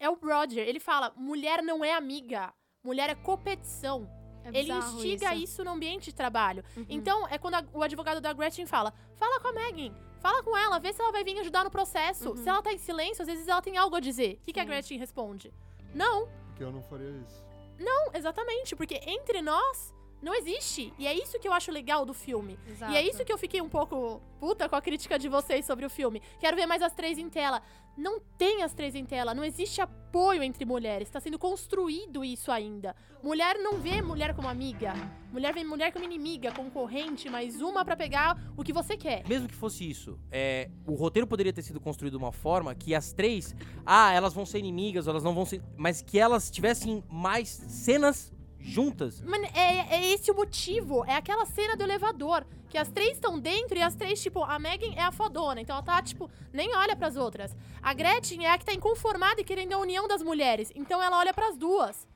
É 0.00 0.08
o 0.10 0.14
Roger. 0.14 0.66
Ele 0.66 0.80
fala: 0.80 1.12
mulher 1.16 1.62
não 1.62 1.84
é 1.84 1.92
amiga, 1.94 2.52
mulher 2.82 3.08
é 3.10 3.14
competição. 3.14 4.08
É 4.42 4.58
Ele 4.58 4.72
instiga 4.72 5.34
isso. 5.34 5.64
no 5.64 5.70
ambiente 5.70 6.06
de 6.06 6.14
trabalho. 6.14 6.62
Uhum. 6.76 6.84
Então, 6.88 7.26
é 7.28 7.38
quando 7.38 7.54
a- 7.54 7.64
o 7.72 7.82
advogado 7.82 8.20
da 8.20 8.32
Gretchen 8.32 8.66
fala: 8.66 8.92
fala 9.16 9.40
com 9.40 9.48
a 9.48 9.52
Megan. 9.52 9.94
Fala 10.20 10.42
com 10.42 10.56
ela, 10.56 10.78
vê 10.78 10.92
se 10.92 11.00
ela 11.02 11.12
vai 11.12 11.22
vir 11.22 11.38
ajudar 11.38 11.64
no 11.64 11.70
processo. 11.70 12.30
Uhum. 12.30 12.36
Se 12.36 12.48
ela 12.48 12.62
tá 12.62 12.72
em 12.72 12.78
silêncio, 12.78 13.22
às 13.22 13.28
vezes 13.28 13.46
ela 13.46 13.60
tem 13.62 13.76
algo 13.76 13.94
a 13.96 14.00
dizer. 14.00 14.38
O 14.40 14.44
que, 14.44 14.52
que 14.54 14.60
a. 14.60 14.64
Gretchen 14.64 14.98
responde? 14.98 15.52
Não, 15.94 16.26
Porque 16.48 16.62
eu 16.64 16.72
não 16.72 16.82
faria 16.82 17.10
isso. 17.10 17.44
Não, 17.78 18.10
exatamente. 18.14 18.74
Porque 18.76 19.00
entre 19.06 19.40
nós 19.40 19.93
não 20.24 20.34
existe. 20.34 20.90
E 20.98 21.06
é 21.06 21.12
isso 21.12 21.38
que 21.38 21.46
eu 21.46 21.52
acho 21.52 21.70
legal 21.70 22.06
do 22.06 22.14
filme. 22.14 22.58
Exato. 22.66 22.92
E 22.92 22.96
é 22.96 23.06
isso 23.06 23.22
que 23.24 23.32
eu 23.32 23.36
fiquei 23.36 23.60
um 23.60 23.68
pouco 23.68 24.22
puta 24.40 24.68
com 24.68 24.74
a 24.74 24.80
crítica 24.80 25.18
de 25.18 25.28
vocês 25.28 25.66
sobre 25.66 25.84
o 25.84 25.90
filme. 25.90 26.22
Quero 26.40 26.56
ver 26.56 26.64
mais 26.64 26.80
as 26.80 26.94
três 26.94 27.18
em 27.18 27.28
tela. 27.28 27.60
Não 27.96 28.18
tem 28.18 28.62
as 28.62 28.72
três 28.72 28.94
em 28.94 29.04
tela, 29.04 29.34
não 29.34 29.44
existe 29.44 29.80
apoio 29.80 30.42
entre 30.42 30.64
mulheres. 30.64 31.10
Tá 31.10 31.20
sendo 31.20 31.38
construído 31.38 32.24
isso 32.24 32.50
ainda. 32.50 32.96
Mulher 33.22 33.56
não 33.58 33.78
vê 33.78 34.00
mulher 34.00 34.34
como 34.34 34.48
amiga. 34.48 34.94
Mulher 35.30 35.52
vê 35.52 35.62
mulher 35.62 35.92
como 35.92 36.04
inimiga, 36.04 36.50
concorrente, 36.52 37.28
mais 37.28 37.60
uma 37.60 37.84
pra 37.84 37.94
pegar 37.94 38.36
o 38.56 38.64
que 38.64 38.72
você 38.72 38.96
quer. 38.96 39.28
Mesmo 39.28 39.46
que 39.46 39.54
fosse 39.54 39.88
isso, 39.88 40.18
é, 40.30 40.70
o 40.86 40.94
roteiro 40.94 41.26
poderia 41.26 41.52
ter 41.52 41.62
sido 41.62 41.80
construído 41.80 42.14
de 42.14 42.24
uma 42.24 42.32
forma 42.32 42.74
que 42.74 42.94
as 42.94 43.12
três, 43.12 43.54
ah, 43.84 44.12
elas 44.12 44.32
vão 44.32 44.46
ser 44.46 44.58
inimigas, 44.58 45.06
ou 45.06 45.12
elas 45.12 45.22
não 45.22 45.34
vão 45.34 45.44
ser. 45.44 45.62
Mas 45.76 46.00
que 46.00 46.18
elas 46.18 46.50
tivessem 46.50 47.04
mais 47.08 47.48
cenas 47.48 48.32
juntas. 48.64 49.20
Mano, 49.20 49.44
é, 49.54 49.96
é 49.96 50.12
esse 50.12 50.30
o 50.30 50.34
motivo. 50.34 51.04
É 51.04 51.14
aquela 51.16 51.44
cena 51.46 51.76
do 51.76 51.82
elevador. 51.82 52.44
Que 52.70 52.78
as 52.78 52.90
três 52.90 53.12
estão 53.12 53.38
dentro 53.38 53.78
e 53.78 53.82
as 53.82 53.94
três, 53.94 54.20
tipo, 54.20 54.42
a 54.42 54.58
Megan 54.58 54.92
é 54.96 55.02
a 55.02 55.12
fodona. 55.12 55.60
Então 55.60 55.76
ela 55.76 55.84
tá, 55.84 56.02
tipo, 56.02 56.28
nem 56.52 56.74
olha 56.74 56.96
pras 56.96 57.14
outras. 57.16 57.54
A 57.80 57.94
Gretchen 57.94 58.44
é 58.46 58.50
a 58.50 58.58
que 58.58 58.64
tá 58.64 58.72
inconformada 58.72 59.40
e 59.40 59.44
querendo 59.44 59.74
a 59.74 59.78
união 59.78 60.08
das 60.08 60.22
mulheres. 60.22 60.72
Então 60.74 61.00
ela 61.00 61.18
olha 61.18 61.32
pras 61.32 61.56
duas. 61.56 62.08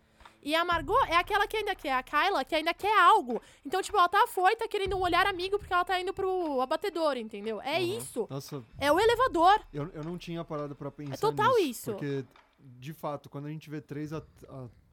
E 0.43 0.55
a 0.55 0.65
Margot 0.65 0.99
é 1.07 1.17
aquela 1.17 1.47
que 1.47 1.57
ainda 1.57 1.75
quer, 1.75 1.93
a 1.93 2.03
Kyla, 2.03 2.45
que 2.45 2.55
ainda 2.55 2.73
quer 2.73 2.97
algo. 3.01 3.41
Então, 3.67 3.83
tipo, 3.83 3.97
ela 3.99 4.09
tá 4.09 4.23
afoita 4.25 4.67
querendo 4.69 4.97
um 4.97 5.01
olhar 5.03 5.27
amigo 5.27 5.59
porque 5.59 5.73
ela 5.73 5.85
tá 5.85 6.01
indo 6.01 6.13
pro 6.15 6.61
abatedor, 6.61 7.17
entendeu? 7.17 7.61
É 7.61 7.79
Uhum. 7.79 7.99
isso. 7.99 8.27
Nossa, 8.31 8.65
É 8.79 8.91
o 8.91 8.99
elevador. 8.99 9.61
eu, 9.73 9.89
eu 9.93 10.03
não 10.05 10.17
tinha 10.17 10.43
parado 10.45 10.75
pra 10.75 10.91
pensar 10.91 11.15
É 11.15 11.17
total 11.19 11.55
nisso, 11.57 11.71
isso. 11.71 11.91
Porque, 11.93 12.25
de 12.59 12.93
fato, 12.93 13.29
quando 13.29 13.47
a 13.47 13.51
gente 13.51 13.69
vê 13.69 13.81
três 13.81 14.13
at- 14.13 14.25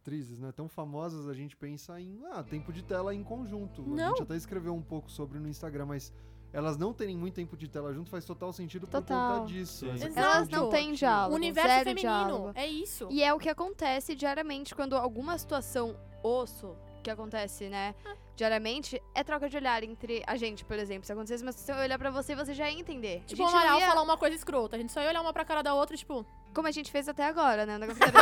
atrizes, 0.05 0.39
né, 0.39 0.51
tão 0.55 0.69
famosas, 0.69 1.27
a 1.27 1.33
gente 1.33 1.55
pensa 1.57 1.99
em 1.99 2.21
ah, 2.31 2.43
tempo 2.43 2.71
de 2.71 2.83
tela 2.83 3.13
em 3.15 3.23
conjunto. 3.23 3.81
A 3.81 3.87
Não. 3.87 4.09
gente 4.09 4.21
até 4.21 4.35
escreveu 4.35 4.75
um 4.75 4.81
pouco 4.81 5.09
sobre 5.09 5.39
no 5.39 5.49
Instagram, 5.49 5.87
mas 5.87 6.13
elas 6.53 6.77
não 6.77 6.93
terem 6.93 7.17
muito 7.17 7.33
tempo 7.33 7.57
de 7.57 7.67
tela 7.67 7.91
junto 7.91 8.11
faz 8.11 8.23
total 8.23 8.53
sentido 8.53 8.85
por 8.85 9.01
Total. 9.01 9.39
conta 9.39 9.47
disso. 9.51 9.85
Elas 10.15 10.47
não 10.47 10.69
têm 10.69 10.93
diálogo. 10.93 11.33
O 11.33 11.35
universo 11.35 11.69
zero 11.69 11.83
feminino. 11.85 12.09
diálogo. 12.13 12.51
É 12.53 12.67
isso. 12.67 13.07
E 13.09 13.23
é 13.23 13.33
o 13.33 13.39
que 13.39 13.49
acontece 13.49 14.13
diariamente 14.15 14.75
quando 14.75 14.95
alguma 14.95 15.37
situação 15.39 15.97
osso 16.23 16.75
que 17.03 17.09
acontece, 17.09 17.67
né? 17.67 17.93
Diariamente, 18.35 19.01
é 19.13 19.23
troca 19.23 19.47
de 19.49 19.55
olhar 19.57 19.81
entre 19.83 20.21
a 20.27 20.35
gente, 20.35 20.65
por 20.65 20.77
exemplo. 20.77 21.05
Se 21.05 21.11
acontecesse 21.13 21.41
uma 21.43 21.51
situação, 21.51 21.77
eu 21.77 21.83
olhar 21.85 21.97
pra 21.97 22.09
você, 22.11 22.35
você 22.35 22.53
já 22.53 22.69
ia 22.69 22.79
entender. 22.79 23.23
Tipo, 23.25 23.43
a 23.43 23.45
o 23.45 23.49
Amaral 23.49 23.79
ia- 23.79 23.87
falar 23.87 24.01
uma 24.01 24.17
coisa 24.17 24.35
escrota. 24.35 24.75
A 24.75 24.79
gente 24.79 24.91
só 24.91 25.01
ia 25.01 25.09
olhar 25.09 25.21
uma 25.21 25.31
pra 25.33 25.43
cara 25.45 25.61
da 25.63 25.73
outra, 25.73 25.95
tipo... 25.97 26.25
Como 26.53 26.67
a 26.69 26.71
gente 26.71 26.89
fez 26.89 27.07
até 27.09 27.25
agora, 27.25 27.65
né? 27.65 27.75
O 27.77 27.79
negócio 27.79 27.99
que 28.01 28.05
você 28.07 28.11
deu 28.11 28.21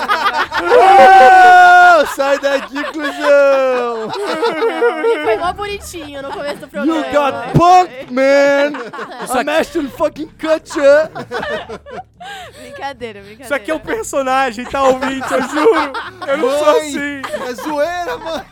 Ah, 0.83 2.02
sai 2.15 2.39
daqui, 2.39 2.83
cuzão! 2.91 4.09
Foi 5.23 5.37
mó 5.37 5.53
bonitinho 5.53 6.21
no 6.21 6.31
começo 6.31 6.61
do 6.61 6.67
programa. 6.67 7.07
You 7.07 7.13
got 7.13 7.53
punked, 7.53 8.11
man! 8.11 8.73
I'm 9.35 9.49
Ashton 9.49 9.89
fucking 9.89 10.29
Kutcher! 10.39 11.09
brincadeira, 12.61 13.21
brincadeira. 13.21 13.43
Isso 13.43 13.53
aqui 13.53 13.71
é 13.71 13.75
um 13.75 13.79
personagem, 13.79 14.65
tá, 14.65 14.83
ouvinte? 14.83 15.31
Eu 15.31 15.41
juro. 15.41 15.93
Eu 16.27 16.37
não 16.37 16.49
sou 16.57 16.69
assim. 16.77 17.21
É 17.47 17.53
zoeira, 17.53 18.17
mãe! 18.17 18.45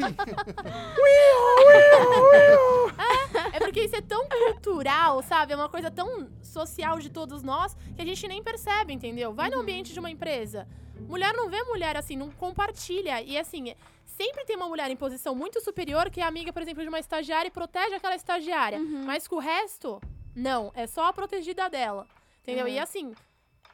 É 3.54 3.60
porque 3.60 3.82
isso 3.82 3.96
é 3.96 4.02
tão 4.02 4.28
cultural, 4.28 5.22
sabe? 5.22 5.54
É 5.54 5.56
uma 5.56 5.70
coisa 5.70 5.90
tão 5.90 6.28
social 6.42 7.00
de 7.00 7.10
todos 7.10 7.44
nós 7.44 7.76
que 7.96 8.02
a 8.02 8.06
gente 8.06 8.28
nem 8.28 8.44
percebe, 8.44 8.94
entendeu? 8.94 9.34
Vai 9.34 9.50
no 9.50 9.60
ambiente 9.60 9.94
de 9.94 10.00
uma 10.00 10.10
empresa. 10.12 10.68
Mulher 11.08 11.34
não 11.34 11.50
vê 11.50 11.62
mulher 11.64 11.98
assim, 11.98 12.16
não 12.16 12.32
compartilha. 12.32 13.22
E 13.22 13.38
assim, 13.38 13.76
sempre 14.06 14.46
tem 14.46 14.56
uma 14.56 14.68
mulher 14.68 14.90
em 14.90 14.96
posição 14.96 15.36
muito 15.36 15.62
superior 15.62 16.10
que 16.10 16.22
é 16.22 16.24
amiga, 16.24 16.54
por 16.54 16.62
exemplo, 16.62 16.82
de 16.82 16.90
uma 16.90 17.00
estagiária 17.00 17.48
e 17.48 17.52
protege 17.52 17.96
aquela 17.96 18.16
estagiária. 18.16 18.80
Mas 18.80 19.28
com 19.28 19.36
o 19.36 19.40
resto, 19.40 20.02
não. 20.36 20.72
É 20.76 20.88
só 20.88 21.06
a 21.06 21.14
protegida 21.14 21.70
dela. 21.70 22.08
Entendeu? 22.42 22.66
Uhum. 22.66 22.72
E 22.72 22.80
assim, 22.80 23.14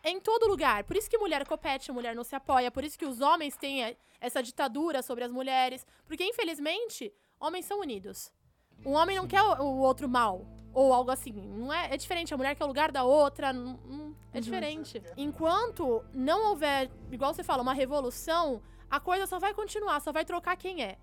em 0.03 0.19
todo 0.19 0.47
lugar. 0.47 0.83
Por 0.83 0.95
isso 0.95 1.09
que 1.09 1.17
mulher 1.17 1.45
compete, 1.45 1.91
mulher 1.91 2.15
não 2.15 2.23
se 2.23 2.35
apoia. 2.35 2.71
Por 2.71 2.83
isso 2.83 2.97
que 2.97 3.05
os 3.05 3.21
homens 3.21 3.55
têm 3.55 3.83
eh, 3.83 3.97
essa 4.19 4.41
ditadura 4.41 5.01
sobre 5.01 5.23
as 5.23 5.31
mulheres. 5.31 5.85
Porque, 6.05 6.23
infelizmente, 6.23 7.13
homens 7.39 7.65
são 7.65 7.79
unidos. 7.79 8.31
Um 8.85 8.93
homem 8.93 9.17
não 9.17 9.27
quer 9.27 9.41
o, 9.41 9.61
o 9.63 9.77
outro 9.79 10.07
mal. 10.07 10.45
Ou 10.73 10.93
algo 10.93 11.09
assim. 11.11 11.31
Não 11.31 11.73
é, 11.73 11.93
é 11.93 11.97
diferente. 11.97 12.33
A 12.33 12.37
mulher 12.37 12.55
quer 12.55 12.63
o 12.63 12.67
lugar 12.67 12.91
da 12.91 13.03
outra. 13.03 13.51
não- 13.51 13.79
não- 13.85 14.15
é 14.33 14.39
diferente. 14.39 15.01
Enquanto 15.17 16.03
não 16.13 16.49
houver, 16.49 16.91
igual 17.11 17.33
você 17.33 17.43
fala, 17.43 17.61
uma 17.63 17.73
revolução, 17.73 18.61
a 18.89 18.99
coisa 18.99 19.25
só 19.25 19.39
vai 19.39 19.53
continuar, 19.53 19.99
só 19.99 20.11
vai 20.11 20.23
trocar 20.23 20.55
quem 20.55 20.83
é. 20.83 20.97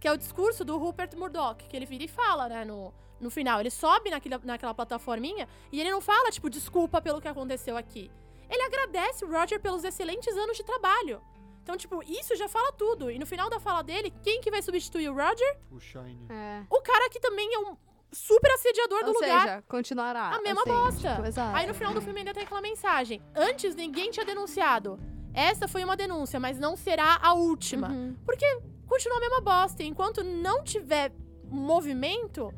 Que 0.00 0.08
é 0.08 0.12
o 0.12 0.16
discurso 0.16 0.64
do 0.64 0.76
Rupert 0.78 1.16
Murdoch, 1.16 1.62
que 1.68 1.76
ele 1.76 1.86
vira 1.86 2.04
e 2.04 2.08
fala, 2.08 2.48
né, 2.48 2.64
no, 2.64 2.92
no 3.20 3.30
final. 3.30 3.60
Ele 3.60 3.70
sobe 3.70 4.10
naquela, 4.10 4.40
naquela 4.42 4.74
plataforminha 4.74 5.46
e 5.70 5.80
ele 5.80 5.90
não 5.90 6.00
fala, 6.00 6.30
tipo, 6.30 6.50
desculpa 6.50 7.00
pelo 7.00 7.20
que 7.20 7.28
aconteceu 7.28 7.76
aqui. 7.76 8.10
Ele 8.48 8.62
agradece 8.62 9.24
o 9.24 9.30
Roger 9.30 9.60
pelos 9.60 9.84
excelentes 9.84 10.36
anos 10.36 10.56
de 10.56 10.64
trabalho. 10.64 11.22
Então, 11.70 11.76
tipo, 11.76 12.02
isso 12.02 12.34
já 12.34 12.48
fala 12.48 12.72
tudo. 12.72 13.10
E 13.12 13.18
no 13.18 13.24
final 13.24 13.48
da 13.48 13.60
fala 13.60 13.80
dele, 13.82 14.12
quem 14.24 14.40
que 14.40 14.50
vai 14.50 14.60
substituir 14.60 15.08
o 15.08 15.14
Roger? 15.14 15.56
O 15.70 15.78
Shine. 15.78 16.26
É. 16.28 16.64
O 16.68 16.80
cara 16.82 17.08
que 17.08 17.20
também 17.20 17.48
é 17.54 17.58
um 17.60 17.76
super 18.10 18.50
assediador 18.54 19.04
do 19.04 19.10
Ou 19.10 19.14
lugar. 19.14 19.40
seja, 19.40 19.64
continuará. 19.68 20.30
A 20.34 20.40
mesma 20.40 20.62
assim, 20.62 20.70
bosta. 20.72 21.14
tipo, 21.14 21.26
exato. 21.28 21.56
Aí 21.56 21.68
no 21.68 21.74
final 21.74 21.94
do 21.94 22.02
filme 22.02 22.18
ainda 22.18 22.34
tem 22.34 22.42
aquela 22.42 22.60
mensagem. 22.60 23.22
Antes 23.36 23.76
ninguém 23.76 24.10
tinha 24.10 24.26
denunciado. 24.26 24.98
Essa 25.32 25.68
foi 25.68 25.84
uma 25.84 25.96
denúncia, 25.96 26.40
mas 26.40 26.58
não 26.58 26.76
será 26.76 27.20
a 27.22 27.34
última. 27.34 27.88
Uhum. 27.88 28.16
Porque 28.26 28.44
continua 28.88 29.18
a 29.18 29.20
mesma 29.20 29.40
bosta. 29.40 29.84
E 29.84 29.86
enquanto 29.86 30.24
não 30.24 30.64
tiver 30.64 31.12
movimento, 31.44 32.52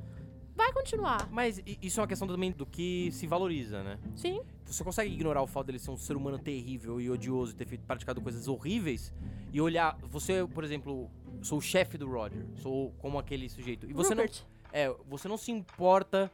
vai 0.55 0.73
continuar. 0.73 1.29
Mas 1.31 1.63
isso 1.81 2.01
é 2.01 2.03
uma 2.03 2.09
questão 2.09 2.27
também 2.29 2.53
do 2.53 2.67
que 2.67 3.11
se 3.13 3.27
valoriza, 3.27 3.83
né? 3.83 3.99
Sim. 4.15 4.41
Você 4.65 4.83
consegue 4.85 5.13
ignorar 5.13 5.43
o 5.43 5.47
fato 5.47 5.67
dele 5.67 5.79
ser 5.79 5.91
um 5.91 5.97
ser 5.97 6.17
humano 6.17 6.39
terrível 6.39 7.01
e 7.01 7.11
odioso 7.11 7.53
e 7.53 7.55
ter 7.55 7.67
feito, 7.67 7.85
praticado 7.85 8.21
coisas 8.21 8.49
horríveis 8.49 9.13
e 9.53 9.61
olhar. 9.61 9.99
Você, 10.11 10.47
por 10.47 10.65
exemplo, 10.65 11.11
sou 11.43 11.59
o 11.59 11.63
chefe 11.63 11.99
do 11.99 12.09
Roger, 12.11 12.45
sou 12.57 12.93
como 12.99 13.19
aquele 13.19 13.49
sujeito. 13.49 13.89
E 13.89 13.93
você 13.93 14.15
não. 14.15 14.23
Rupert. 14.25 14.45
É, 14.73 14.95
você 15.09 15.29
não 15.29 15.37
se 15.37 15.53
importa. 15.53 16.31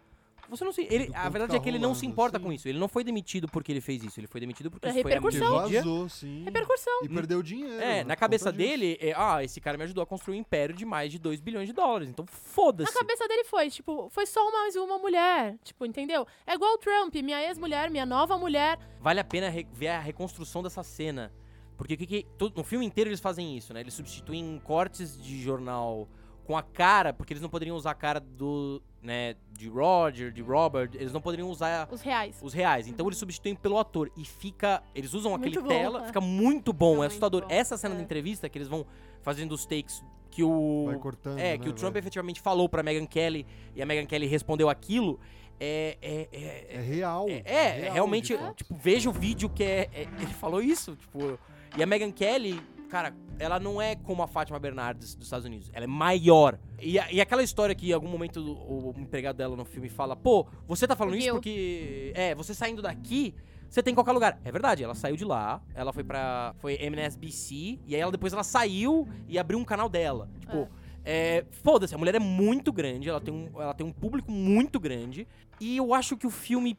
Você 0.48 0.64
não 0.64 0.72
se. 0.72 0.82
Ele, 0.90 1.10
a 1.14 1.28
verdade 1.28 1.52
tá 1.52 1.56
é 1.58 1.60
que 1.60 1.68
ele 1.68 1.78
não 1.78 1.94
se 1.94 2.06
importa 2.06 2.38
sim. 2.38 2.44
com 2.44 2.52
isso. 2.52 2.66
Ele 2.68 2.78
não 2.78 2.88
foi 2.88 3.04
demitido 3.04 3.46
porque 3.48 3.70
ele 3.70 3.80
fez 3.80 4.02
isso. 4.02 4.18
Ele 4.18 4.26
foi 4.26 4.40
demitido 4.40 4.70
porque 4.70 4.86
É 4.86 4.90
isso 4.90 5.02
foi 5.02 5.12
a 5.12 5.14
repercussão. 5.16 5.62
Mídia. 5.64 5.80
vazou, 5.82 6.08
sim. 6.08 6.42
Repercussão. 6.44 7.04
E 7.04 7.08
perdeu 7.08 7.42
dinheiro. 7.42 7.74
É, 7.74 7.96
né, 7.96 8.04
na 8.04 8.16
cabeça 8.16 8.50
dele, 8.50 8.96
é, 9.00 9.12
ah, 9.16 9.44
esse 9.44 9.60
cara 9.60 9.76
me 9.76 9.84
ajudou 9.84 10.02
a 10.02 10.06
construir 10.06 10.36
um 10.36 10.40
império 10.40 10.74
de 10.74 10.84
mais 10.84 11.12
de 11.12 11.18
2 11.18 11.40
bilhões 11.40 11.66
de 11.66 11.72
dólares. 11.72 12.08
Então 12.08 12.24
Na 12.24 12.32
foda-se. 12.32 12.92
cabeça 12.92 13.28
dele 13.28 13.44
foi, 13.44 13.68
tipo, 13.70 14.08
foi 14.10 14.24
só 14.26 14.50
mais 14.50 14.74
uma 14.76 14.98
mulher. 14.98 15.56
Tipo, 15.62 15.84
entendeu? 15.84 16.26
É 16.46 16.54
igual 16.54 16.74
o 16.74 16.78
Trump, 16.78 17.14
minha 17.16 17.42
ex-mulher, 17.46 17.90
minha 17.90 18.06
nova 18.06 18.38
mulher. 18.38 18.78
Vale 19.00 19.20
a 19.20 19.24
pena 19.24 19.52
ver 19.72 19.88
a 19.88 20.00
reconstrução 20.00 20.62
dessa 20.62 20.82
cena. 20.82 21.32
Porque 21.76 21.94
o 21.94 21.96
que 21.96 22.06
que. 22.06 22.26
to- 22.36 22.52
no 22.56 22.64
filme 22.64 22.84
inteiro 22.84 23.08
eles 23.08 23.20
fazem 23.20 23.56
isso, 23.56 23.72
né? 23.72 23.80
Eles 23.80 23.94
substituem 23.94 24.60
cortes 24.64 25.16
de 25.22 25.40
jornal 25.40 26.08
com 26.48 26.56
a 26.56 26.62
cara, 26.62 27.12
porque 27.12 27.34
eles 27.34 27.42
não 27.42 27.50
poderiam 27.50 27.76
usar 27.76 27.90
a 27.90 27.94
cara 27.94 28.18
do. 28.18 28.82
né? 29.02 29.36
De 29.52 29.68
Roger, 29.68 30.32
de 30.32 30.40
Robert. 30.40 30.88
Eles 30.94 31.12
não 31.12 31.20
poderiam 31.20 31.50
usar 31.50 31.86
Os 31.92 32.00
reais. 32.00 32.38
os 32.42 32.54
reais. 32.54 32.88
Então 32.88 33.06
eles 33.06 33.18
substituem 33.18 33.54
pelo 33.54 33.78
ator. 33.78 34.10
E 34.16 34.24
fica. 34.24 34.82
Eles 34.94 35.12
usam 35.12 35.32
Muito 35.32 35.46
aquele 35.46 35.60
bom, 35.60 35.68
tela, 35.68 36.02
é. 36.04 36.06
fica 36.06 36.22
muito 36.22 36.72
bom, 36.72 36.92
Fica 36.94 37.04
é 37.04 37.06
assustador. 37.08 37.42
bom, 37.42 37.48
Essa 37.50 37.76
cena 37.76 37.94
é. 37.94 37.98
da 37.98 38.02
entrevista 38.02 38.48
que 38.48 38.56
eles 38.56 38.66
vão 38.66 38.86
fazendo 39.20 39.52
os 39.52 39.66
takes 39.66 40.02
que 40.30 40.42
o. 40.42 40.86
Vai 40.86 40.96
cortando, 40.96 41.38
É, 41.38 41.42
né, 41.52 41.58
que 41.58 41.68
o 41.68 41.72
Trump 41.74 41.92
vai. 41.92 42.00
efetivamente 42.00 42.40
falou 42.40 42.66
pra 42.66 42.82
Meghan 42.82 43.04
Kelly 43.06 43.46
e 43.76 43.82
a 43.82 43.86
Meghan 43.86 44.06
Kelly 44.06 44.26
respondeu 44.26 44.70
aquilo. 44.70 45.20
É. 45.60 45.98
É, 46.00 46.28
é, 46.32 46.66
É 46.76 46.80
real. 46.80 47.26
é, 47.28 47.42
é, 47.44 47.72
real, 47.80 47.92
realmente, 47.92 48.28
de 48.34 48.38
fato. 48.42 48.56
tipo, 48.56 48.74
veja 48.74 49.10
o 49.10 49.12
vídeo 49.12 49.50
que 49.50 49.62
é, 49.62 49.90
é- 49.92 50.02
Ele 50.18 50.32
falou 50.32 50.62
isso, 50.62 50.96
tipo. 50.96 51.38
E 51.76 51.82
a 51.82 51.86
Meghan 51.86 52.10
Kelly, 52.10 52.58
cara, 52.88 53.14
ela 53.38 53.60
não 53.60 53.80
é 53.80 53.94
como 53.94 54.22
a 54.22 54.26
Fátima 54.26 54.58
Bernardes 54.58 55.14
dos 55.14 55.26
Estados 55.26 55.46
Unidos. 55.46 55.70
Ela 55.72 55.84
é 55.84 55.88
maior. 55.88 56.58
E, 56.80 56.94
e 56.94 57.20
aquela 57.20 57.42
história 57.42 57.74
que 57.74 57.90
em 57.90 57.92
algum 57.92 58.08
momento 58.08 58.40
o, 58.40 58.94
o 58.96 59.00
empregado 59.00 59.36
dela 59.36 59.56
no 59.56 59.64
filme 59.64 59.88
fala: 59.88 60.16
pô, 60.16 60.46
você 60.66 60.86
tá 60.86 60.96
falando 60.96 61.16
isso 61.16 61.32
porque. 61.32 62.12
É, 62.14 62.34
você 62.34 62.54
saindo 62.54 62.82
daqui. 62.82 63.34
Você 63.68 63.82
tem 63.82 63.92
em 63.92 63.94
qualquer 63.94 64.12
lugar. 64.12 64.40
É 64.44 64.50
verdade, 64.50 64.82
ela 64.82 64.94
saiu 64.94 65.14
de 65.14 65.24
lá, 65.24 65.62
ela 65.74 65.92
foi 65.92 66.02
pra. 66.02 66.54
Foi 66.58 66.74
MSBC, 66.80 67.78
e 67.86 67.94
aí 67.94 68.00
ela 68.00 68.10
depois 68.10 68.32
ela 68.32 68.42
saiu 68.42 69.06
e 69.28 69.38
abriu 69.38 69.58
um 69.58 69.64
canal 69.64 69.88
dela. 69.90 70.28
Tipo, 70.40 70.68
é, 71.04 71.44
foda-se, 71.62 71.94
a 71.94 71.98
mulher 71.98 72.14
é 72.14 72.18
muito 72.18 72.72
grande, 72.72 73.08
ela 73.08 73.20
tem, 73.20 73.32
um, 73.32 73.60
ela 73.60 73.74
tem 73.74 73.86
um 73.86 73.92
público 73.92 74.30
muito 74.32 74.80
grande. 74.80 75.28
E 75.60 75.76
eu 75.76 75.94
acho 75.94 76.16
que 76.16 76.26
o 76.26 76.30
filme. 76.30 76.78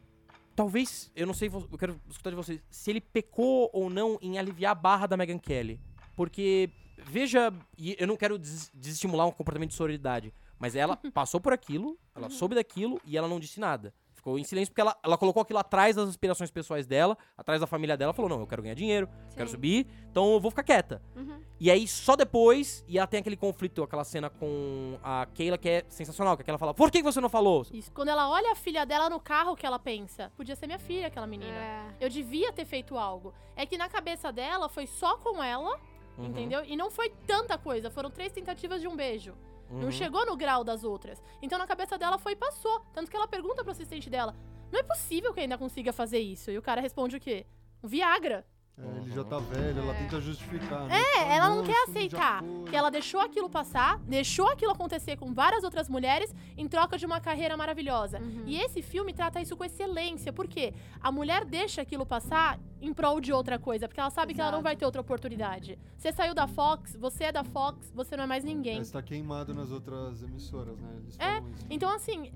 Talvez, 0.56 1.10
eu 1.16 1.26
não 1.26 1.34
sei, 1.34 1.48
eu 1.48 1.78
quero 1.78 2.02
escutar 2.10 2.32
de 2.32 2.36
vocês, 2.36 2.62
se 2.70 2.90
ele 2.90 3.00
pecou 3.00 3.70
ou 3.72 3.90
não 3.90 4.18
em 4.22 4.38
aliviar 4.38 4.74
a 4.74 4.76
barra 4.76 5.08
da 5.08 5.16
Meghan 5.16 5.38
Kelly. 5.38 5.80
Porque, 6.20 6.70
veja, 6.98 7.54
e 7.78 7.96
eu 7.98 8.06
não 8.06 8.18
quero 8.18 8.38
des- 8.38 8.70
desestimular 8.74 9.26
um 9.26 9.32
comportamento 9.32 9.70
de 9.70 9.76
sororidade, 9.78 10.34
mas 10.60 10.76
ela 10.76 10.98
passou 11.14 11.40
por 11.40 11.54
aquilo, 11.54 11.98
ela 12.14 12.30
soube 12.30 12.56
daquilo 12.56 13.00
e 13.06 13.18
ela 13.18 13.26
não 13.26 13.40
disse 13.40 13.58
nada. 13.58 13.94
Ficou 14.14 14.38
em 14.38 14.44
silêncio 14.44 14.70
porque 14.74 14.82
ela, 14.82 14.98
ela 15.02 15.18
colocou 15.18 15.42
aquilo 15.42 15.60
atrás 15.60 15.96
das 15.96 16.10
aspirações 16.10 16.52
pessoais 16.52 16.86
dela, 16.86 17.18
atrás 17.38 17.62
da 17.62 17.66
família 17.68 17.96
dela, 17.96 18.12
falou: 18.12 18.28
não, 18.28 18.42
eu 18.42 18.48
quero 18.48 18.62
ganhar 18.62 18.74
dinheiro, 18.76 19.08
quero 19.34 19.48
Sim. 19.48 19.56
subir, 19.56 19.88
então 20.12 20.34
eu 20.34 20.42
vou 20.42 20.52
ficar 20.52 20.64
quieta. 20.64 21.02
Uhum. 21.16 21.40
E 21.58 21.72
aí, 21.72 21.88
só 21.88 22.18
depois, 22.18 22.84
e 22.86 22.98
ela 22.98 23.08
tem 23.08 23.22
aquele 23.22 23.38
conflito, 23.38 23.82
aquela 23.82 24.04
cena 24.04 24.30
com 24.30 25.00
a 25.02 25.26
Keila 25.34 25.58
que 25.58 25.70
é 25.70 25.86
sensacional, 25.88 26.36
que 26.36 26.42
é 26.42 26.44
que 26.44 26.52
ela 26.52 26.58
fala, 26.58 26.74
por 26.74 26.92
que 26.92 27.02
você 27.02 27.22
não 27.22 27.30
falou? 27.30 27.66
Isso. 27.72 27.90
Quando 27.94 28.10
ela 28.10 28.30
olha 28.30 28.52
a 28.52 28.56
filha 28.56 28.86
dela 28.86 29.10
no 29.10 29.22
carro, 29.22 29.54
o 29.54 29.56
que 29.56 29.66
ela 29.66 29.80
pensa? 29.80 30.34
Podia 30.36 30.58
ser 30.58 30.68
minha 30.68 30.80
filha, 30.80 31.08
aquela 31.08 31.26
menina. 31.26 31.56
É. 31.56 31.96
Eu 32.02 32.10
devia 32.10 32.52
ter 32.52 32.66
feito 32.66 32.98
algo. 32.98 33.34
É 33.56 33.66
que 33.66 33.78
na 33.78 33.88
cabeça 33.88 34.34
dela 34.34 34.68
foi 34.68 34.86
só 34.86 35.16
com 35.18 35.42
ela, 35.42 35.80
Uhum, 36.20 36.26
entendeu? 36.28 36.64
E 36.66 36.76
não 36.76 36.92
foi 36.92 37.10
tanta 37.26 37.58
coisa. 37.58 37.90
Foram 37.90 38.10
três 38.12 38.32
tentativas 38.32 38.82
de 38.82 38.88
um 38.88 38.96
beijo. 38.96 39.36
uhum. 39.70 39.80
Não 39.80 39.92
chegou 39.92 40.26
no 40.26 40.36
grau 40.36 40.64
das 40.64 40.84
outras. 40.84 41.22
Então 41.42 41.58
na 41.58 41.66
cabeça 41.68 41.98
dela 41.98 42.18
foi 42.18 42.34
e 42.34 42.36
passou. 42.36 42.82
Tanto 42.94 43.10
que 43.10 43.16
ela 43.18 43.28
pergunta 43.28 43.64
pro 43.64 43.72
assistente 43.72 44.10
dela: 44.10 44.36
Não 44.72 44.80
é 44.80 44.84
possível 44.84 45.34
que 45.34 45.40
ainda 45.40 45.58
consiga 45.58 45.92
fazer 45.94 46.20
isso. 46.20 46.52
E 46.52 46.58
o 46.58 46.62
cara 46.62 46.82
responde 46.82 47.16
o 47.16 47.20
quê? 47.20 47.46
Um 47.84 47.88
Viagra. 47.88 48.46
É, 48.82 48.98
ele 49.02 49.12
já 49.12 49.26
tá 49.26 49.40
velho, 49.40 49.80
ela 49.82 49.94
É. 49.94 49.98
tenta 50.04 50.22
justificar. 50.22 50.86
né? 50.88 50.98
É, 51.02 51.14
Fala, 51.20 51.34
ela 51.34 51.50
não 51.50 51.64
quer 51.64 51.72
isso 51.74 51.86
já 51.88 51.92
aceitar 51.92 52.44
que 52.70 52.76
ela 52.76 52.90
deixou 52.90 53.20
aquilo 53.20 53.50
passar, 53.50 53.98
deixou 54.00 54.48
aquilo 54.48 54.72
acontecer 54.72 55.18
com 55.18 55.34
várias 55.34 55.66
outras 55.66 55.90
mulheres 55.90 56.34
em 56.58 56.66
troca 56.66 56.98
de 56.98 57.06
uma 57.06 57.20
carreira 57.20 57.58
maravilhosa. 57.58 58.20
Uhum. 58.20 58.44
E 58.46 58.58
esse 58.62 58.82
filme 58.82 59.14
trata 59.14 59.42
isso 59.42 59.58
com 59.58 59.66
excelência, 59.66 60.32
porque 60.32 60.74
a 61.02 61.12
mulher 61.12 61.44
deixa 61.44 61.82
aquilo 61.82 62.06
passar 62.06 62.58
em 62.82 62.94
prol 62.94 63.20
de 63.20 63.34
outra 63.34 63.58
coisa, 63.60 63.88
porque 63.88 64.00
ela 64.00 64.10
sabe 64.10 64.34
que 64.34 64.40
ela 64.42 64.52
não 64.52 64.60
Exato. 64.60 64.64
vai 64.64 64.76
ter 64.76 64.86
outra 64.86 65.02
oportunidade. 65.02 65.78
Você 65.98 66.12
saiu 66.12 66.34
da 66.34 66.48
Fox, 66.48 66.96
você 66.96 67.26
é 67.26 67.32
da 67.32 67.44
Fox, 67.44 67.92
você 67.94 68.16
não 68.16 68.24
é 68.24 68.28
mais 68.28 68.44
ninguém. 68.44 68.78
Mas 68.80 68.92
tá 68.92 69.02
queimado 69.02 69.54
nas 69.54 69.72
outras 69.72 70.24
emissoras, 70.24 70.78
né? 70.80 70.90
Eles 70.98 71.16
É, 71.20 71.36
falam 71.36 71.50
isso. 71.52 71.66
Então, 71.70 71.90
assim, 71.94 72.32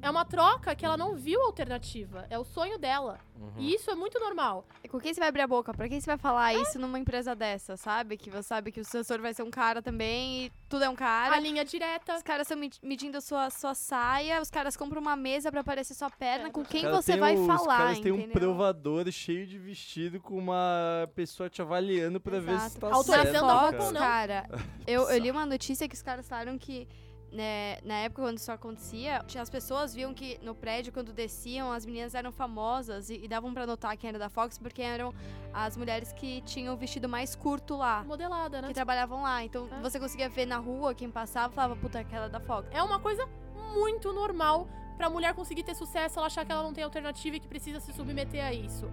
é 0.00 0.08
uma 0.10 0.24
troca 0.24 0.74
que 0.76 0.84
ela 0.84 0.96
não 0.96 1.16
viu 1.16 1.42
alternativa. 1.42 2.26
É 2.30 2.38
o 2.38 2.44
sonho 2.44 2.78
dela. 2.78 3.18
Uhum. 3.36 3.52
E 3.58 3.74
isso 3.74 3.90
é 3.90 3.94
muito 3.94 4.18
normal. 4.20 4.64
Com 4.88 5.00
quem 5.00 5.12
você 5.12 5.20
vai 5.20 5.28
abrir 5.28 5.42
a 5.42 5.46
boca? 5.46 5.72
Pra 5.74 5.88
quem 5.88 6.00
você 6.00 6.06
vai 6.06 6.18
falar 6.18 6.54
isso 6.54 6.78
numa 6.78 6.98
empresa 6.98 7.34
dessa, 7.34 7.76
sabe? 7.76 8.16
Que 8.16 8.30
você 8.30 8.42
sabe 8.44 8.70
que 8.72 8.80
o 8.80 8.84
sucessor 8.84 9.20
vai 9.20 9.34
ser 9.34 9.42
um 9.42 9.50
cara 9.50 9.82
também 9.82 10.46
e 10.46 10.52
tudo 10.68 10.84
é 10.84 10.88
um 10.88 10.94
cara. 10.94 11.34
A 11.34 11.40
linha 11.40 11.64
direta. 11.64 12.14
Os 12.14 12.22
caras 12.22 12.50
estão 12.50 12.70
medindo 12.82 13.18
a 13.18 13.20
sua, 13.20 13.50
sua 13.50 13.74
saia, 13.74 14.40
os 14.40 14.50
caras 14.50 14.76
compram 14.76 15.00
uma 15.00 15.16
mesa 15.16 15.50
pra 15.50 15.60
aparecer 15.60 15.94
sua 15.94 16.10
perna. 16.10 16.48
É. 16.48 16.50
Com 16.50 16.60
Os 16.60 16.68
quem 16.68 16.88
você 16.88 17.16
vai 17.16 17.36
os 17.36 17.46
falar, 17.46 17.78
caras 17.78 18.00
têm 18.00 18.12
um 18.12 18.28
provador 18.28 19.10
cheio 19.10 19.46
de 19.46 19.58
vestido 19.58 20.20
com 20.20 20.36
uma 20.38 21.08
pessoa 21.14 21.48
te 21.48 21.62
avaliando 21.62 22.20
pra 22.20 22.38
ver 22.38 22.58
se 22.60 22.78
tá 22.78 22.88
Autorizando 22.92 23.32
certo, 23.32 23.44
a 23.44 23.48
Fox, 23.48 23.70
roupa 23.70 23.84
ou 23.84 23.92
não. 23.92 24.00
cara, 24.00 24.48
eu, 24.86 25.08
eu 25.10 25.18
li 25.18 25.30
uma 25.30 25.46
notícia 25.46 25.88
que 25.88 25.94
os 25.94 26.02
caras 26.02 26.28
falaram 26.28 26.58
que 26.58 26.86
né, 27.30 27.78
na 27.84 27.94
época 27.96 28.22
quando 28.22 28.38
isso 28.38 28.50
acontecia, 28.50 29.22
as 29.38 29.50
pessoas 29.50 29.94
viam 29.94 30.14
que 30.14 30.38
no 30.42 30.54
prédio, 30.54 30.92
quando 30.92 31.12
desciam, 31.12 31.70
as 31.70 31.84
meninas 31.84 32.14
eram 32.14 32.32
famosas 32.32 33.10
e, 33.10 33.24
e 33.24 33.28
davam 33.28 33.52
pra 33.52 33.66
notar 33.66 33.96
quem 33.96 34.08
era 34.08 34.18
da 34.18 34.28
Fox, 34.28 34.58
porque 34.58 34.80
eram 34.80 35.12
as 35.52 35.76
mulheres 35.76 36.12
que 36.12 36.40
tinham 36.42 36.74
o 36.74 36.76
vestido 36.76 37.08
mais 37.08 37.36
curto 37.36 37.76
lá. 37.76 38.02
Modelada, 38.04 38.62
né? 38.62 38.68
Que 38.68 38.74
trabalhavam 38.74 39.22
lá. 39.22 39.44
Então 39.44 39.68
É. 39.70 39.80
você 39.80 40.00
conseguia 40.00 40.28
ver 40.28 40.46
na 40.46 40.56
rua 40.56 40.94
quem 40.94 41.10
passava 41.10 41.52
e 41.52 41.54
falava, 41.54 41.76
puta, 41.76 41.98
aquela 42.00 42.26
é 42.26 42.28
da 42.28 42.40
Fox. 42.40 42.68
É 42.72 42.82
uma 42.82 42.98
coisa 42.98 43.28
muito 43.74 44.12
normal 44.12 44.66
pra 44.96 45.08
mulher 45.10 45.34
conseguir 45.34 45.62
ter 45.62 45.74
sucesso, 45.74 46.18
ela 46.18 46.26
achar 46.26 46.44
que 46.44 46.50
ela 46.50 46.62
não 46.62 46.72
tem 46.72 46.82
alternativa 46.82 47.36
e 47.36 47.40
que 47.40 47.46
precisa 47.46 47.78
se 47.78 47.92
submeter 47.92 48.44
a 48.44 48.52
isso. 48.52 48.90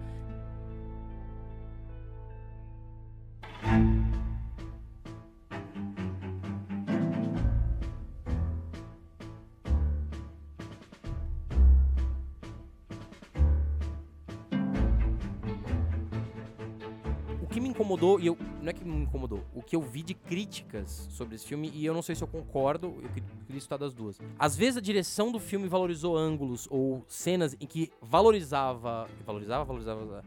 Incomodou, 17.76 18.18
e 18.18 18.26
eu. 18.26 18.36
Não 18.62 18.70
é 18.70 18.72
que 18.72 18.84
me 18.84 19.02
incomodou, 19.04 19.44
o 19.54 19.62
que 19.62 19.76
eu 19.76 19.82
vi 19.82 20.02
de 20.02 20.14
críticas 20.14 21.06
sobre 21.10 21.36
esse 21.36 21.46
filme, 21.46 21.70
e 21.74 21.84
eu 21.84 21.94
não 21.94 22.02
sei 22.02 22.14
se 22.14 22.22
eu 22.22 22.28
concordo, 22.28 22.86
eu 23.02 23.08
queria 23.10 23.58
escutar 23.58 23.76
das 23.76 23.92
duas. 23.94 24.18
Às 24.38 24.56
vezes 24.56 24.76
a 24.78 24.80
direção 24.80 25.30
do 25.30 25.38
filme 25.38 25.68
valorizou 25.68 26.16
ângulos 26.16 26.66
ou 26.70 27.04
cenas 27.06 27.54
em 27.60 27.66
que 27.66 27.92
valorizava. 28.02 29.06
Valorizava, 29.24 29.64
valorizava. 29.64 30.24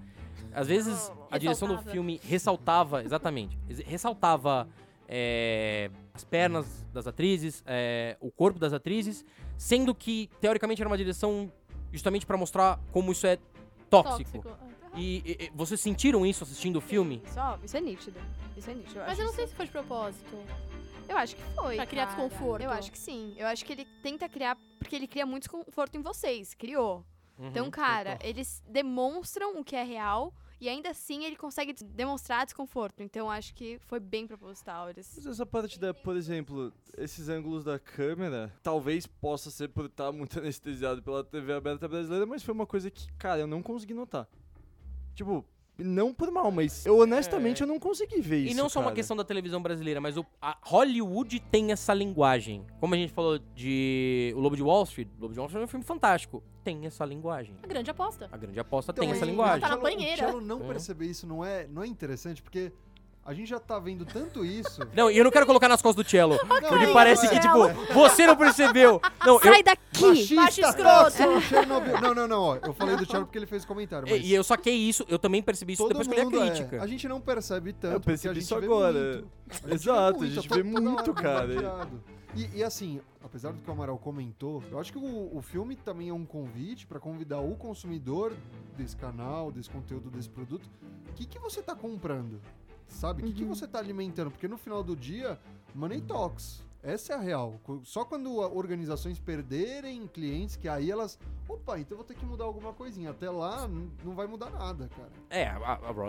Às 0.53 0.67
vezes 0.67 1.11
a 1.29 1.37
direção 1.37 1.67
do 1.67 1.77
filme 1.91 2.19
ressaltava, 2.23 3.03
exatamente, 3.03 3.57
ex- 3.69 3.79
ressaltava 3.85 4.67
é, 5.07 5.91
as 6.13 6.23
pernas 6.23 6.85
das 6.93 7.05
atrizes, 7.07 7.63
é, 7.67 8.15
o 8.19 8.31
corpo 8.31 8.57
das 8.59 8.73
atrizes, 8.73 9.25
sendo 9.57 9.93
que 9.93 10.29
teoricamente 10.39 10.81
era 10.81 10.89
uma 10.89 10.97
direção 10.97 11.51
justamente 11.91 12.25
pra 12.25 12.37
mostrar 12.37 12.79
como 12.91 13.11
isso 13.11 13.25
é 13.27 13.37
tóxico. 13.89 14.37
é. 14.47 14.78
E, 14.95 15.17
e- 15.25 15.45
e 15.45 15.51
vocês 15.55 15.79
sentiram 15.79 16.25
isso 16.25 16.43
assistindo 16.43 16.77
o 16.77 16.81
filme? 16.81 17.21
Isso, 17.25 17.39
ó, 17.39 17.57
isso 17.63 17.77
é 17.77 17.81
nítido. 17.81 18.19
Isso 18.57 18.69
é 18.69 18.73
nítido. 18.73 18.99
Mas 18.99 19.09
acho 19.11 19.21
eu 19.21 19.25
não 19.25 19.31
isso- 19.31 19.35
sei 19.35 19.47
se 19.47 19.55
foi 19.55 19.65
de 19.65 19.71
propósito. 19.71 20.35
Eu 21.07 21.17
acho 21.17 21.35
que 21.35 21.41
foi. 21.55 21.75
Pra 21.75 21.85
criar 21.85 22.07
cara. 22.07 22.21
desconforto. 22.27 22.63
Eu 22.63 22.69
acho 22.71 22.91
que 22.91 22.97
sim. 22.99 23.33
Eu 23.37 23.47
acho 23.47 23.65
que 23.65 23.73
ele 23.73 23.85
tenta 24.03 24.27
criar. 24.29 24.57
Porque 24.77 24.95
ele 24.95 25.07
cria 25.07 25.25
muito 25.25 25.43
desconforto 25.43 25.95
em 25.97 26.01
vocês. 26.01 26.53
Criou. 26.53 27.03
Então, 27.39 27.65
Uhum, 27.65 27.71
cara, 27.71 28.13
total. 28.13 28.29
eles 28.29 28.61
demonstram 28.67 29.57
o 29.59 29.63
que 29.63 29.75
é 29.75 29.83
real. 29.83 30.33
E 30.61 30.67
ainda 30.67 30.89
assim 30.89 31.23
ele 31.23 31.37
consegue 31.37 31.73
demonstrar 31.85 32.45
desconforto. 32.45 33.01
Então 33.01 33.31
acho 33.31 33.53
que 33.55 33.79
foi 33.87 33.97
bem 33.99 34.27
proposital. 34.27 34.89
Eles... 34.89 35.09
Mas 35.15 35.25
essa 35.25 35.45
parte 35.45 35.79
da, 35.79 35.93
por 35.93 36.17
exemplo, 36.17 36.73
esses 36.97 37.29
ângulos 37.29 37.63
da 37.63 37.79
câmera, 37.79 38.53
talvez 38.61 39.07
possa 39.07 39.49
ser 39.49 39.69
por 39.69 39.85
estar 39.85 40.11
muito 40.11 40.37
anestesiado 40.39 41.01
pela 41.01 41.23
TV 41.23 41.53
aberta 41.53 41.87
brasileira, 41.87 42.25
mas 42.25 42.43
foi 42.43 42.53
uma 42.53 42.67
coisa 42.67 42.91
que, 42.91 43.09
cara, 43.13 43.39
eu 43.39 43.47
não 43.47 43.63
consegui 43.63 43.93
notar. 43.93 44.27
Tipo, 45.19 45.43
não 45.77 46.13
por 46.13 46.31
mal, 46.31 46.49
mas 46.49 46.85
eu 46.85 46.97
honestamente 46.97 47.61
É. 47.61 47.63
eu 47.63 47.67
não 47.67 47.77
consegui 47.77 48.21
ver 48.21 48.37
isso. 48.45 48.53
E 48.53 48.55
não 48.55 48.69
só 48.69 48.79
uma 48.79 48.85
cara. 48.85 48.95
questão 48.95 49.17
da 49.17 49.23
televisão 49.25 49.61
brasileira, 49.61 49.99
mas 49.99 50.15
o, 50.15 50.25
a 50.41 50.57
Hollywood 50.63 51.41
tem 51.51 51.73
essa 51.73 51.93
linguagem. 51.93 52.65
Como 52.79 52.93
a 52.93 52.97
gente 52.97 53.11
falou 53.11 53.37
de 53.53 54.33
O 54.33 54.39
Lobo 54.39 54.55
de 54.55 54.63
Wall 54.63 54.83
Street, 54.83 55.09
O 55.17 55.21
Lobo 55.23 55.33
de 55.33 55.39
Wall 55.39 55.47
Street 55.47 55.61
é 55.61 55.65
um 55.65 55.67
filme 55.67 55.83
fantástico. 55.85 56.41
Tem 56.63 56.85
essa 56.85 57.03
linguagem. 57.03 57.53
A 57.61 57.67
grande 57.67 57.91
aposta. 57.91 58.29
A 58.31 58.37
grande 58.37 58.59
aposta 58.61 58.93
Então, 58.93 59.01
tem 59.01 59.09
e- 59.09 59.15
essa 59.17 59.25
e 59.25 59.29
linguagem. 59.29 59.59
Tá 59.59 59.67
na 59.69 59.77
banheira. 59.77 60.23
O 60.23 60.29
Cello 60.29 60.41
não 60.41 60.61
Hum. 60.61 60.67
perceber 60.67 61.05
isso 61.07 61.27
não 61.27 61.43
é, 61.43 61.67
não 61.67 61.83
é 61.83 61.87
interessante, 61.87 62.41
porque 62.41 62.71
a 63.29 63.33
gente 63.35 63.47
já 63.47 63.59
tá 63.59 63.77
vendo 63.77 64.05
tanto 64.05 64.43
isso. 64.43 64.81
Não, 64.91 65.11
e 65.11 65.15
eu 65.15 65.23
não 65.23 65.29
quero 65.29 65.45
colocar 65.45 65.69
nas 65.69 65.83
costas 65.83 66.03
do 66.03 66.09
Cello. 66.09 66.35
porque 66.39 66.87
não, 66.87 66.93
parece 66.93 67.29
que, 67.29 67.35
é. 67.35 67.39
tipo, 67.39 67.93
você 67.93 68.25
não 68.25 68.35
percebeu. 68.35 68.99
Não, 69.23 69.35
eu, 69.35 69.39
Sai 69.39 69.61
daqui! 69.61 70.01
Macho 70.01 70.33
Machista, 70.33 70.69
escroto. 70.69 71.41
Chernobyl. 71.41 72.01
Não, 72.01 72.15
não, 72.15 72.27
não, 72.27 72.41
ó. 72.41 72.55
Eu 72.55 72.73
falei 72.73 72.95
do 72.95 73.05
Cello 73.05 73.27
porque 73.27 73.37
ele 73.37 73.45
fez 73.45 73.63
comentário, 73.65 74.07
mas... 74.09 74.19
e, 74.19 74.29
e 74.29 74.33
eu 74.33 74.43
saquei 74.43 74.73
isso, 74.73 75.05
eu 75.07 75.19
também 75.19 75.43
percebi 75.43 75.73
isso 75.73 75.83
Todo 75.83 75.89
depois 75.89 76.07
que 76.07 76.19
eu 76.19 76.29
li 76.31 76.39
a 76.39 76.45
é. 76.45 76.49
crítica. 76.49 76.81
A 76.81 76.87
gente 76.87 77.07
não 77.07 77.21
percebe 77.21 77.71
tanto. 77.71 77.93
Eu 77.93 78.01
percebi 78.01 78.17
porque 78.17 78.29
a 78.29 78.33
gente 78.33 78.43
isso 78.43 78.59
vê 78.59 78.65
agora. 78.65 78.93
muito. 78.93 79.29
A 79.47 79.53
gente 79.53 79.73
Exato, 79.75 80.19
vê 80.19 80.25
a 80.25 80.29
gente 80.29 80.49
muito, 80.49 80.63
vê 80.65 80.73
toda 80.73 80.89
muito, 80.89 81.13
cara. 81.13 81.87
E, 82.35 82.57
e 82.57 82.63
assim, 82.63 82.99
apesar 83.23 83.51
do 83.51 83.61
que 83.61 83.69
o 83.69 83.73
Amaral 83.73 83.99
comentou, 83.99 84.63
eu 84.71 84.79
acho 84.79 84.91
que 84.91 84.97
o, 84.97 85.37
o 85.37 85.41
filme 85.43 85.75
também 85.75 86.09
é 86.09 86.13
um 86.13 86.25
convite 86.25 86.87
pra 86.87 86.99
convidar 86.99 87.41
o 87.41 87.55
consumidor 87.55 88.33
desse 88.75 88.95
canal, 88.95 89.51
desse 89.51 89.69
conteúdo, 89.69 90.09
desse 90.09 90.29
produto. 90.29 90.67
O 91.09 91.13
que, 91.13 91.27
que 91.27 91.37
você 91.37 91.61
tá 91.61 91.75
comprando? 91.75 92.41
Sabe? 92.89 93.21
O 93.21 93.25
que, 93.25 93.33
que 93.33 93.43
Uhum. 93.43 93.49
você 93.55 93.67
tá 93.67 93.79
alimentando? 93.79 94.31
Porque 94.31 94.47
no 94.47 94.57
final 94.57 94.83
do 94.83 94.95
dia, 94.95 95.39
money 95.73 96.01
talks. 96.01 96.67
Essa 96.81 97.11
é 97.11 97.15
a 97.17 97.19
real. 97.19 97.59
Só 97.83 98.05
quando 98.05 98.37
organizações 98.37 99.19
perderem 99.19 100.07
clientes, 100.07 100.55
que 100.55 100.67
aí 100.69 100.89
elas. 100.89 101.19
Opa, 101.47 101.77
então 101.77 101.91
eu 101.91 101.97
vou 101.97 102.05
ter 102.05 102.15
que 102.15 102.25
mudar 102.25 102.45
alguma 102.45 102.71
coisinha. 102.73 103.09
Até 103.11 103.29
lá, 103.29 103.67
não 103.67 104.15
vai 104.15 104.27
mudar 104.27 104.49
nada, 104.49 104.87
cara. 104.95 105.11
É, 105.29 105.47
a, 105.47 105.57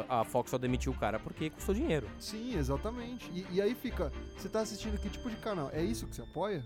a- 0.09 0.21
a 0.21 0.25
Fox 0.25 0.49
só 0.51 0.59
demitiu 0.59 0.93
o 0.93 0.97
cara 0.99 1.19
porque 1.19 1.51
custou 1.51 1.75
dinheiro. 1.75 2.09
Sim, 2.21 2.55
exatamente. 2.57 3.29
E, 3.33 3.45
e 3.57 3.61
aí 3.61 3.75
fica, 3.75 4.13
você 4.37 4.49
tá 4.49 4.61
assistindo 4.61 4.97
que 5.01 5.11
tipo 5.11 5.29
de 5.29 5.37
canal? 5.39 5.71
É 5.73 5.83
isso 5.83 6.07
que 6.07 6.15
você 6.15 6.23
apoia? 6.23 6.65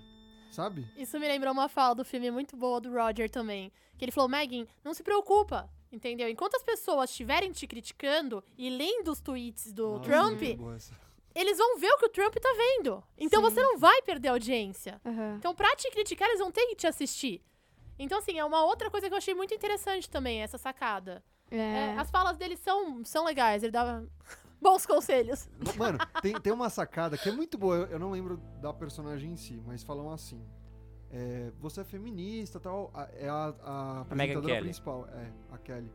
Sabe? 0.50 0.86
Isso 0.98 1.18
me 1.18 1.26
lembrou 1.26 1.52
uma 1.52 1.68
fala 1.68 1.94
do 1.94 2.04
filme 2.04 2.30
muito 2.30 2.56
boa 2.58 2.80
do 2.82 2.92
Roger 2.92 3.30
também. 3.30 3.72
Que 3.96 4.04
ele 4.04 4.12
falou, 4.12 4.28
Megan, 4.28 4.66
não 4.84 4.92
se 4.92 5.02
preocupa. 5.02 5.68
Entendeu? 5.94 6.28
Enquanto 6.28 6.56
as 6.56 6.62
pessoas 6.64 7.08
estiverem 7.10 7.52
te 7.52 7.68
criticando 7.68 8.42
e 8.58 8.68
lendo 8.68 9.12
os 9.12 9.20
tweets 9.20 9.72
do 9.72 9.98
Nossa, 9.98 10.04
Trump, 10.04 10.42
eles 11.32 11.56
vão 11.56 11.78
ver 11.78 11.92
o 11.92 11.98
que 11.98 12.06
o 12.06 12.08
Trump 12.08 12.34
tá 12.34 12.48
vendo. 12.56 13.00
Então 13.16 13.40
Sim. 13.40 13.50
você 13.50 13.62
não 13.62 13.78
vai 13.78 14.02
perder 14.02 14.28
audiência. 14.28 15.00
Aham. 15.04 15.36
Então, 15.38 15.54
pra 15.54 15.76
te 15.76 15.88
criticar, 15.92 16.28
eles 16.28 16.40
vão 16.40 16.50
ter 16.50 16.66
que 16.66 16.74
te 16.74 16.88
assistir. 16.88 17.40
Então, 17.96 18.18
assim, 18.18 18.36
é 18.36 18.44
uma 18.44 18.64
outra 18.64 18.90
coisa 18.90 19.06
que 19.06 19.14
eu 19.14 19.18
achei 19.18 19.34
muito 19.34 19.54
interessante 19.54 20.10
também, 20.10 20.42
essa 20.42 20.58
sacada. 20.58 21.22
É. 21.48 21.56
É, 21.56 21.96
as 21.96 22.10
falas 22.10 22.36
dele 22.36 22.56
são, 22.56 23.04
são 23.04 23.24
legais, 23.24 23.62
ele 23.62 23.70
dava 23.70 24.04
bons 24.60 24.84
conselhos. 24.84 25.48
Mano, 25.76 25.98
tem, 26.20 26.34
tem 26.40 26.52
uma 26.52 26.68
sacada 26.68 27.16
que 27.16 27.28
é 27.28 27.32
muito 27.32 27.56
boa. 27.56 27.88
Eu 27.88 28.00
não 28.00 28.10
lembro 28.10 28.36
da 28.60 28.72
personagem 28.72 29.30
em 29.30 29.36
si, 29.36 29.62
mas 29.64 29.84
falam 29.84 30.10
assim. 30.12 30.44
É, 31.14 31.52
você 31.60 31.80
é 31.80 31.84
feminista 31.84 32.58
tal. 32.58 32.90
a- 32.92 33.08
É 33.14 33.28
a, 33.28 33.54
a 33.62 34.00
apresentadora 34.00 34.46
Kelly. 34.54 34.64
principal. 34.64 35.06
É, 35.12 35.30
a 35.52 35.58
Kelly. 35.58 35.90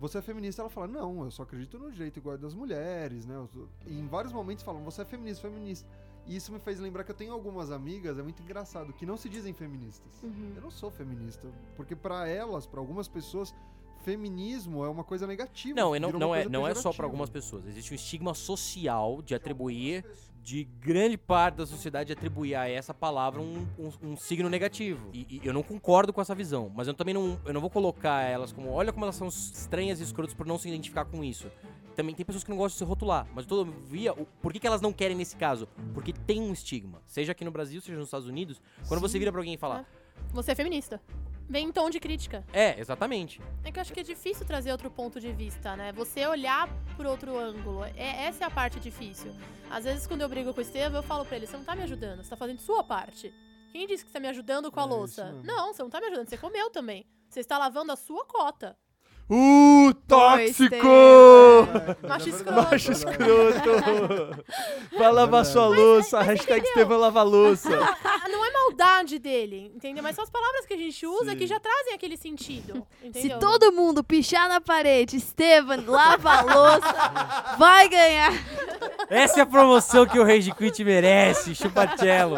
Você 0.00 0.18
é 0.18 0.22
feminista, 0.22 0.60
ela 0.62 0.68
fala, 0.70 0.88
não, 0.88 1.22
eu 1.24 1.30
só 1.30 1.44
acredito 1.44 1.78
no 1.78 1.90
direito 1.92 2.18
igual 2.18 2.36
das 2.36 2.52
mulheres, 2.54 3.26
né? 3.26 3.46
E 3.86 3.98
em 3.98 4.06
vários 4.08 4.32
momentos 4.32 4.64
falam, 4.64 4.82
você 4.82 5.02
é 5.02 5.04
feminista, 5.04 5.48
feminista. 5.48 5.88
E 6.26 6.34
isso 6.36 6.50
me 6.52 6.58
fez 6.58 6.80
lembrar 6.80 7.04
que 7.04 7.10
eu 7.10 7.14
tenho 7.14 7.32
algumas 7.32 7.70
amigas, 7.70 8.18
é 8.18 8.22
muito 8.22 8.42
engraçado, 8.42 8.92
que 8.92 9.04
não 9.06 9.16
se 9.16 9.28
dizem 9.28 9.52
feministas. 9.52 10.20
Uhum. 10.22 10.52
Eu 10.56 10.62
não 10.62 10.70
sou 10.70 10.90
feminista, 10.90 11.46
porque 11.76 11.94
pra 11.94 12.26
elas, 12.26 12.66
pra 12.66 12.80
algumas 12.80 13.06
pessoas, 13.06 13.54
feminismo 14.04 14.84
é 14.84 14.88
uma 14.88 15.02
coisa 15.02 15.26
negativa. 15.26 15.74
Não, 15.74 15.98
não, 15.98 16.12
não, 16.12 16.34
é, 16.34 16.48
não 16.48 16.66
é 16.68 16.74
só 16.74 16.92
pra 16.92 17.06
algumas 17.06 17.30
pessoas. 17.30 17.66
Existe 17.66 17.92
um 17.92 17.94
estigma 17.96 18.34
social 18.34 19.22
de 19.22 19.34
atribuir, 19.34 20.04
de 20.42 20.64
grande 20.78 21.16
parte 21.16 21.56
da 21.56 21.66
sociedade, 21.66 22.12
atribuir 22.12 22.54
a 22.54 22.68
essa 22.68 22.92
palavra 22.92 23.40
um, 23.40 23.66
um- 23.78 24.10
um 24.10 24.16
signo 24.16 24.48
negativo. 24.50 25.08
E, 25.12 25.40
e 25.42 25.46
eu 25.46 25.54
não 25.54 25.62
concordo 25.62 26.12
com 26.12 26.20
essa 26.20 26.34
visão. 26.34 26.70
Mas 26.74 26.86
eu 26.86 26.92
também 26.94 27.14
não, 27.14 27.40
eu 27.46 27.52
não 27.54 27.60
vou 27.62 27.70
colocar 27.70 28.22
elas 28.22 28.52
como, 28.52 28.70
olha 28.70 28.92
como 28.92 29.06
elas 29.06 29.16
são 29.16 29.26
estranhas 29.28 30.00
e 30.00 30.02
escrotas 30.02 30.34
por 30.34 30.46
não 30.46 30.58
se 30.58 30.68
identificar 30.68 31.06
com 31.06 31.24
isso. 31.24 31.50
Também 31.96 32.14
tem 32.14 32.26
pessoas 32.26 32.44
que 32.44 32.50
não 32.50 32.56
gostam 32.58 32.74
de 32.74 32.78
se 32.78 32.84
rotular. 32.84 33.26
Mas 33.34 33.46
todavia, 33.46 34.12
o- 34.12 34.26
por 34.42 34.52
que, 34.52 34.60
que 34.60 34.66
elas 34.66 34.82
não 34.82 34.92
querem 34.92 35.16
nesse 35.16 35.34
caso? 35.36 35.66
Porque 35.94 36.12
tem 36.12 36.42
um 36.42 36.52
estigma. 36.52 37.00
Seja 37.06 37.32
aqui 37.32 37.44
no 37.44 37.50
Brasil, 37.50 37.80
seja 37.80 37.96
nos 37.96 38.08
Estados 38.08 38.26
Unidos. 38.28 38.60
Quando 38.86 39.00
você 39.00 39.12
Sim. 39.12 39.20
vira 39.20 39.32
pra 39.32 39.40
alguém 39.40 39.54
e 39.54 39.58
fala, 39.58 39.86
Você 40.32 40.52
é 40.52 40.54
feminista. 40.54 41.00
Vem 41.48 41.68
em 41.68 41.72
tom 41.72 41.90
de 41.90 42.00
crítica. 42.00 42.44
é, 42.52 42.78
exatamente. 42.80 43.40
É 43.62 43.70
que 43.70 43.78
eu 43.78 43.82
acho 43.82 43.92
que 43.92 44.00
é 44.00 44.02
difícil 44.02 44.46
trazer 44.46 44.72
outro 44.72 44.90
ponto 44.90 45.20
de 45.20 45.30
vista, 45.32 45.76
né? 45.76 45.92
Você 45.92 46.26
olhar 46.26 46.68
por 46.96 47.04
outro 47.06 47.38
ângulo. 47.38 47.84
É, 47.84 48.24
essa 48.24 48.44
é 48.44 48.46
a 48.46 48.50
parte 48.50 48.80
difícil. 48.80 49.34
Às 49.70 49.84
vezes, 49.84 50.06
quando 50.06 50.22
eu 50.22 50.28
brigo 50.28 50.52
com 50.54 50.60
o 50.60 50.62
Estevam, 50.62 50.98
eu 50.98 51.02
falo 51.02 51.24
pra 51.24 51.36
ele: 51.36 51.46
você 51.46 51.56
não 51.56 51.64
tá 51.64 51.76
me 51.76 51.82
ajudando, 51.82 52.22
você 52.22 52.30
tá 52.30 52.36
fazendo 52.36 52.60
sua 52.60 52.82
parte. 52.82 53.32
Quem 53.72 53.86
disse 53.86 54.04
que 54.04 54.10
você 54.10 54.14
tá 54.14 54.20
me 54.20 54.28
ajudando 54.28 54.70
com 54.70 54.80
a 54.80 54.84
É, 54.84 54.86
louça? 54.86 55.32
Não, 55.44 55.72
você 55.72 55.82
não 55.82 55.90
tá 55.90 56.00
me 56.00 56.06
ajudando, 56.06 56.28
você 56.28 56.36
comeu 56.38 56.70
também. 56.70 57.06
Você 57.28 57.40
está 57.40 57.58
lavando 57.58 57.90
a 57.92 57.96
sua 57.96 58.24
cota. 58.24 58.76
Uh, 59.28 59.94
tóxico! 60.06 60.76
Macho 62.06 62.28
É 62.28 62.32
escroto. 62.32 62.70
Macho 62.70 62.92
escroto! 62.92 64.44
Vai 64.98 65.12
lavar 65.12 65.46
sua 65.46 65.66
louça, 65.66 66.20
hashtag 66.20 66.66
Estevão 66.66 66.98
lava 66.98 67.20
a 67.20 67.22
louça. 67.22 67.70
Não 67.70 68.44
é 68.44 68.52
maldade 68.52 69.18
dele, 69.18 69.72
entendeu? 69.74 70.02
Mas 70.02 70.14
são 70.14 70.24
as 70.24 70.30
palavras 70.30 70.66
que 70.66 70.74
a 70.74 70.76
gente 70.76 71.06
usa 71.06 71.30
Sim. 71.30 71.36
que 71.38 71.46
já 71.46 71.58
trazem 71.58 71.94
aquele 71.94 72.16
sentido. 72.18 72.86
Se 73.00 73.06
Entendeu? 73.08 73.38
todo 73.38 73.72
mundo 73.72 74.04
pichar 74.04 74.46
na 74.48 74.60
parede, 74.60 75.16
Estevam, 75.16 75.82
lava 75.86 76.30
a 76.30 76.42
louça, 76.42 77.56
vai 77.58 77.88
ganhar. 77.88 78.32
Essa 79.08 79.40
é 79.40 79.42
a 79.42 79.46
promoção 79.46 80.06
que 80.06 80.18
o 80.18 80.24
Rage 80.24 80.52
Quit 80.52 80.84
merece, 80.84 81.54
chupatello. 81.54 82.36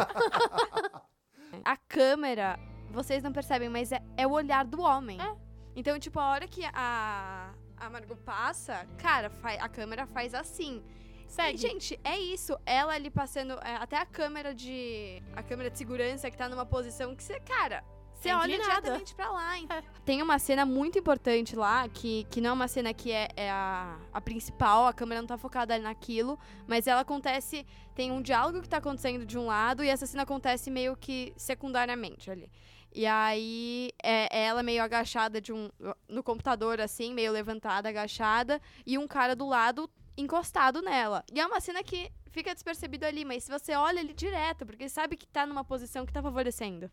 A 1.64 1.76
câmera, 1.88 2.58
vocês 2.90 3.22
não 3.24 3.32
percebem, 3.32 3.68
mas 3.68 3.90
é, 3.90 4.00
é 4.16 4.26
o 4.26 4.30
olhar 4.30 4.64
do 4.64 4.80
homem. 4.80 5.18
É. 5.20 5.45
Então, 5.76 5.98
tipo, 5.98 6.18
a 6.18 6.30
hora 6.30 6.48
que 6.48 6.64
a, 6.72 7.52
a 7.76 7.90
Margot 7.90 8.16
passa, 8.16 8.86
cara, 8.96 9.30
a 9.60 9.68
câmera 9.68 10.06
faz 10.06 10.34
assim. 10.34 10.82
Segue. 11.28 11.54
E, 11.54 11.60
gente, 11.60 12.00
é 12.02 12.18
isso. 12.18 12.58
Ela 12.64 12.94
ali 12.94 13.10
passando. 13.10 13.52
é, 13.62 13.76
até 13.76 13.98
a 13.98 14.06
câmera 14.06 14.54
de. 14.54 15.22
A 15.34 15.42
câmera 15.42 15.70
de 15.70 15.76
segurança 15.76 16.30
que 16.30 16.36
tá 16.36 16.48
numa 16.48 16.64
posição 16.64 17.14
que 17.14 17.22
você, 17.22 17.38
cara. 17.40 17.84
Você 18.28 18.34
olha 18.34 18.58
diretamente 18.58 19.14
pra 19.14 19.30
lá. 19.30 19.56
hein? 19.58 19.66
É. 19.70 19.82
Tem 20.04 20.22
uma 20.22 20.38
cena 20.38 20.64
muito 20.64 20.98
importante 20.98 21.56
lá, 21.56 21.88
que, 21.88 22.24
que 22.30 22.40
não 22.40 22.50
é 22.50 22.52
uma 22.52 22.68
cena 22.68 22.92
que 22.92 23.10
é, 23.10 23.28
é 23.36 23.50
a, 23.50 23.98
a 24.12 24.20
principal, 24.20 24.86
a 24.86 24.92
câmera 24.92 25.20
não 25.20 25.28
tá 25.28 25.38
focada 25.38 25.78
naquilo, 25.78 26.38
mas 26.66 26.86
ela 26.86 27.00
acontece. 27.00 27.66
Tem 27.94 28.12
um 28.12 28.20
diálogo 28.20 28.60
que 28.60 28.68
tá 28.68 28.76
acontecendo 28.76 29.24
de 29.24 29.38
um 29.38 29.46
lado 29.46 29.82
e 29.82 29.88
essa 29.88 30.06
cena 30.06 30.24
acontece 30.24 30.70
meio 30.70 30.96
que 30.96 31.32
secundariamente 31.36 32.30
ali. 32.30 32.50
E 32.94 33.04
aí 33.04 33.90
é, 34.02 34.28
é 34.34 34.44
ela 34.46 34.62
meio 34.62 34.82
agachada 34.82 35.40
de 35.40 35.52
um. 35.52 35.68
no 36.08 36.22
computador, 36.22 36.80
assim, 36.80 37.12
meio 37.12 37.32
levantada, 37.32 37.88
agachada, 37.88 38.60
e 38.86 38.96
um 38.96 39.06
cara 39.06 39.36
do 39.36 39.46
lado 39.46 39.90
encostado 40.16 40.80
nela. 40.80 41.22
E 41.32 41.38
é 41.38 41.46
uma 41.46 41.60
cena 41.60 41.82
que 41.82 42.10
fica 42.30 42.54
despercebido 42.54 43.04
ali, 43.04 43.24
mas 43.24 43.44
se 43.44 43.50
você 43.50 43.74
olha 43.74 44.00
ali 44.00 44.14
direto, 44.14 44.64
porque 44.64 44.88
sabe 44.88 45.16
que 45.16 45.26
tá 45.26 45.46
numa 45.46 45.64
posição 45.64 46.06
que 46.06 46.12
tá 46.12 46.22
favorecendo. 46.22 46.90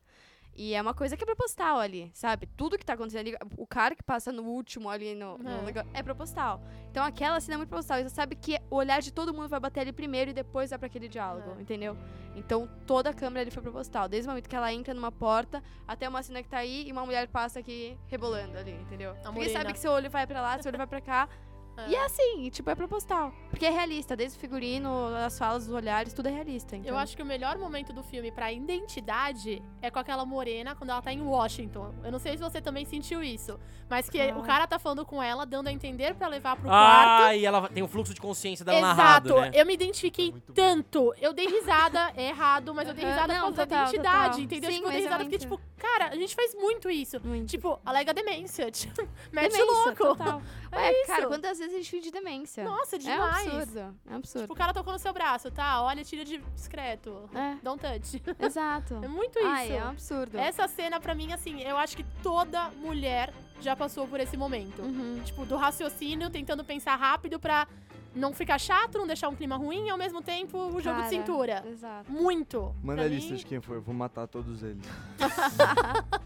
E 0.56 0.76
é 0.76 0.82
uma 0.82 0.94
coisa 0.94 1.18
que 1.18 1.24
é 1.24 1.26
proposital 1.26 1.80
ali, 1.80 2.12
sabe? 2.14 2.46
Tudo 2.56 2.78
que 2.78 2.86
tá 2.86 2.94
acontecendo 2.94 3.22
ali, 3.28 3.36
o 3.58 3.66
cara 3.66 3.96
que 3.96 4.04
passa 4.04 4.32
no 4.32 4.44
último 4.44 4.88
ali 4.88 5.16
no, 5.16 5.38
no 5.40 5.50
É. 5.50 5.62
negócio, 5.64 5.90
é 5.94 6.04
proposital. 6.04 6.62
Então 6.92 7.04
aquela 7.04 7.40
cena 7.40 7.56
é 7.56 7.58
muito 7.58 7.70
proposital. 7.70 8.00
E 8.00 8.04
você 8.04 8.10
sabe 8.10 8.36
que 8.36 8.60
o 8.70 8.76
olhar 8.76 9.02
de 9.02 9.12
todo 9.12 9.34
mundo 9.34 9.50
vai 9.50 9.60
bater 9.60 9.80
ali 9.80 9.92
primeiro 9.92 10.30
e 10.30 10.34
depois 10.34 10.70
vai 10.70 10.78
pra 10.78 10.86
aquele 10.86 11.08
diálogo, 11.10 11.56
É. 11.58 11.62
entendeu? 11.62 11.98
Então 12.36 12.70
toda 12.86 13.10
a 13.10 13.14
câmera 13.14 13.42
ali 13.42 13.50
foi 13.52 13.64
proposital. 13.64 14.08
Desde 14.08 14.28
o 14.28 14.32
momento 14.32 14.48
que 14.48 14.56
ela 14.56 14.72
entra 14.72 14.94
numa 14.94 15.12
porta 15.12 15.64
até 15.88 16.08
uma 16.08 16.22
cena 16.22 16.44
que 16.44 16.50
tá 16.50 16.58
aí 16.60 16.88
e 16.88 16.92
uma 16.92 17.04
mulher 17.04 17.28
passa 17.30 17.60
aqui 17.60 17.98
rebolando 18.08 18.56
ali, 18.58 18.74
entendeu? 18.74 19.14
Porque 19.16 19.32
morena. 19.32 19.60
sabe 19.60 19.74
que 19.74 19.80
seu 19.80 19.92
olho 19.92 20.10
vai 20.12 20.28
pra 20.28 20.40
lá, 20.40 20.62
seu 20.62 20.70
olho 20.70 20.78
vai 20.78 20.88
pra 20.88 21.02
cá. 21.02 21.28
É. 21.76 21.90
E 21.90 21.96
é 21.96 22.06
assim, 22.06 22.50
tipo, 22.50 22.70
é 22.70 22.76
proposital. 22.76 23.34
Porque 23.50 23.66
é 23.66 23.70
realista, 23.70 24.16
desde 24.16 24.38
o 24.38 24.40
figurino, 24.42 25.08
as 25.26 25.38
falas, 25.38 25.64
os 25.68 25.74
olhares, 25.74 26.14
tudo 26.14 26.28
é 26.28 26.32
realista. 26.32 26.76
Então. 26.76 26.92
Eu 26.92 26.98
acho 26.98 27.16
que 27.16 27.22
o 27.24 27.26
melhor 27.26 27.58
momento 27.58 27.92
do 27.92 28.04
filme 28.04 28.32
pra 28.32 28.52
identidade 28.52 29.62
é 29.82 29.90
com 29.90 30.00
aquela 30.00 30.26
morena 30.26 30.76
quando 30.76 30.92
ela 30.92 31.02
tá 31.02 31.12
em 31.12 31.22
Washington. 31.22 31.94
Eu 32.04 32.12
não 32.12 32.20
sei 32.20 32.38
se 32.38 32.44
você 32.44 32.62
também 32.62 32.86
sentiu 32.86 33.24
isso, 33.24 33.60
mas 33.90 34.10
que 34.10 34.20
Ah. 34.22 34.38
o 34.38 34.44
cara 34.44 34.68
tá 34.68 34.78
falando 34.78 35.06
com 35.06 35.22
ela, 35.22 35.46
dando 35.46 35.68
a 35.68 35.72
entender 35.72 36.14
pra 36.16 36.28
levar 36.28 36.56
pro 36.56 36.66
quarto. 36.68 37.24
Ah, 37.24 37.36
e 37.36 37.46
ela 37.46 37.68
tem 37.70 37.82
um 37.84 37.88
fluxo 37.88 38.14
de 38.14 38.22
consciência 38.22 38.64
dela 38.64 38.78
Exato, 38.80 38.96
narrado, 38.96 39.42
né? 39.42 39.52
eu 39.54 39.66
me 39.66 39.74
identifiquei 39.74 40.32
bom. 40.32 40.40
tanto. 40.54 41.14
Eu 41.20 41.34
dei 41.34 41.48
risada, 41.48 42.12
é 42.16 42.30
errado, 42.30 42.74
mas 42.74 42.88
eu 42.88 42.94
dei 42.94 43.06
risada 43.06 43.34
não, 43.34 43.48
por 43.52 43.56
causa 43.56 43.66
da 43.66 43.82
identidade, 43.84 44.28
total. 44.30 44.40
entendeu? 44.42 44.70
Sim, 44.72 44.76
tipo, 44.78 44.88
eu 44.88 44.92
dei 44.92 45.00
é 45.00 45.04
risada 45.04 45.24
porque, 45.24 45.38
tipo, 45.40 45.62
cara, 45.78 46.08
a 46.10 46.16
gente 46.16 46.36
faz 46.36 46.54
muito 46.56 46.90
isso. 46.90 47.20
Muito. 47.24 47.50
Tipo, 47.50 47.80
alega 47.86 48.14
demência. 48.14 48.70
Tipo, 48.84 49.08
mete 49.32 49.52
demência, 49.54 49.66
louco. 49.66 49.96
Total. 49.98 50.42
É 50.74 50.76
Ué, 50.76 51.06
cara, 51.06 51.20
isso. 51.20 51.28
quantas 51.28 51.60
vezes 51.64 51.76
a 51.76 51.78
gente 51.80 51.92
finge 51.92 52.12
demência? 52.12 52.64
Nossa, 52.64 52.96
é 52.96 53.00
um 53.00 53.02
demais. 53.02 53.48
absurdo. 53.48 53.80
É 53.80 54.12
um 54.14 54.16
absurdo. 54.16 54.42
Tipo, 54.44 54.54
o 54.54 54.56
cara 54.56 54.74
tocou 54.74 54.94
no 54.94 55.00
seu 55.00 55.14
braço, 55.14 55.50
tá? 55.52 55.82
Olha, 55.84 56.04
tira 56.04 56.24
de 56.24 56.38
discreto. 56.56 57.30
É. 57.34 57.56
Don't 57.64 57.82
touch. 57.82 58.22
Exato. 58.40 59.00
É 59.04 59.08
muito 59.08 59.38
isso. 59.40 59.48
Ai, 59.48 59.78
é 59.78 59.84
um 59.84 59.90
absurdo. 59.90 60.38
Essa 60.38 60.68
cena, 60.68 61.00
pra 61.00 61.16
mim, 61.16 61.34
assim, 61.34 61.62
eu 61.62 61.78
acho 61.78 61.96
que 61.98 62.06
toda 62.22 62.70
mulher 62.72 63.34
já 63.62 63.76
passou 63.76 64.08
por 64.08 64.20
esse 64.20 64.36
momento. 64.38 64.82
Uhum. 64.82 65.22
Tipo, 65.24 65.46
do 65.46 65.56
raciocínio, 65.56 66.30
tentando 66.30 66.64
pensar 66.64 66.96
rápido 66.96 67.40
pra 67.40 67.68
não 68.16 68.32
ficar 68.34 68.60
chato, 68.60 68.98
não 68.98 69.08
deixar 69.08 69.28
um 69.30 69.36
clima 69.36 69.56
ruim 69.56 69.88
e 69.88 69.90
ao 69.90 69.98
mesmo 69.98 70.22
tempo 70.22 70.58
o 70.58 70.82
jogo 70.82 70.98
Cara, 70.98 71.04
de 71.04 71.10
cintura. 71.10 71.64
Exato. 71.68 72.12
Muito. 72.12 72.76
Manda 72.84 73.02
Pra 73.02 73.06
a 73.06 73.08
lista 73.08 73.32
mim, 73.32 73.38
de 73.38 73.46
quem 73.46 73.60
foi, 73.60 73.78
eu 73.78 73.82
vou 73.82 73.96
matar 73.96 74.28
todos 74.28 74.62
eles. 74.62 74.86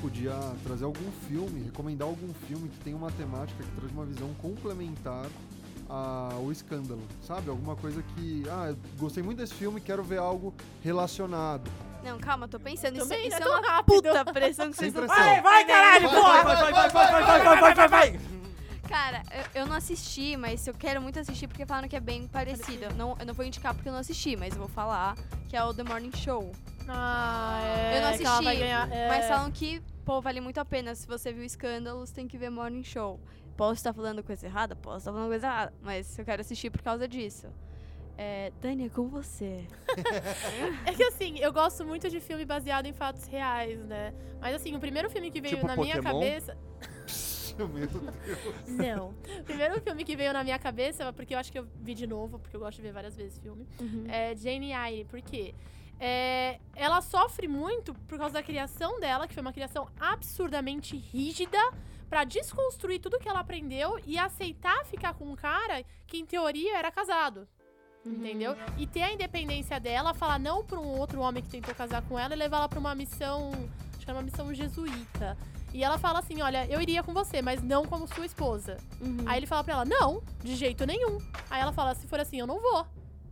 podia 0.00 0.32
trazer 0.64 0.84
algum 0.84 1.10
filme, 1.28 1.62
recomendar 1.64 2.08
algum 2.08 2.32
filme 2.46 2.68
que 2.68 2.78
tem 2.80 2.94
uma 2.94 3.10
temática 3.12 3.62
que 3.62 3.70
traz 3.72 3.92
uma 3.92 4.04
visão 4.04 4.32
complementar 4.40 5.26
ao 5.88 6.52
escândalo, 6.52 7.02
sabe? 7.26 7.50
Alguma 7.50 7.74
coisa 7.74 8.02
que, 8.14 8.44
ah, 8.48 8.66
eu 8.70 8.76
gostei 8.98 9.22
muito 9.22 9.38
desse 9.38 9.54
filme, 9.54 9.80
quero 9.80 10.02
ver 10.04 10.18
algo 10.18 10.54
relacionado. 10.82 11.68
Não, 12.04 12.18
calma, 12.18 12.46
tô 12.48 12.58
pensando. 12.60 12.96
Isso, 12.96 13.08
Também, 13.08 13.26
isso 13.28 13.40
não 13.40 13.46
é 13.46 13.56
é 13.56 13.58
uma 13.58 13.68
rápido. 13.68 14.02
puta 14.02 14.24
pressão 14.32 14.70
que 14.70 14.76
Sem 14.76 14.90
vocês 14.90 14.94
não 14.94 15.14
pressão. 15.14 15.24
Vai, 15.24 15.42
vai, 15.42 15.64
caralho, 15.66 16.08
Vai, 16.08 16.14
porra! 16.20 16.42
vai, 16.42 16.44
vai, 16.44 16.72
vai, 16.72 16.72
vai, 16.72 16.90
vai, 16.90 17.22
vai, 17.22 17.42
vai, 17.42 17.60
vai, 17.74 17.74
vai, 17.74 17.88
vai. 17.88 18.20
Cara, 18.88 19.22
eu, 19.54 19.62
eu 19.62 19.66
não 19.66 19.76
assisti, 19.76 20.36
mas 20.36 20.66
eu 20.66 20.74
quero 20.74 21.00
muito 21.02 21.18
assistir 21.18 21.46
porque 21.46 21.66
falaram 21.66 21.88
que 21.88 21.94
é 21.96 22.00
bem 22.00 22.26
parecido. 22.26 22.84
Eu 22.84 22.94
não, 22.94 23.16
eu 23.20 23.26
não 23.26 23.34
vou 23.34 23.44
indicar 23.44 23.74
porque 23.74 23.88
eu 23.88 23.92
não 23.92 24.00
assisti, 24.00 24.36
mas 24.36 24.52
eu 24.54 24.58
vou 24.60 24.68
falar 24.68 25.16
que 25.48 25.56
é 25.56 25.62
o 25.62 25.74
The 25.74 25.84
Morning 25.84 26.10
Show. 26.16 26.50
Ah, 26.88 27.60
é. 27.62 27.98
eu 27.98 28.02
não 28.02 28.18
vai 28.18 28.28
assisti, 28.36 28.56
ganhar- 28.60 28.90
é. 28.90 29.08
mas 29.08 29.26
falam 29.26 29.50
que, 29.52 29.80
pô, 30.04 30.20
vale 30.20 30.40
muito 30.40 30.58
a 30.58 30.64
pena. 30.64 30.94
Se 30.94 31.06
você 31.06 31.32
viu 31.32 31.44
Escândalos, 31.44 32.10
tem 32.10 32.26
que 32.28 32.36
ver 32.38 32.50
Morning 32.50 32.82
Show. 32.84 33.20
Posso 33.56 33.74
estar 33.74 33.92
falando 33.92 34.22
coisa 34.22 34.46
errada? 34.46 34.74
Posso 34.76 34.98
estar 34.98 35.12
falando 35.12 35.28
coisa 35.28 35.46
errada, 35.46 35.72
mas 35.82 36.18
eu 36.18 36.24
quero 36.24 36.40
assistir 36.40 36.70
por 36.70 36.82
causa 36.82 37.06
disso. 37.06 37.46
É, 38.16 38.52
Dani, 38.60 38.86
é 38.86 38.88
com 38.88 39.08
você. 39.08 39.64
É 40.86 40.92
que 40.94 41.02
assim, 41.04 41.38
eu 41.38 41.52
gosto 41.52 41.84
muito 41.84 42.08
de 42.10 42.20
filme 42.20 42.44
baseado 42.44 42.86
em 42.86 42.92
fatos 42.92 43.24
reais, 43.26 43.78
né? 43.86 44.12
Mas 44.40 44.54
assim, 44.56 44.74
o 44.76 44.80
primeiro 44.80 45.08
filme 45.10 45.30
que 45.30 45.40
veio 45.40 45.54
Tipo 45.56 45.66
na 45.66 45.76
minha 45.76 45.96
Pokémon? 45.96 46.20
cabeça. 46.20 46.56
Meu 47.58 47.68
Deus. 47.68 47.90
Não. 48.68 49.08
O 49.40 49.44
primeiro 49.44 49.80
filme 49.80 50.04
que 50.04 50.16
veio 50.16 50.32
na 50.32 50.42
minha 50.42 50.58
cabeça, 50.58 51.12
porque 51.12 51.34
eu 51.34 51.38
acho 51.38 51.52
que 51.52 51.58
eu 51.58 51.66
vi 51.80 51.94
de 51.94 52.06
novo, 52.06 52.38
porque 52.38 52.56
eu 52.56 52.60
gosto 52.60 52.76
de 52.76 52.82
ver 52.82 52.92
várias 52.92 53.14
vezes 53.16 53.38
filme, 53.38 53.66
Uhum. 53.80 54.04
é 54.08 54.34
Jane 54.34 54.72
Eyre. 54.72 55.04
Por 55.04 55.20
quê? 55.20 55.54
É, 56.02 56.58
ela 56.74 57.02
sofre 57.02 57.46
muito 57.46 57.92
por 58.08 58.16
causa 58.18 58.32
da 58.32 58.42
criação 58.42 58.98
dela, 58.98 59.28
que 59.28 59.34
foi 59.34 59.42
uma 59.42 59.52
criação 59.52 59.86
absurdamente 60.00 60.96
rígida, 60.96 61.58
pra 62.08 62.24
desconstruir 62.24 63.00
tudo 63.00 63.18
que 63.20 63.28
ela 63.28 63.40
aprendeu 63.40 64.00
e 64.06 64.18
aceitar 64.18 64.84
ficar 64.86 65.14
com 65.14 65.30
um 65.30 65.36
cara 65.36 65.84
que, 66.06 66.16
em 66.16 66.26
teoria, 66.26 66.78
era 66.78 66.90
casado. 66.90 67.46
Uhum. 68.04 68.14
Entendeu? 68.14 68.56
E 68.78 68.86
ter 68.86 69.02
a 69.02 69.12
independência 69.12 69.78
dela, 69.78 70.14
falar 70.14 70.38
não 70.38 70.64
pra 70.64 70.80
um 70.80 70.98
outro 70.98 71.20
homem 71.20 71.42
que 71.42 71.50
tentou 71.50 71.74
casar 71.74 72.02
com 72.02 72.18
ela 72.18 72.34
e 72.34 72.36
levar 72.36 72.56
ela 72.56 72.68
pra 72.68 72.80
uma 72.80 72.94
missão. 72.94 73.50
Acho 73.90 74.04
que 74.04 74.10
era 74.10 74.18
uma 74.18 74.24
missão 74.24 74.52
jesuíta. 74.54 75.36
E 75.72 75.84
ela 75.84 75.98
fala 75.98 76.18
assim: 76.18 76.40
olha, 76.40 76.66
eu 76.66 76.80
iria 76.80 77.02
com 77.02 77.12
você, 77.12 77.42
mas 77.42 77.62
não 77.62 77.84
como 77.84 78.08
sua 78.08 78.26
esposa. 78.26 78.78
Uhum. 79.00 79.18
Aí 79.26 79.38
ele 79.38 79.46
fala 79.46 79.62
pra 79.62 79.74
ela, 79.74 79.84
não, 79.84 80.22
de 80.42 80.56
jeito 80.56 80.84
nenhum. 80.86 81.18
Aí 81.50 81.60
ela 81.60 81.72
fala, 81.72 81.94
se 81.94 82.06
for 82.06 82.18
assim, 82.18 82.40
eu 82.40 82.46
não 82.46 82.58
vou. 82.58 82.86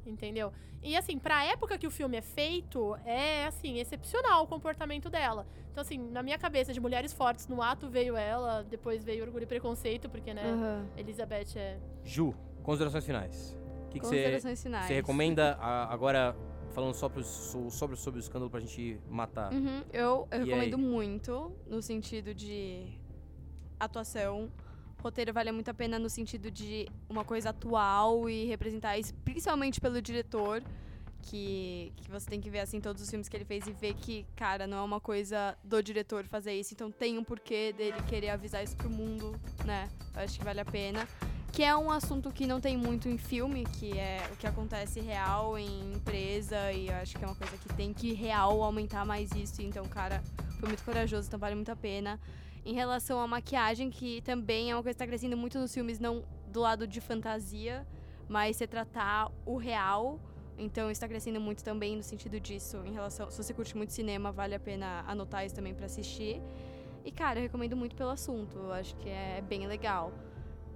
Entendeu? 0.08 0.52
E 0.82 0.96
assim, 0.96 1.18
pra 1.18 1.44
época 1.44 1.76
que 1.76 1.86
o 1.86 1.90
filme 1.90 2.16
é 2.16 2.22
feito, 2.22 2.96
é 3.04 3.46
assim, 3.46 3.78
excepcional 3.78 4.44
o 4.44 4.46
comportamento 4.46 5.10
dela. 5.10 5.46
Então, 5.70 5.82
assim, 5.82 5.98
na 5.98 6.22
minha 6.22 6.38
cabeça 6.38 6.72
de 6.72 6.80
mulheres 6.80 7.12
fortes 7.12 7.46
no 7.46 7.60
ato 7.62 7.88
veio 7.88 8.16
ela, 8.16 8.62
depois 8.64 9.04
veio 9.04 9.24
Orgulho 9.24 9.42
e 9.42 9.46
Preconceito, 9.46 10.08
porque, 10.08 10.32
né, 10.32 10.44
Uhum. 10.44 10.86
Elizabeth 10.96 11.56
é. 11.56 11.78
Ju, 12.04 12.34
considerações 12.62 13.04
finais. 13.04 13.56
O 13.86 13.88
que 13.90 13.98
você 13.98 14.06
Considerações 14.16 14.62
finais. 14.62 14.86
você 14.86 14.94
recomenda 14.94 15.56
a- 15.60 15.92
agora, 15.92 16.34
falando 16.70 16.94
sobre, 16.94 17.20
o- 17.20 17.24
so- 17.24 17.70
sobre, 17.70 17.96
sobre 17.96 18.18
o 18.18 18.22
escândalo 18.22 18.50
pra 18.50 18.60
gente 18.60 19.00
matar? 19.08 19.52
Uhum, 19.52 19.82
Eu, 19.92 20.26
eu 20.30 20.44
recomendo 20.44 20.76
aí? 20.76 20.82
muito 20.82 21.52
no 21.66 21.82
sentido 21.82 22.32
de 22.34 22.86
atuação. 23.78 24.50
Roteiro 25.02 25.32
vale 25.32 25.52
muito 25.52 25.70
a 25.70 25.74
pena 25.74 25.98
no 25.98 26.10
sentido 26.10 26.50
de 26.50 26.88
uma 27.08 27.24
coisa 27.24 27.50
atual 27.50 28.28
e 28.28 28.46
representar 28.46 28.98
isso, 28.98 29.14
principalmente 29.24 29.80
pelo 29.80 30.02
diretor, 30.02 30.62
que, 31.22 31.92
que 31.96 32.10
você 32.10 32.28
tem 32.28 32.40
que 32.40 32.50
ver 32.50 32.60
assim 32.60 32.80
todos 32.80 33.02
os 33.02 33.08
filmes 33.08 33.28
que 33.28 33.36
ele 33.36 33.44
fez 33.44 33.66
e 33.66 33.72
ver 33.72 33.94
que, 33.94 34.26
cara, 34.34 34.66
não 34.66 34.78
é 34.78 34.82
uma 34.82 35.00
coisa 35.00 35.56
do 35.62 35.82
diretor 35.82 36.24
fazer 36.24 36.52
isso, 36.52 36.74
então 36.74 36.90
tem 36.90 37.18
um 37.18 37.24
porquê 37.24 37.72
dele 37.72 38.00
querer 38.08 38.30
avisar 38.30 38.64
isso 38.64 38.76
pro 38.76 38.90
mundo, 38.90 39.38
né? 39.64 39.88
Eu 40.14 40.22
acho 40.22 40.38
que 40.38 40.44
vale 40.44 40.60
a 40.60 40.64
pena. 40.64 41.06
Que 41.52 41.62
é 41.62 41.74
um 41.76 41.90
assunto 41.90 42.30
que 42.30 42.46
não 42.46 42.60
tem 42.60 42.76
muito 42.76 43.08
em 43.08 43.16
filme, 43.16 43.64
que 43.64 43.98
é 43.98 44.20
o 44.32 44.36
que 44.36 44.46
acontece 44.46 45.00
real 45.00 45.58
em 45.58 45.94
empresa, 45.94 46.70
e 46.72 46.88
eu 46.88 46.94
acho 46.96 47.16
que 47.16 47.24
é 47.24 47.26
uma 47.26 47.34
coisa 47.34 47.56
que 47.56 47.68
tem 47.74 47.92
que 47.92 48.12
real 48.12 48.62
aumentar 48.62 49.04
mais 49.04 49.30
isso. 49.32 49.62
Então, 49.62 49.84
cara, 49.86 50.22
foi 50.60 50.68
muito 50.68 50.84
corajoso, 50.84 51.26
então 51.26 51.38
vale 51.38 51.54
muito 51.54 51.72
a 51.72 51.76
pena. 51.76 52.20
Em 52.68 52.74
relação 52.74 53.18
à 53.18 53.26
maquiagem, 53.26 53.88
que 53.88 54.20
também 54.20 54.70
é 54.70 54.76
uma 54.76 54.82
coisa 54.82 54.94
que 54.94 54.98
tá 54.98 55.06
crescendo 55.06 55.38
muito 55.38 55.58
nos 55.58 55.72
filmes, 55.72 55.98
não 55.98 56.22
do 56.48 56.60
lado 56.60 56.86
de 56.86 57.00
fantasia, 57.00 57.86
mas 58.28 58.58
retratar 58.58 59.32
o 59.46 59.56
real. 59.56 60.20
Então 60.58 60.90
está 60.90 61.08
crescendo 61.08 61.40
muito 61.40 61.64
também 61.64 61.96
no 61.96 62.02
sentido 62.02 62.38
disso, 62.38 62.82
em 62.84 62.92
relação. 62.92 63.30
Se 63.30 63.42
você 63.42 63.54
curte 63.54 63.74
muito 63.74 63.94
cinema, 63.94 64.30
vale 64.30 64.54
a 64.54 64.60
pena 64.60 65.02
anotar 65.06 65.46
isso 65.46 65.54
também 65.54 65.74
pra 65.74 65.86
assistir. 65.86 66.42
E, 67.06 67.10
cara, 67.10 67.38
eu 67.38 67.44
recomendo 67.44 67.74
muito 67.74 67.96
pelo 67.96 68.10
assunto. 68.10 68.58
Eu 68.58 68.72
acho 68.74 68.94
que 68.96 69.08
é 69.08 69.40
bem 69.40 69.66
legal. 69.66 70.12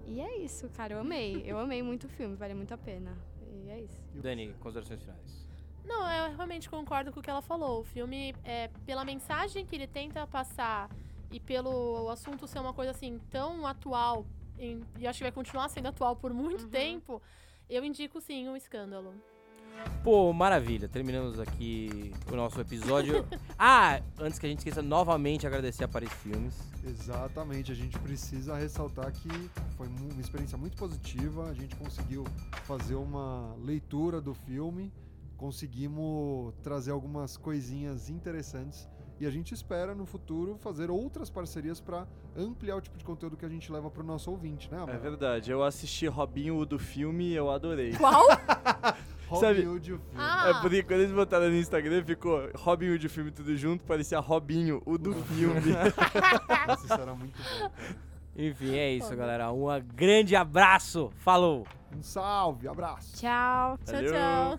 E 0.07 0.19
é 0.19 0.39
isso, 0.39 0.71
cara. 0.71 0.95
Eu 0.95 1.01
amei. 1.01 1.43
Eu 1.45 1.59
amei 1.59 1.83
muito 1.83 2.05
o 2.05 2.09
filme, 2.09 2.35
vale 2.37 2.55
muito 2.55 2.73
a 2.73 2.79
pena. 2.79 3.19
E 3.53 3.69
é 3.69 3.81
isso. 3.83 4.03
Dani, 4.15 4.55
considerações 4.61 5.03
finais. 5.03 5.47
Não, 5.85 6.11
eu 6.11 6.37
realmente 6.37 6.71
concordo 6.71 7.13
com 7.13 7.21
o 7.21 7.23
que 7.23 7.29
ela 7.29 7.43
falou. 7.43 7.81
O 7.81 7.85
filme, 7.85 8.35
é, 8.45 8.69
pela 8.87 9.05
mensagem 9.05 9.67
que 9.67 9.77
ele 9.77 9.87
tenta 9.87 10.27
passar 10.27 10.89
e 11.33 11.41
pelo 11.41 12.09
assunto 12.11 12.47
ser 12.47 12.61
uma 12.61 12.73
coisa 12.75 12.91
assim 12.93 13.19
tão 13.31 13.67
atual, 13.67 14.25
em- 14.59 14.83
e 14.99 15.07
acho 15.07 15.19
que 15.19 15.25
vai 15.25 15.33
continuar 15.33 15.69
sendo 15.69 15.89
atual 15.89 16.15
por 16.15 16.33
muito 16.33 16.65
Uhum. 16.65 16.71
tempo, 16.71 17.23
eu 17.69 17.85
indico 17.85 18.21
sim 18.21 18.49
o 18.49 18.57
escândalo. 18.57 19.15
Pô, 20.05 20.33
maravilha. 20.33 20.89
Terminamos 20.89 21.41
aqui 21.41 22.13
o 22.31 22.37
nosso 22.37 22.61
episódio. 22.61 23.27
ah, 23.59 24.01
antes 24.21 24.39
que 24.39 24.47
a 24.47 24.49
gente 24.49 24.59
esqueça, 24.59 24.83
novamente 24.83 25.47
agradecer 25.47 25.83
a 25.83 25.89
Paris 25.89 26.13
Filmes. 26.23 26.57
Exatamente, 26.85 27.73
a 27.73 27.75
gente 27.75 27.99
precisa 27.99 28.55
ressaltar 28.57 29.11
que 29.13 29.29
foi 29.77 29.89
uma 29.89 30.21
experiência 30.21 30.59
muito 30.59 30.77
positiva. 30.77 31.49
A 31.49 31.55
gente 31.55 31.75
conseguiu 31.77 32.25
fazer 32.65 32.95
uma 32.95 33.55
leitura 33.59 34.21
do 34.21 34.35
filme, 34.35 34.93
conseguimos 35.37 36.55
trazer 36.63 36.91
algumas 36.91 37.37
coisinhas 37.37 38.09
interessantes 38.09 38.89
e 39.21 39.27
a 39.27 39.31
gente 39.31 39.55
espera 39.55 39.95
no 39.95 40.05
futuro 40.07 40.57
fazer 40.59 40.91
outras 40.91 41.31
parcerias 41.31 41.81
para 41.81 42.07
ampliar 42.37 42.77
o 42.77 42.81
tipo 42.81 42.99
de 42.99 43.05
conteúdo 43.05 43.37
que 43.37 43.45
a 43.45 43.49
gente 43.49 43.71
leva 43.71 43.91
para 43.91 44.03
o 44.03 44.07
nosso 44.07 44.31
ouvinte, 44.31 44.71
né? 44.71 44.79
É 44.79 44.83
Amanda? 44.83 44.99
verdade, 44.99 45.51
eu 45.51 45.63
assisti 45.63 46.07
Robinho 46.07 46.57
o 46.57 46.67
do 46.67 46.79
filme 46.79 47.29
e 47.29 47.35
eu 47.35 47.51
adorei. 47.51 47.93
Qual? 47.95 48.25
Robin 49.29 49.47
sabe- 49.47 49.67
Hood, 49.67 49.93
o 49.95 49.99
filme. 49.99 50.15
Ah. 50.17 50.51
É 50.51 50.61
porque 50.61 50.83
quando 50.83 51.01
eles 51.01 51.13
botaram 51.15 51.49
no 51.49 51.57
Instagram 51.57 52.05
ficou 52.05 52.51
Robin 52.55 52.91
Hood 52.91 53.07
o 53.07 53.11
filme 53.11 53.31
tudo 53.31 53.57
junto, 53.57 53.83
parecia 53.85 54.19
Robinho 54.21 54.83
o 54.85 54.99
do 54.99 55.15
filme. 55.15 55.73
Nossa, 56.69 56.85
isso 56.85 56.93
era 56.93 57.15
muito 57.15 57.37
bom. 57.39 57.71
cara. 57.71 57.73
Enfim, 58.37 58.75
é 58.75 58.93
isso, 58.95 59.15
galera. 59.15 59.53
Um 59.53 59.67
grande 59.95 60.35
abraço. 60.35 61.11
Falou! 61.19 61.67
Um 61.97 62.03
salve, 62.03 62.67
abraço. 62.67 63.15
Tchau. 63.17 63.79
tchau, 63.85 63.95
Valeu. 63.95 64.13
tchau. 64.13 64.59